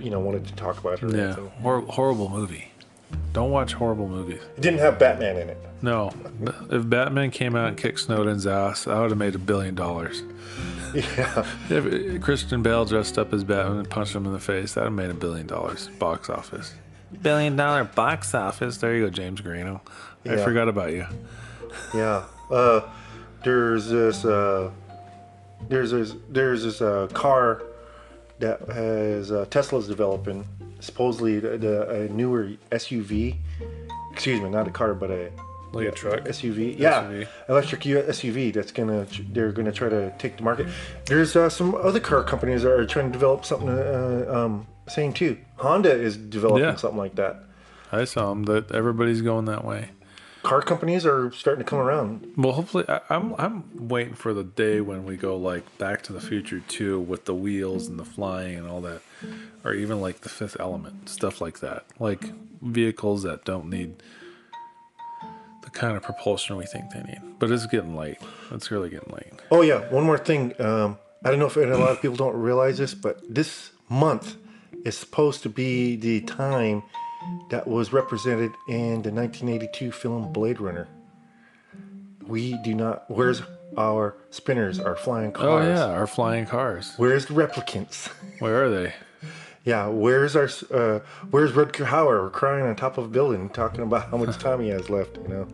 you 0.00 0.10
know, 0.10 0.18
wanted 0.18 0.44
to 0.48 0.54
talk 0.54 0.78
about 0.78 0.94
it. 0.94 1.04
Or 1.04 1.16
Yeah. 1.16 1.34
Hor- 1.62 1.82
horrible 1.82 2.28
movie. 2.28 2.72
Don't 3.32 3.50
watch 3.50 3.72
horrible 3.74 4.08
movies. 4.08 4.40
It 4.56 4.60
didn't 4.62 4.80
have 4.80 4.98
Batman 4.98 5.36
in 5.36 5.48
it. 5.50 5.58
No. 5.82 6.10
If 6.70 6.88
Batman 6.88 7.30
came 7.30 7.54
out 7.54 7.68
and 7.68 7.76
kicked 7.76 8.00
Snowden's 8.00 8.46
ass, 8.46 8.86
I 8.86 8.98
would 9.00 9.10
have 9.10 9.18
made 9.18 9.34
a 9.34 9.38
billion 9.38 9.74
dollars. 9.74 10.22
Yeah, 10.94 11.44
If 11.68 12.22
Christian 12.22 12.62
Bale 12.62 12.86
dressed 12.86 13.18
up 13.18 13.34
as 13.34 13.44
Batman 13.44 13.78
and 13.78 13.90
punched 13.90 14.14
him 14.14 14.24
in 14.24 14.32
the 14.32 14.38
face, 14.38 14.74
that 14.74 14.80
would 14.82 14.86
have 14.86 14.92
made 14.94 15.10
a 15.10 15.14
billion 15.14 15.46
dollars 15.46 15.88
box 15.98 16.30
office. 16.30 16.72
Billion 17.20 17.56
dollar 17.56 17.84
box 17.84 18.34
office. 18.34 18.78
There 18.78 18.94
you 18.96 19.04
go, 19.04 19.10
James 19.10 19.40
Greeno. 19.42 19.80
I 20.24 20.34
Yeah. 20.36 20.44
forgot 20.44 20.68
about 20.68 20.92
you. 20.92 21.04
yeah. 21.94 22.24
Uh, 22.50 22.80
there's 23.44 23.88
this, 23.90 24.24
uh, 24.24 24.70
there's 25.68 25.90
this, 25.90 26.14
there's 26.30 26.62
this 26.64 26.80
uh, 26.80 27.08
car 27.12 27.62
that 28.38 28.60
has 28.68 29.30
uh, 29.30 29.44
Tesla's 29.50 29.86
developing, 29.88 30.46
supposedly 30.80 31.38
the, 31.40 31.58
the 31.58 31.90
a 31.90 32.08
newer 32.08 32.52
SUV. 32.70 33.36
Excuse 34.12 34.40
me, 34.40 34.48
not 34.48 34.66
a 34.66 34.70
car, 34.70 34.94
but 34.94 35.10
a 35.10 35.30
Like 35.72 35.88
a 35.88 35.90
truck. 35.92 36.20
SUV. 36.24 36.78
Yeah, 36.78 37.02
SUV. 37.04 37.28
electric 37.48 37.80
SUV. 37.82 38.52
That's 38.54 38.72
gonna 38.72 39.06
they're 39.32 39.52
gonna 39.52 39.72
try 39.72 39.88
to 39.88 40.12
take 40.18 40.36
the 40.38 40.42
market. 40.42 40.66
There's 41.06 41.36
uh, 41.36 41.48
some 41.50 41.74
other 41.74 42.00
car 42.00 42.22
companies 42.22 42.62
that 42.62 42.72
are 42.72 42.86
trying 42.86 43.06
to 43.06 43.12
develop 43.12 43.44
something. 43.44 43.68
Uh, 43.68 44.24
um, 44.28 44.66
same 44.88 45.12
too. 45.12 45.36
Honda 45.56 45.92
is 45.92 46.16
developing 46.16 46.64
Yeah. 46.64 46.76
something 46.76 46.98
like 46.98 47.16
that. 47.16 47.42
I 47.92 48.04
saw 48.04 48.30
them 48.30 48.44
that 48.44 48.70
everybody's 48.72 49.20
going 49.22 49.44
that 49.46 49.64
way. 49.64 49.90
Car 50.46 50.62
companies 50.62 51.04
are 51.04 51.32
starting 51.32 51.64
to 51.64 51.68
come 51.68 51.80
around. 51.80 52.32
Well, 52.36 52.52
hopefully, 52.52 52.84
I, 52.88 53.00
I'm 53.10 53.34
I'm 53.36 53.88
waiting 53.88 54.14
for 54.14 54.32
the 54.32 54.44
day 54.44 54.80
when 54.80 55.04
we 55.04 55.16
go 55.16 55.36
like 55.36 55.76
Back 55.76 56.02
to 56.02 56.12
the 56.12 56.20
Future 56.20 56.60
2 56.60 57.00
with 57.00 57.24
the 57.24 57.34
wheels 57.34 57.88
and 57.88 57.98
the 57.98 58.04
flying 58.04 58.56
and 58.56 58.68
all 58.68 58.80
that, 58.82 59.02
or 59.64 59.74
even 59.74 60.00
like 60.00 60.20
the 60.20 60.28
Fifth 60.28 60.56
Element 60.60 61.08
stuff 61.08 61.40
like 61.40 61.58
that, 61.58 61.86
like 61.98 62.32
vehicles 62.62 63.24
that 63.24 63.44
don't 63.44 63.68
need 63.68 64.00
the 65.62 65.70
kind 65.70 65.96
of 65.96 66.04
propulsion 66.04 66.54
we 66.56 66.64
think 66.64 66.92
they 66.92 67.02
need. 67.02 67.20
But 67.40 67.50
it's 67.50 67.66
getting 67.66 67.96
late. 67.96 68.18
It's 68.52 68.70
really 68.70 68.88
getting 68.88 69.12
late. 69.12 69.32
Oh 69.50 69.62
yeah, 69.62 69.80
one 69.92 70.04
more 70.04 70.16
thing. 70.16 70.54
Um, 70.60 70.96
I 71.24 71.30
don't 71.30 71.40
know 71.40 71.46
if 71.46 71.56
a 71.56 71.62
lot 71.62 71.90
of 71.90 72.00
people 72.00 72.16
don't 72.16 72.36
realize 72.36 72.78
this, 72.78 72.94
but 72.94 73.20
this 73.28 73.72
month 73.88 74.36
is 74.84 74.96
supposed 74.96 75.42
to 75.42 75.48
be 75.48 75.96
the 75.96 76.20
time 76.20 76.84
that 77.50 77.66
was 77.66 77.92
represented 77.92 78.52
in 78.68 79.02
the 79.02 79.10
1982 79.10 79.92
film 79.92 80.32
Blade 80.32 80.60
Runner. 80.60 80.88
We 82.26 82.58
do 82.64 82.74
not. 82.74 83.08
Where's 83.08 83.42
our 83.76 84.16
spinners? 84.30 84.80
Our 84.80 84.96
flying 84.96 85.32
cars? 85.32 85.46
Oh 85.46 85.58
cars? 85.58 85.78
yeah, 85.78 85.84
our 85.86 86.06
flying 86.06 86.46
cars. 86.46 86.94
Where's 86.96 87.26
the 87.26 87.34
replicants? 87.34 88.08
Where 88.40 88.64
are 88.64 88.70
they? 88.70 88.94
yeah, 89.66 89.88
where's 89.88 90.36
our 90.36 90.48
uh, 90.72 91.00
where's 91.30 91.52
Rutger 91.52 91.86
Hauer 91.86 92.30
crying 92.30 92.64
on 92.66 92.76
top 92.76 92.98
of 92.98 93.04
a 93.04 93.08
building, 93.08 93.50
talking 93.50 93.80
about 93.82 94.10
how 94.10 94.16
much 94.16 94.38
time 94.38 94.60
he 94.60 94.68
has 94.68 94.88
left? 94.88 95.18
You 95.18 95.28
know, 95.28 95.48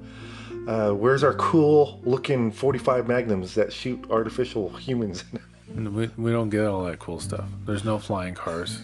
uh, 0.68 0.94
where's 0.94 1.24
our 1.24 1.32
cool 1.34 1.98
looking 2.04 2.52
45 2.52 3.08
Magnums 3.08 3.54
that 3.54 3.72
shoot 3.72 4.04
artificial 4.10 4.70
humans? 4.70 5.24
We, 5.74 6.10
we 6.18 6.30
don't 6.32 6.50
get 6.50 6.66
all 6.66 6.84
that 6.84 6.98
cool 6.98 7.18
stuff. 7.18 7.46
There's 7.64 7.82
no 7.82 7.98
flying 7.98 8.34
cars. 8.34 8.82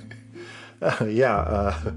yeah, 1.04 1.36
uh, 1.36 1.92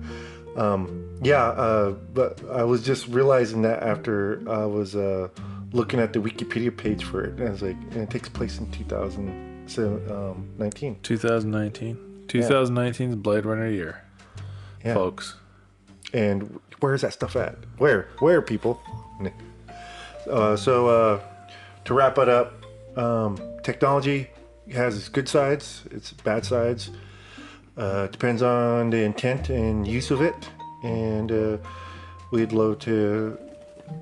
um, 0.56 1.18
yeah, 1.22 1.44
uh, 1.44 1.92
but 2.14 2.40
I 2.52 2.64
was 2.64 2.84
just 2.84 3.08
realizing 3.08 3.62
that 3.64 3.84
after 3.84 4.42
I 4.50 4.66
was 4.66 4.96
uh, 4.96 5.30
looking 5.72 6.00
at 6.00 6.14
the 6.14 6.20
Wikipedia 6.20 6.76
page 6.76 7.04
for 7.04 7.24
it, 7.24 7.40
and 7.40 7.48
I 7.48 7.52
was 7.52 7.62
like, 7.62 7.76
and 7.92 7.98
it 7.98 8.10
takes 8.10 8.30
place 8.30 8.60
in 8.60 8.70
2019. 8.72 11.00
2019. 11.04 12.26
2019 12.28 13.10
is 13.10 13.16
Blade 13.16 13.46
Runner 13.46 13.70
year, 13.70 14.02
Yeah. 14.84 14.94
folks. 14.94 15.36
And 16.14 16.60
where's 16.80 17.02
that 17.02 17.14
stuff 17.14 17.36
at? 17.36 17.56
Where? 17.78 18.08
Where, 18.20 18.42
people? 18.42 18.82
Uh, 20.30 20.56
so, 20.56 20.88
uh, 20.88 21.20
to 21.86 21.94
wrap 21.94 22.18
it 22.20 22.30
up, 22.30 22.54
um, 22.96 23.38
technology 23.64 24.30
has 24.72 24.96
its 24.98 25.10
good 25.10 25.28
sides, 25.28 25.84
its 25.92 26.14
bad 26.14 26.46
sides. 26.46 26.92
Uh, 27.78 28.04
it 28.06 28.12
depends 28.12 28.42
on 28.42 28.90
the 28.90 28.98
intent 29.04 29.50
and 29.50 29.88
use 29.88 30.12
of 30.12 30.22
it. 30.22 30.36
And 30.84 31.32
uh, 31.32 31.58
we'd 32.32 32.52
love 32.52 32.80
to 32.80 33.38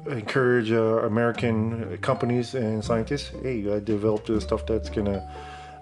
encourage 0.07 0.72
uh, 0.72 0.99
American 1.05 1.97
companies 1.97 2.53
and 2.55 2.84
scientists 2.84 3.32
hey, 3.41 3.61
develop 3.80 4.26
the 4.26 4.39
stuff 4.39 4.65
that's 4.65 4.89
going 4.89 5.05
to 5.05 5.28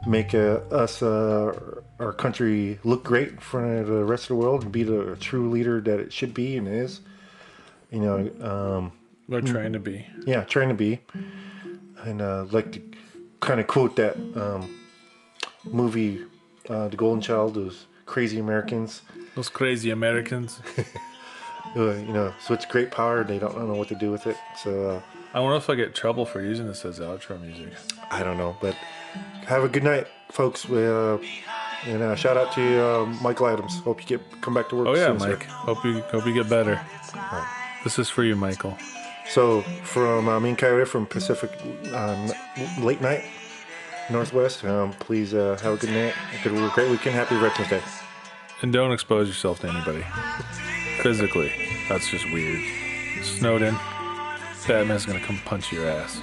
make 0.07 0.33
uh, 0.33 0.59
us, 0.71 1.01
uh, 1.01 1.53
our 1.99 2.13
country, 2.13 2.79
look 2.83 3.03
great 3.03 3.29
in 3.29 3.37
front 3.37 3.79
of 3.79 3.87
the 3.87 4.03
rest 4.05 4.23
of 4.25 4.29
the 4.29 4.35
world 4.35 4.63
and 4.63 4.71
be 4.71 4.83
the 4.83 5.15
true 5.19 5.49
leader 5.49 5.81
that 5.81 5.99
it 5.99 6.13
should 6.13 6.33
be 6.33 6.57
and 6.57 6.67
is. 6.67 7.01
You 7.91 7.99
know, 8.01 8.17
um, 8.41 8.91
We're 9.27 9.41
trying 9.41 9.73
to 9.73 9.79
be. 9.79 10.05
yeah, 10.25 10.43
trying 10.43 10.69
to 10.69 10.75
be. 10.75 10.99
And 12.03 12.21
uh, 12.21 12.45
like 12.51 12.73
to 12.73 12.81
kind 13.39 13.59
of 13.59 13.67
quote 13.67 13.95
that 13.97 14.15
um, 14.35 14.79
movie, 15.65 16.23
uh, 16.69 16.87
The 16.87 16.97
Golden 16.97 17.21
Child, 17.21 17.55
those 17.55 17.85
crazy 18.05 18.39
Americans. 18.39 19.01
Those 19.35 19.49
crazy 19.49 19.89
Americans. 19.91 20.61
Uh, 21.75 21.93
you 21.95 22.13
know, 22.13 22.33
so 22.39 22.53
it's 22.53 22.65
great 22.65 22.91
power, 22.91 23.23
they 23.23 23.37
don't 23.37 23.55
know 23.67 23.75
what 23.75 23.87
to 23.89 23.95
do 23.95 24.09
with 24.09 24.25
it. 24.25 24.37
So 24.63 24.89
uh, 24.89 25.01
I 25.33 25.39
wonder 25.39 25.57
if 25.57 25.69
I 25.69 25.75
get 25.75 25.93
trouble 25.93 26.25
for 26.25 26.41
using 26.41 26.65
this 26.65 26.85
as 26.85 26.99
outro 26.99 27.39
music. 27.39 27.73
I 28.09 28.23
don't 28.23 28.37
know, 28.37 28.55
but 28.61 28.75
have 29.45 29.63
a 29.63 29.69
good 29.69 29.83
night, 29.83 30.07
folks. 30.29 30.67
We, 30.67 30.83
uh, 30.83 31.17
and 31.85 32.01
uh, 32.01 32.15
shout 32.15 32.37
out 32.37 32.51
to 32.53 32.83
uh, 32.83 33.05
Michael 33.21 33.47
Adams. 33.47 33.79
Hope 33.79 34.01
you 34.01 34.17
get 34.17 34.41
come 34.41 34.53
back 34.53 34.69
to 34.69 34.75
work. 34.75 34.87
Oh 34.87 34.95
yeah, 34.95 35.07
soon, 35.07 35.19
sir. 35.19 35.29
Mike. 35.29 35.43
Hope 35.43 35.83
you 35.85 35.99
hope 36.01 36.25
you 36.25 36.33
get 36.33 36.49
better. 36.49 36.81
This 37.83 37.99
is 37.99 38.09
for 38.09 38.23
you, 38.23 38.35
Michael. 38.35 38.75
So 39.29 39.61
from 39.83 40.29
uh, 40.29 40.39
me 40.39 40.49
and 40.49 40.57
Coyote 40.57 40.85
from 40.85 41.05
Pacific 41.05 41.51
uh, 41.93 42.31
Late 42.79 43.01
Night 43.01 43.23
Northwest, 44.09 44.63
um, 44.63 44.93
please 44.93 45.33
uh, 45.33 45.57
have 45.61 45.73
a 45.73 45.77
good 45.77 45.89
night, 45.89 46.13
a 46.39 46.47
good, 46.47 46.71
great 46.71 46.89
weekend. 46.89 47.15
Happy 47.15 47.37
Veterans 47.37 47.69
Day. 47.69 47.81
And 48.61 48.71
don't 48.71 48.91
expose 48.91 49.27
yourself 49.27 49.59
to 49.59 49.69
anybody. 49.69 50.05
Physically. 51.01 51.51
That's 51.89 52.09
just 52.09 52.25
weird. 52.31 52.63
Snowden. 53.23 53.75
Batman's 54.67 55.05
gonna 55.05 55.19
come 55.19 55.39
punch 55.45 55.71
your 55.71 55.87
ass. 55.87 56.19